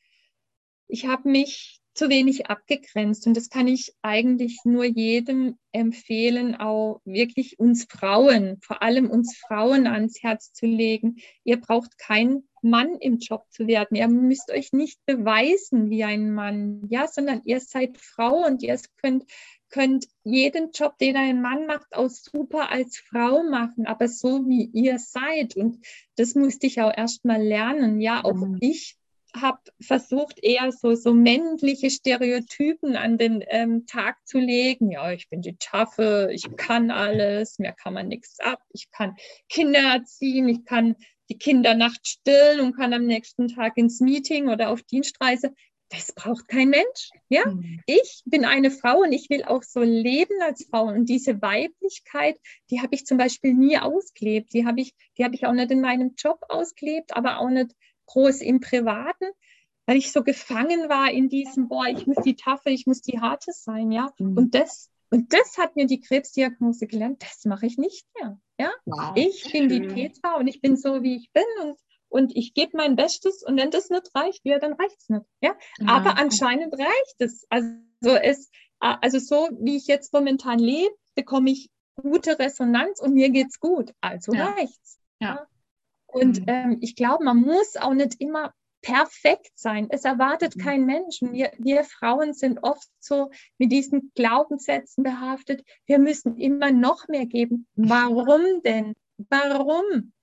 ich 0.87 1.07
habe 1.07 1.29
mich 1.29 1.81
zu 1.97 2.09
wenig 2.09 2.47
abgegrenzt. 2.47 3.25
Und 3.25 3.35
das 3.35 3.49
kann 3.49 3.67
ich 3.67 3.93
eigentlich 4.01 4.59
nur 4.63 4.85
jedem 4.85 5.57
empfehlen, 5.71 6.55
auch 6.55 7.01
wirklich 7.05 7.59
uns 7.59 7.87
Frauen, 7.89 8.57
vor 8.61 8.83
allem 8.83 9.09
uns 9.09 9.35
Frauen 9.35 9.87
ans 9.87 10.21
Herz 10.21 10.53
zu 10.53 10.67
legen. 10.67 11.17
Ihr 11.43 11.59
braucht 11.59 11.97
kein 11.97 12.43
Mann 12.61 12.95
im 12.99 13.17
Job 13.17 13.45
zu 13.49 13.67
werden. 13.67 13.95
Ihr 13.95 14.07
müsst 14.07 14.51
euch 14.51 14.73
nicht 14.73 14.99
beweisen 15.05 15.89
wie 15.89 16.03
ein 16.03 16.31
Mann, 16.33 16.83
ja, 16.89 17.07
sondern 17.07 17.41
ihr 17.45 17.59
seid 17.59 17.97
Frau 17.97 18.45
und 18.45 18.61
ihr 18.61 18.79
könnt, 19.01 19.25
könnt 19.69 20.07
jeden 20.23 20.71
Job, 20.71 20.97
den 20.99 21.17
ein 21.17 21.41
Mann 21.41 21.65
macht, 21.65 21.93
auch 21.93 22.09
super 22.09 22.71
als 22.71 22.97
Frau 22.97 23.43
machen, 23.43 23.87
aber 23.87 24.07
so 24.07 24.47
wie 24.47 24.69
ihr 24.73 24.99
seid. 24.99 25.55
Und 25.55 25.83
das 26.15 26.35
musste 26.35 26.67
ich 26.67 26.79
auch 26.81 26.93
erst 26.95 27.25
mal 27.25 27.41
lernen. 27.41 28.01
Ja, 28.01 28.23
auch 28.23 28.35
mhm. 28.35 28.57
ich 28.61 28.97
habe 29.35 29.59
versucht, 29.81 30.43
eher 30.43 30.71
so, 30.71 30.95
so 30.95 31.13
männliche 31.13 31.89
Stereotypen 31.89 32.95
an 32.95 33.17
den 33.17 33.43
ähm, 33.47 33.85
Tag 33.85 34.17
zu 34.25 34.39
legen. 34.39 34.91
Ja, 34.91 35.11
ich 35.11 35.29
bin 35.29 35.41
die 35.41 35.57
Taffe, 35.57 36.29
ich 36.31 36.55
kann 36.55 36.91
alles, 36.91 37.59
mir 37.59 37.73
kann 37.73 37.93
man 37.93 38.07
nichts 38.07 38.39
ab, 38.39 38.61
ich 38.71 38.89
kann 38.91 39.15
Kinder 39.49 39.79
erziehen, 39.79 40.47
ich 40.47 40.65
kann 40.65 40.95
die 41.29 41.37
Kinder 41.37 41.73
nachts 41.73 42.09
stillen 42.09 42.61
und 42.61 42.75
kann 42.75 42.93
am 42.93 43.05
nächsten 43.05 43.49
Tag 43.49 43.77
ins 43.77 43.99
Meeting 43.99 44.47
oder 44.47 44.69
auf 44.69 44.81
Dienstreise. 44.83 45.53
Das 45.89 46.13
braucht 46.13 46.49
kein 46.49 46.69
Mensch. 46.69 47.11
Ja, 47.29 47.45
mhm. 47.45 47.81
ich 47.85 48.21
bin 48.25 48.43
eine 48.43 48.71
Frau 48.71 48.99
und 48.99 49.13
ich 49.13 49.29
will 49.29 49.43
auch 49.43 49.63
so 49.63 49.81
leben 49.81 50.41
als 50.41 50.67
Frau. 50.69 50.87
Und 50.87 51.07
diese 51.07 51.41
Weiblichkeit, 51.41 52.37
die 52.69 52.81
habe 52.81 52.93
ich 52.93 53.05
zum 53.05 53.17
Beispiel 53.17 53.53
nie 53.53 53.77
ausgelebt. 53.77 54.53
Die 54.53 54.65
habe 54.65 54.81
ich, 54.81 54.93
die 55.17 55.23
habe 55.23 55.35
ich 55.35 55.45
auch 55.45 55.53
nicht 55.53 55.71
in 55.71 55.79
meinem 55.79 56.13
Job 56.17 56.39
ausgelebt, 56.49 57.15
aber 57.15 57.39
auch 57.39 57.49
nicht 57.49 57.73
groß 58.07 58.41
im 58.41 58.59
Privaten. 58.59 59.25
weil 59.87 59.95
ich 59.97 60.11
so 60.11 60.21
gefangen 60.21 60.89
war 60.89 61.09
in 61.11 61.29
diesem, 61.29 61.69
boah, 61.69 61.85
ich 61.85 62.05
muss 62.05 62.17
die 62.17 62.35
Tafel, 62.35 62.73
ich 62.73 62.85
muss 62.87 63.01
die 63.01 63.21
harte 63.21 63.51
sein, 63.53 63.89
ja. 63.89 64.11
Mhm. 64.19 64.37
Und 64.37 64.53
das, 64.53 64.91
und 65.09 65.33
das 65.33 65.57
hat 65.57 65.77
mir 65.77 65.87
die 65.87 66.01
Krebsdiagnose 66.01 66.87
gelernt, 66.87 67.23
das 67.23 67.45
mache 67.45 67.65
ich 67.65 67.77
nicht 67.77 68.05
mehr. 68.19 68.37
Ja, 68.59 68.71
wow, 68.85 69.13
ich 69.15 69.49
bin 69.51 69.69
die 69.69 69.79
Petra 69.81 70.35
und 70.35 70.47
ich 70.47 70.59
bin 70.59 70.75
so, 70.75 71.03
wie 71.03 71.15
ich 71.15 71.31
bin 71.31 71.45
und, 71.61 71.79
und 72.09 72.35
ich 72.35 72.53
gebe 72.53 72.75
mein 72.75 72.97
Bestes 72.97 73.43
und 73.43 73.57
wenn 73.57 73.71
das 73.71 73.89
nicht 73.89 74.13
reicht, 74.13 74.41
ja, 74.43 74.59
dann 74.59 74.73
reicht 74.73 74.97
es 74.99 75.09
nicht. 75.09 75.25
Ja, 75.41 75.55
ja. 75.79 75.87
aber 75.87 76.17
anscheinend 76.17 76.73
reicht 76.73 77.15
es. 77.19 77.45
Also 77.49 77.69
es, 78.21 78.49
also 78.79 79.19
so 79.19 79.49
wie 79.61 79.77
ich 79.77 79.87
jetzt 79.87 80.11
momentan 80.11 80.59
lebe, 80.59 80.93
bekomme 81.15 81.51
ich 81.51 81.69
gute 81.95 82.37
Resonanz 82.37 82.99
und 82.99 83.13
mir 83.13 83.29
geht's 83.29 83.59
gut. 83.59 83.93
Also 84.01 84.33
ja. 84.33 84.47
reicht's. 84.47 84.99
Ja. 85.19 85.47
Und 86.07 86.41
mhm. 86.41 86.45
ähm, 86.47 86.77
ich 86.81 86.95
glaube, 86.95 87.23
man 87.23 87.37
muss 87.37 87.75
auch 87.75 87.93
nicht 87.93 88.19
immer 88.19 88.53
perfekt 88.81 89.51
sein. 89.55 89.87
Es 89.89 90.05
erwartet 90.05 90.55
mhm. 90.55 90.61
kein 90.61 90.85
Mensch. 90.85 91.21
Wir, 91.21 91.51
wir 91.57 91.83
Frauen 91.83 92.33
sind 92.33 92.63
oft 92.63 92.87
so 92.99 93.31
mit 93.57 93.71
diesen 93.71 94.11
Glaubenssätzen 94.15 95.03
behaftet. 95.03 95.63
Wir 95.85 95.99
müssen 95.99 96.37
immer 96.37 96.71
noch 96.71 97.07
mehr 97.07 97.25
geben. 97.25 97.67
Warum 97.75 98.61
denn? 98.63 98.95
Warum? 99.29 100.13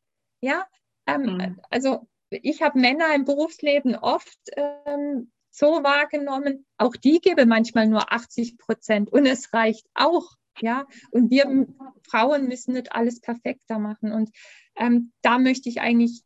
Ja, 0.41 0.67
ähm, 1.07 1.23
mhm. 1.23 1.61
also 1.71 2.07
ich 2.31 2.63
habe 2.63 2.79
Männer 2.79 3.15
im 3.15 3.25
Berufsleben 3.25 3.97
oft 3.97 4.39
ähm, 4.57 5.31
so 5.51 5.85
wahrgenommen. 5.85 6.67
Auch 6.79 6.97
die 6.97 7.21
geben 7.21 7.49
manchmal 7.49 7.87
nur 7.87 8.13
80 8.13 8.59
Prozent 8.59 9.13
und 9.13 9.27
es 9.27 9.53
reicht 9.53 9.87
auch. 9.95 10.35
Ja, 10.61 10.87
und 11.11 11.31
wir 11.31 11.67
Frauen 12.09 12.47
müssen 12.49 12.75
nicht 12.75 12.93
alles 12.93 13.21
perfekter 13.21 13.79
machen. 13.79 14.13
Und 14.13 14.31
ähm, 14.77 15.13
da 15.23 15.39
möchte 15.39 15.69
ich 15.69 15.81
eigentlich 15.81 16.23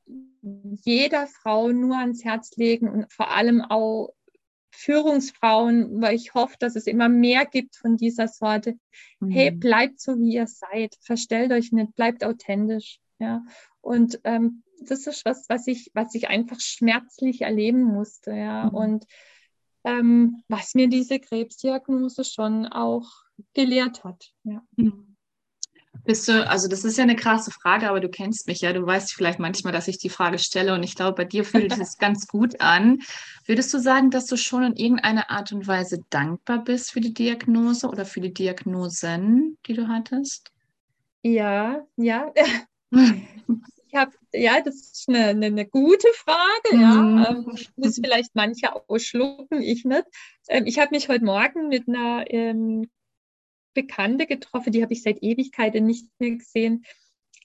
jeder 0.84 1.26
Frau 1.26 1.70
nur 1.72 1.96
ans 1.98 2.24
Herz 2.24 2.56
legen 2.56 2.88
und 2.88 3.12
vor 3.12 3.30
allem 3.30 3.62
auch 3.62 4.10
Führungsfrauen, 4.70 6.00
weil 6.00 6.14
ich 6.14 6.34
hoffe, 6.34 6.54
dass 6.60 6.76
es 6.76 6.86
immer 6.86 7.08
mehr 7.08 7.46
gibt 7.46 7.76
von 7.76 7.96
dieser 7.96 8.28
Sorte. 8.28 8.78
Mhm. 9.18 9.30
Hey, 9.30 9.50
bleibt 9.50 10.00
so, 10.00 10.18
wie 10.18 10.34
ihr 10.34 10.46
seid. 10.46 10.94
Verstellt 11.00 11.50
euch 11.52 11.72
nicht, 11.72 11.96
bleibt 11.96 12.24
authentisch. 12.24 13.00
Ja. 13.18 13.42
Und 13.80 14.20
ähm, 14.24 14.62
das 14.80 15.06
ist 15.06 15.24
was, 15.24 15.48
was 15.48 15.66
ich, 15.66 15.90
was 15.94 16.14
ich 16.14 16.28
einfach 16.28 16.60
schmerzlich 16.60 17.40
erleben 17.40 17.82
musste. 17.82 18.32
Ja. 18.32 18.66
Mhm. 18.66 18.74
Und 18.74 19.06
ähm, 19.88 20.42
was 20.48 20.74
mir 20.74 20.88
diese 20.88 21.18
Krebsdiagnose 21.18 22.24
schon 22.24 22.66
auch 22.66 23.08
gelehrt 23.54 24.04
hat. 24.04 24.32
Ja. 24.44 24.62
Mhm. 24.76 25.16
Bist 26.04 26.28
du, 26.28 26.46
also 26.48 26.68
das 26.68 26.84
ist 26.84 26.96
ja 26.96 27.02
eine 27.02 27.16
krasse 27.16 27.50
Frage, 27.50 27.88
aber 27.88 28.00
du 28.00 28.08
kennst 28.08 28.46
mich 28.46 28.60
ja. 28.60 28.72
Du 28.72 28.86
weißt 28.86 29.12
vielleicht 29.12 29.38
manchmal, 29.38 29.72
dass 29.72 29.88
ich 29.88 29.98
die 29.98 30.10
Frage 30.10 30.38
stelle 30.38 30.74
und 30.74 30.82
ich 30.82 30.94
glaube, 30.94 31.16
bei 31.16 31.24
dir 31.24 31.44
fühlt 31.44 31.76
es 31.76 31.96
ganz 31.98 32.26
gut 32.26 32.60
an. 32.60 33.00
Würdest 33.46 33.72
du 33.74 33.78
sagen, 33.78 34.10
dass 34.10 34.26
du 34.26 34.36
schon 34.36 34.62
in 34.62 34.76
irgendeiner 34.76 35.30
Art 35.30 35.52
und 35.52 35.66
Weise 35.66 35.98
dankbar 36.10 36.62
bist 36.64 36.92
für 36.92 37.00
die 37.00 37.14
Diagnose 37.14 37.88
oder 37.88 38.04
für 38.04 38.20
die 38.20 38.32
Diagnosen, 38.32 39.58
die 39.66 39.74
du 39.74 39.88
hattest? 39.88 40.50
Ja, 41.22 41.84
ja. 41.96 42.32
Ich 43.88 43.94
habe, 43.94 44.12
ja, 44.34 44.60
das 44.60 44.74
ist 44.74 45.08
eine, 45.08 45.28
eine, 45.28 45.46
eine 45.46 45.66
gute 45.66 46.08
Frage. 46.14 46.72
Ja, 46.72 46.94
mhm. 46.94 47.26
ähm, 47.28 47.58
muss 47.76 47.98
vielleicht 48.02 48.34
manche 48.34 48.74
ausschlucken, 48.88 49.62
ich 49.62 49.84
nicht. 49.84 50.04
Ähm, 50.48 50.66
ich 50.66 50.78
habe 50.78 50.90
mich 50.90 51.08
heute 51.08 51.24
Morgen 51.24 51.68
mit 51.68 51.88
einer 51.88 52.30
ähm, 52.30 52.90
Bekannte 53.72 54.26
getroffen, 54.26 54.72
die 54.72 54.82
habe 54.82 54.92
ich 54.92 55.02
seit 55.02 55.22
Ewigkeiten 55.22 55.86
nicht 55.86 56.06
mehr 56.18 56.32
gesehen. 56.32 56.84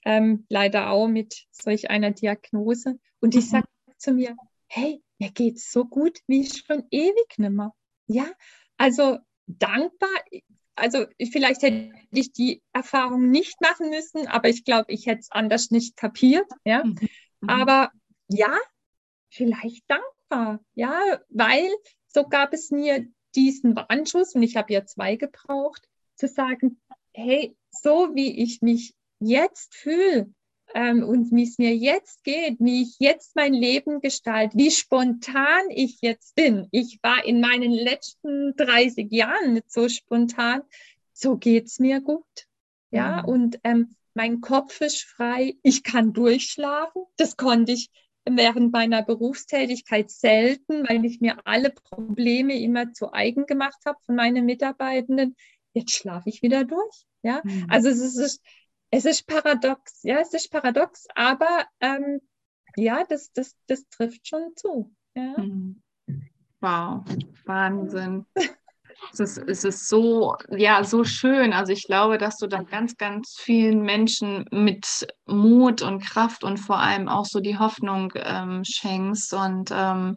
Ähm, 0.04 0.44
leider 0.50 0.90
auch 0.90 1.08
mit 1.08 1.46
solch 1.50 1.88
einer 1.88 2.10
Diagnose. 2.10 2.98
Und 3.20 3.32
die 3.32 3.38
mhm. 3.38 3.42
sagt 3.42 3.68
zu 3.96 4.12
mir, 4.12 4.36
hey, 4.66 5.02
mir 5.18 5.30
geht's 5.30 5.72
so 5.72 5.86
gut 5.86 6.18
wie 6.26 6.44
schon 6.44 6.84
ewig 6.90 7.38
nimmer. 7.38 7.72
Ja, 8.06 8.26
also 8.76 9.18
dankbar. 9.46 10.10
Also 10.76 11.06
vielleicht 11.30 11.62
hätte 11.62 11.92
ich 12.10 12.32
die 12.32 12.62
Erfahrung 12.72 13.30
nicht 13.30 13.60
machen 13.60 13.90
müssen, 13.90 14.26
aber 14.26 14.48
ich 14.48 14.64
glaube, 14.64 14.92
ich 14.92 15.06
hätte 15.06 15.20
es 15.20 15.30
anders 15.30 15.70
nicht 15.70 15.96
kapiert. 15.96 16.50
Ja, 16.64 16.84
mhm. 16.84 16.96
mhm. 17.40 17.48
aber 17.48 17.92
ja, 18.28 18.56
vielleicht 19.30 19.84
dankbar. 19.88 20.60
Ja, 20.74 21.00
weil 21.28 21.68
so 22.08 22.24
gab 22.24 22.52
es 22.52 22.70
mir 22.70 23.06
diesen 23.34 23.76
Warnschuss 23.76 24.34
und 24.34 24.42
ich 24.42 24.56
habe 24.56 24.72
ja 24.72 24.84
zwei 24.84 25.16
gebraucht 25.16 25.88
zu 26.14 26.28
sagen, 26.28 26.80
hey, 27.12 27.56
so 27.70 28.14
wie 28.14 28.42
ich 28.42 28.62
mich 28.62 28.94
jetzt 29.18 29.74
fühle 29.74 30.32
ähm, 30.74 31.02
und 31.04 31.30
wie 31.32 31.42
es 31.42 31.58
mir 31.58 31.74
jetzt 31.74 32.24
geht, 32.24 32.56
wie 32.58 32.82
ich 32.82 32.96
jetzt 32.98 33.36
mein 33.36 33.52
Leben 33.52 34.00
gestalte, 34.00 34.56
wie 34.56 34.70
spontan 34.70 35.62
ich 35.70 35.98
jetzt 36.00 36.34
bin. 36.34 36.68
Ich 36.70 36.98
war 37.02 37.24
in 37.24 37.40
meinen 37.40 37.72
letzten 37.72 38.54
30 38.56 39.10
Jahren 39.12 39.54
nicht 39.54 39.70
so 39.70 39.88
spontan. 39.88 40.62
So 41.12 41.36
geht 41.36 41.66
es 41.66 41.78
mir 41.78 42.00
gut. 42.00 42.24
Ja, 42.90 43.22
mhm. 43.22 43.28
und 43.28 43.60
ähm, 43.64 43.96
mein 44.14 44.40
Kopf 44.40 44.80
ist 44.80 45.02
frei. 45.02 45.56
Ich 45.62 45.82
kann 45.82 46.12
durchschlafen. 46.12 47.02
Das 47.16 47.36
konnte 47.36 47.72
ich 47.72 47.90
während 48.24 48.72
meiner 48.72 49.02
Berufstätigkeit 49.02 50.10
selten, 50.10 50.88
weil 50.88 51.04
ich 51.04 51.20
mir 51.20 51.36
alle 51.44 51.70
Probleme 51.70 52.58
immer 52.58 52.92
zu 52.92 53.12
eigen 53.12 53.46
gemacht 53.46 53.80
habe 53.84 53.98
von 54.06 54.14
meinen 54.14 54.46
Mitarbeitenden 54.46 55.36
jetzt 55.74 55.92
schlafe 55.92 56.28
ich 56.28 56.42
wieder 56.42 56.64
durch. 56.64 57.04
Ja, 57.22 57.42
mhm. 57.44 57.66
also 57.68 57.88
es 57.88 58.00
ist, 58.00 58.40
es 58.96 59.04
ist 59.04 59.26
paradox, 59.26 60.02
ja, 60.04 60.20
es 60.20 60.32
ist 60.34 60.50
paradox, 60.50 61.06
aber 61.16 61.66
ähm, 61.80 62.20
ja, 62.76 63.02
das, 63.08 63.32
das, 63.32 63.56
das 63.66 63.88
trifft 63.88 64.26
schon 64.28 64.52
zu. 64.54 64.94
Ja. 65.14 65.34
Mhm. 65.36 65.82
Wow, 66.60 67.04
Wahnsinn. 67.44 68.24
Es 69.12 69.20
ist, 69.20 69.38
es 69.38 69.64
ist 69.64 69.88
so, 69.88 70.36
ja, 70.50 70.82
so 70.84 71.04
schön. 71.04 71.52
Also 71.52 71.72
ich 71.72 71.84
glaube, 71.84 72.18
dass 72.18 72.38
du 72.38 72.46
dann 72.46 72.66
ganz, 72.66 72.96
ganz 72.96 73.36
vielen 73.38 73.82
Menschen 73.82 74.46
mit 74.50 75.06
Mut 75.26 75.82
und 75.82 76.00
Kraft 76.00 76.44
und 76.44 76.58
vor 76.58 76.78
allem 76.78 77.08
auch 77.08 77.26
so 77.26 77.40
die 77.40 77.58
Hoffnung 77.58 78.12
ähm, 78.16 78.62
schenkst. 78.64 79.34
Und 79.34 79.70
ähm, 79.72 80.14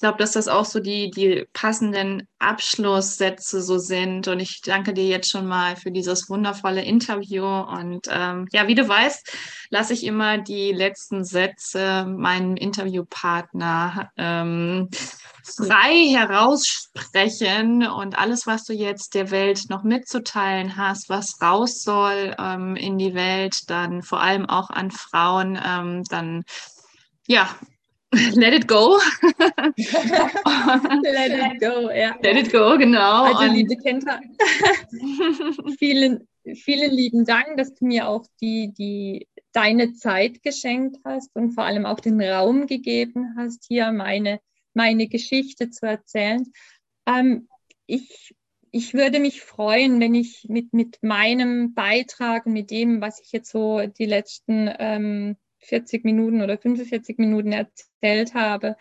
glaube, 0.00 0.18
dass 0.18 0.32
das 0.32 0.48
auch 0.48 0.64
so 0.64 0.80
die, 0.80 1.10
die 1.10 1.46
passenden 1.52 2.26
Abschlusssätze 2.38 3.62
so 3.62 3.78
sind. 3.78 4.26
Und 4.28 4.40
ich 4.40 4.62
danke 4.62 4.94
dir 4.94 5.06
jetzt 5.06 5.30
schon 5.30 5.46
mal 5.46 5.76
für 5.76 5.92
dieses 5.92 6.28
wundervolle 6.28 6.82
Interview. 6.82 7.44
Und 7.44 8.08
ähm, 8.10 8.48
ja, 8.50 8.66
wie 8.66 8.74
du 8.74 8.88
weißt, 8.88 9.32
lasse 9.70 9.92
ich 9.92 10.04
immer 10.04 10.38
die 10.38 10.72
letzten 10.72 11.24
Sätze 11.24 12.06
meinem 12.06 12.56
Interviewpartner 12.56 14.10
ähm, 14.16 14.88
frei 15.44 16.08
heraussprechen. 16.08 17.86
Und 17.86 18.18
alles, 18.18 18.46
was 18.46 18.64
du 18.64 18.72
jetzt 18.72 19.14
der 19.14 19.30
Welt 19.30 19.66
noch 19.68 19.84
mitzuteilen 19.84 20.76
hast, 20.76 21.10
was 21.10 21.40
raus 21.42 21.82
soll 21.82 22.34
ähm, 22.38 22.74
in 22.74 22.98
die 22.98 23.14
Welt, 23.14 23.68
dann 23.68 24.02
vor 24.02 24.20
allem 24.20 24.48
auch 24.48 24.70
an 24.70 24.90
Frauen, 24.90 25.58
ähm, 25.62 26.04
dann 26.08 26.44
ja, 27.26 27.48
Let 28.34 28.52
it 28.52 28.66
go. 28.66 28.98
Let 31.02 31.30
it 31.30 31.60
go, 31.60 31.90
ja. 31.90 32.16
Let 32.22 32.36
it 32.36 32.50
go, 32.50 32.76
genau. 32.76 33.24
Also, 33.24 33.52
liebe 33.52 33.76
Kendra, 33.76 34.20
vielen, 35.78 36.26
vielen 36.54 36.90
lieben 36.90 37.24
Dank, 37.24 37.56
dass 37.56 37.72
du 37.74 37.86
mir 37.86 38.08
auch 38.08 38.26
die, 38.40 38.72
die, 38.76 39.28
deine 39.52 39.92
Zeit 39.92 40.42
geschenkt 40.42 40.96
hast 41.04 41.30
und 41.34 41.52
vor 41.52 41.64
allem 41.64 41.86
auch 41.86 42.00
den 42.00 42.20
Raum 42.20 42.66
gegeben 42.66 43.34
hast, 43.36 43.64
hier 43.68 43.92
meine, 43.92 44.40
meine 44.74 45.06
Geschichte 45.06 45.70
zu 45.70 45.86
erzählen. 45.86 46.50
Ähm, 47.06 47.48
ich, 47.86 48.34
ich 48.72 48.92
würde 48.92 49.20
mich 49.20 49.40
freuen, 49.40 50.00
wenn 50.00 50.16
ich 50.16 50.46
mit, 50.48 50.72
mit 50.72 50.98
meinem 51.02 51.74
Beitrag 51.74 52.46
mit 52.46 52.72
dem, 52.72 53.00
was 53.00 53.20
ich 53.20 53.30
jetzt 53.30 53.52
so 53.52 53.86
die 53.86 54.06
letzten 54.06 54.68
ähm, 54.80 55.36
40 55.60 56.04
Minuten 56.04 56.42
oder 56.42 56.58
45 56.58 57.18
Minuten 57.18 57.52
erzählt 57.52 58.34
habe, 58.34 58.76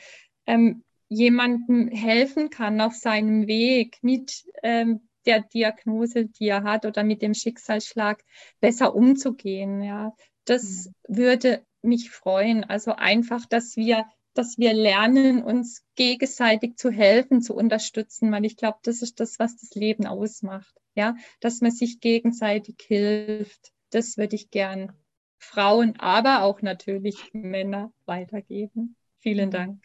ähm, 0.45 0.83
jemandem 1.09 1.89
helfen 1.89 2.49
kann 2.49 2.81
auf 2.81 2.93
seinem 2.93 3.47
Weg 3.47 3.97
mit 4.01 4.45
ähm, 4.63 5.01
der 5.25 5.41
Diagnose, 5.41 6.25
die 6.25 6.47
er 6.47 6.63
hat 6.63 6.85
oder 6.85 7.03
mit 7.03 7.21
dem 7.21 7.33
Schicksalsschlag 7.33 8.23
besser 8.59 8.95
umzugehen. 8.95 9.81
Ja, 9.81 10.15
das 10.45 10.89
mhm. 11.07 11.17
würde 11.17 11.65
mich 11.81 12.09
freuen. 12.09 12.63
Also 12.63 12.93
einfach, 12.93 13.45
dass 13.45 13.75
wir, 13.75 14.05
dass 14.33 14.57
wir 14.57 14.73
lernen, 14.73 15.43
uns 15.43 15.83
gegenseitig 15.95 16.77
zu 16.77 16.91
helfen, 16.91 17.41
zu 17.41 17.55
unterstützen, 17.55 18.31
weil 18.31 18.45
ich 18.45 18.57
glaube, 18.57 18.79
das 18.83 19.01
ist 19.01 19.19
das, 19.19 19.39
was 19.39 19.57
das 19.57 19.71
Leben 19.75 20.05
ausmacht. 20.05 20.73
Ja, 20.95 21.15
dass 21.39 21.61
man 21.61 21.71
sich 21.71 21.99
gegenseitig 21.99 22.75
hilft. 22.85 23.71
Das 23.89 24.17
würde 24.17 24.35
ich 24.35 24.49
gern 24.51 24.93
Frauen, 25.39 25.95
aber 25.99 26.43
auch 26.43 26.61
natürlich 26.61 27.31
Männer 27.33 27.91
weitergeben. 28.05 28.95
Vielen 29.19 29.51
Dank. 29.51 29.83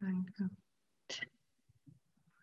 Danke. 0.00 0.50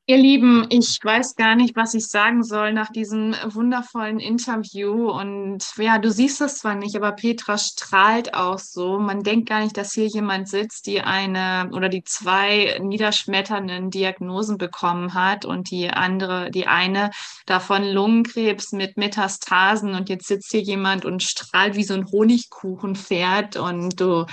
Ihr 0.10 0.18
Lieben, 0.18 0.66
ich 0.72 0.98
weiß 1.04 1.36
gar 1.36 1.56
nicht, 1.56 1.76
was 1.76 1.94
ich 1.94 2.08
sagen 2.08 2.44
soll 2.44 2.74
nach 2.74 2.92
diesem 2.92 3.36
wundervollen 3.46 4.20
Interview. 4.20 5.12
Und 5.12 5.64
ja, 5.78 6.00
du 6.00 6.10
siehst 6.10 6.42
es 6.42 6.58
zwar 6.58 6.74
nicht, 6.74 6.96
aber 6.96 7.12
Petra 7.12 7.60
strahlt 7.60 8.34
auch 8.34 8.58
so. 8.58 8.98
Man 8.98 9.22
denkt 9.22 9.48
gar 9.48 9.62
nicht, 9.62 9.78
dass 9.78 9.94
hier 9.94 10.08
jemand 10.08 10.50
sitzt, 10.50 10.88
die 10.88 11.02
eine 11.02 11.70
oder 11.74 11.90
die 11.90 12.04
zwei 12.04 12.80
niederschmetternden 12.82 13.92
Diagnosen 13.92 14.58
bekommen 14.58 15.14
hat 15.14 15.46
und 15.46 15.70
die 15.70 15.92
andere, 15.92 16.50
die 16.50 16.66
eine 16.66 17.12
davon 17.46 17.84
Lungenkrebs 17.84 18.72
mit 18.72 18.98
Metastasen. 18.98 19.94
Und 19.94 20.10
jetzt 20.10 20.28
sitzt 20.28 20.50
hier 20.50 20.64
jemand 20.64 21.06
und 21.06 21.22
strahlt 21.22 21.76
wie 21.76 21.84
so 21.84 21.94
ein 21.94 22.08
Honigkuchenpferd. 22.12 23.58
Und 23.58 24.02
du, 24.02 24.26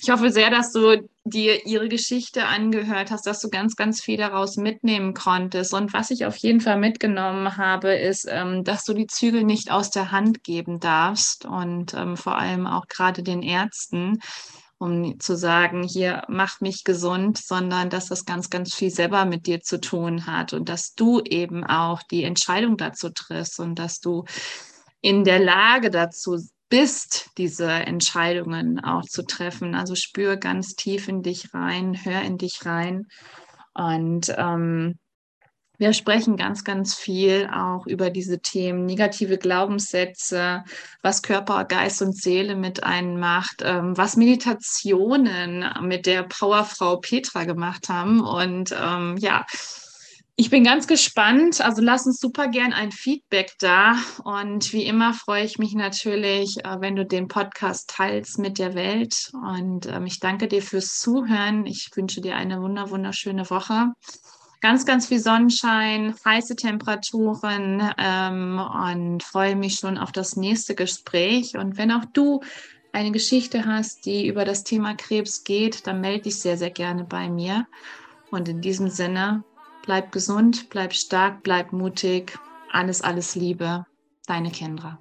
ich 0.00 0.10
hoffe 0.10 0.30
sehr, 0.30 0.50
dass 0.50 0.72
du 0.72 1.08
dir 1.24 1.66
ihre 1.66 1.88
Geschichte 1.88 2.46
angehört 2.46 3.10
hast, 3.10 3.26
dass 3.26 3.40
du 3.40 3.48
ganz, 3.48 3.76
ganz 3.76 4.00
viel 4.00 4.16
daraus 4.16 4.56
mitnehmen 4.56 5.14
konntest. 5.14 5.72
Und 5.72 5.92
was 5.92 6.10
ich 6.10 6.26
auf 6.26 6.36
jeden 6.36 6.60
Fall 6.60 6.78
mitgenommen 6.78 7.56
habe, 7.56 7.94
ist, 7.94 8.26
ähm, 8.28 8.64
dass 8.64 8.84
du 8.84 8.92
die 8.92 9.06
Zügel 9.06 9.44
nicht 9.44 9.70
aus 9.70 9.90
der 9.90 10.10
Hand 10.10 10.42
geben 10.42 10.80
darfst 10.80 11.44
und 11.44 11.94
ähm, 11.94 12.16
vor 12.16 12.36
allem 12.38 12.66
auch 12.66 12.86
gerade 12.88 13.22
den 13.22 13.42
Ärzten, 13.42 14.18
um 14.78 15.20
zu 15.20 15.36
sagen, 15.36 15.84
hier 15.84 16.24
mach 16.28 16.60
mich 16.60 16.82
gesund, 16.82 17.38
sondern 17.38 17.88
dass 17.88 18.06
das 18.06 18.24
ganz, 18.24 18.50
ganz 18.50 18.74
viel 18.74 18.90
selber 18.90 19.24
mit 19.24 19.46
dir 19.46 19.60
zu 19.60 19.80
tun 19.80 20.26
hat 20.26 20.52
und 20.52 20.68
dass 20.68 20.94
du 20.94 21.20
eben 21.20 21.64
auch 21.64 22.02
die 22.02 22.24
Entscheidung 22.24 22.76
dazu 22.76 23.10
triffst 23.10 23.60
und 23.60 23.76
dass 23.78 24.00
du 24.00 24.24
in 25.00 25.22
der 25.22 25.38
Lage 25.38 25.90
dazu 25.90 26.38
bist, 26.72 27.28
diese 27.36 27.68
Entscheidungen 27.68 28.82
auch 28.82 29.02
zu 29.02 29.26
treffen. 29.26 29.74
Also 29.74 29.94
spür 29.94 30.38
ganz 30.38 30.74
tief 30.74 31.06
in 31.06 31.22
dich 31.22 31.52
rein, 31.52 32.02
hör 32.02 32.22
in 32.22 32.38
dich 32.38 32.64
rein. 32.64 33.08
Und 33.74 34.34
ähm, 34.38 34.98
wir 35.76 35.92
sprechen 35.92 36.38
ganz, 36.38 36.64
ganz 36.64 36.94
viel 36.94 37.46
auch 37.52 37.86
über 37.86 38.08
diese 38.08 38.40
Themen, 38.40 38.86
negative 38.86 39.36
Glaubenssätze, 39.36 40.64
was 41.02 41.20
Körper, 41.20 41.66
Geist 41.66 42.00
und 42.00 42.16
Seele 42.16 42.56
mit 42.56 42.84
einem 42.84 43.20
macht, 43.20 43.60
ähm, 43.62 43.94
was 43.94 44.16
Meditationen 44.16 45.66
mit 45.82 46.06
der 46.06 46.22
Powerfrau 46.22 46.96
Petra 46.96 47.44
gemacht 47.44 47.90
haben. 47.90 48.20
Und 48.22 48.74
ähm, 48.82 49.18
ja, 49.18 49.44
ich 50.36 50.48
bin 50.48 50.64
ganz 50.64 50.86
gespannt. 50.86 51.60
Also 51.60 51.82
lass 51.82 52.06
uns 52.06 52.18
super 52.18 52.48
gern 52.48 52.72
ein 52.72 52.90
Feedback 52.90 53.52
da. 53.58 53.96
Und 54.24 54.72
wie 54.72 54.84
immer 54.84 55.12
freue 55.12 55.44
ich 55.44 55.58
mich 55.58 55.74
natürlich, 55.74 56.64
äh, 56.64 56.80
wenn 56.80 56.96
du 56.96 57.04
den 57.04 57.28
Podcast 57.28 57.90
teilst 57.90 58.38
mit 58.38 58.58
der 58.58 58.74
Welt. 58.74 59.30
Und 59.34 59.86
ähm, 59.86 60.06
ich 60.06 60.20
danke 60.20 60.48
dir 60.48 60.62
fürs 60.62 60.98
Zuhören. 60.98 61.66
Ich 61.66 61.90
wünsche 61.94 62.20
dir 62.20 62.36
eine 62.36 62.60
wunder 62.60 62.90
wunderschöne 62.90 63.48
Woche. 63.50 63.92
Ganz, 64.62 64.86
ganz 64.86 65.06
viel 65.06 65.18
Sonnenschein, 65.18 66.14
heiße 66.24 66.54
Temperaturen 66.54 67.92
ähm, 67.98 68.60
und 68.60 69.22
freue 69.24 69.56
mich 69.56 69.74
schon 69.74 69.98
auf 69.98 70.12
das 70.12 70.36
nächste 70.36 70.76
Gespräch. 70.76 71.56
Und 71.56 71.76
wenn 71.76 71.90
auch 71.90 72.04
du 72.12 72.40
eine 72.92 73.10
Geschichte 73.10 73.66
hast, 73.66 74.06
die 74.06 74.28
über 74.28 74.44
das 74.44 74.64
Thema 74.64 74.94
Krebs 74.94 75.44
geht, 75.44 75.86
dann 75.86 76.00
melde 76.00 76.24
dich 76.24 76.38
sehr, 76.38 76.56
sehr 76.56 76.70
gerne 76.70 77.04
bei 77.04 77.28
mir. 77.28 77.66
Und 78.30 78.48
in 78.48 78.60
diesem 78.60 78.88
Sinne, 78.88 79.42
Bleib 79.82 80.12
gesund, 80.12 80.70
bleib 80.70 80.92
stark, 80.94 81.42
bleib 81.42 81.72
mutig. 81.72 82.38
Alles, 82.70 83.02
alles 83.02 83.34
Liebe. 83.34 83.84
Deine 84.26 84.50
Kendra. 84.50 84.98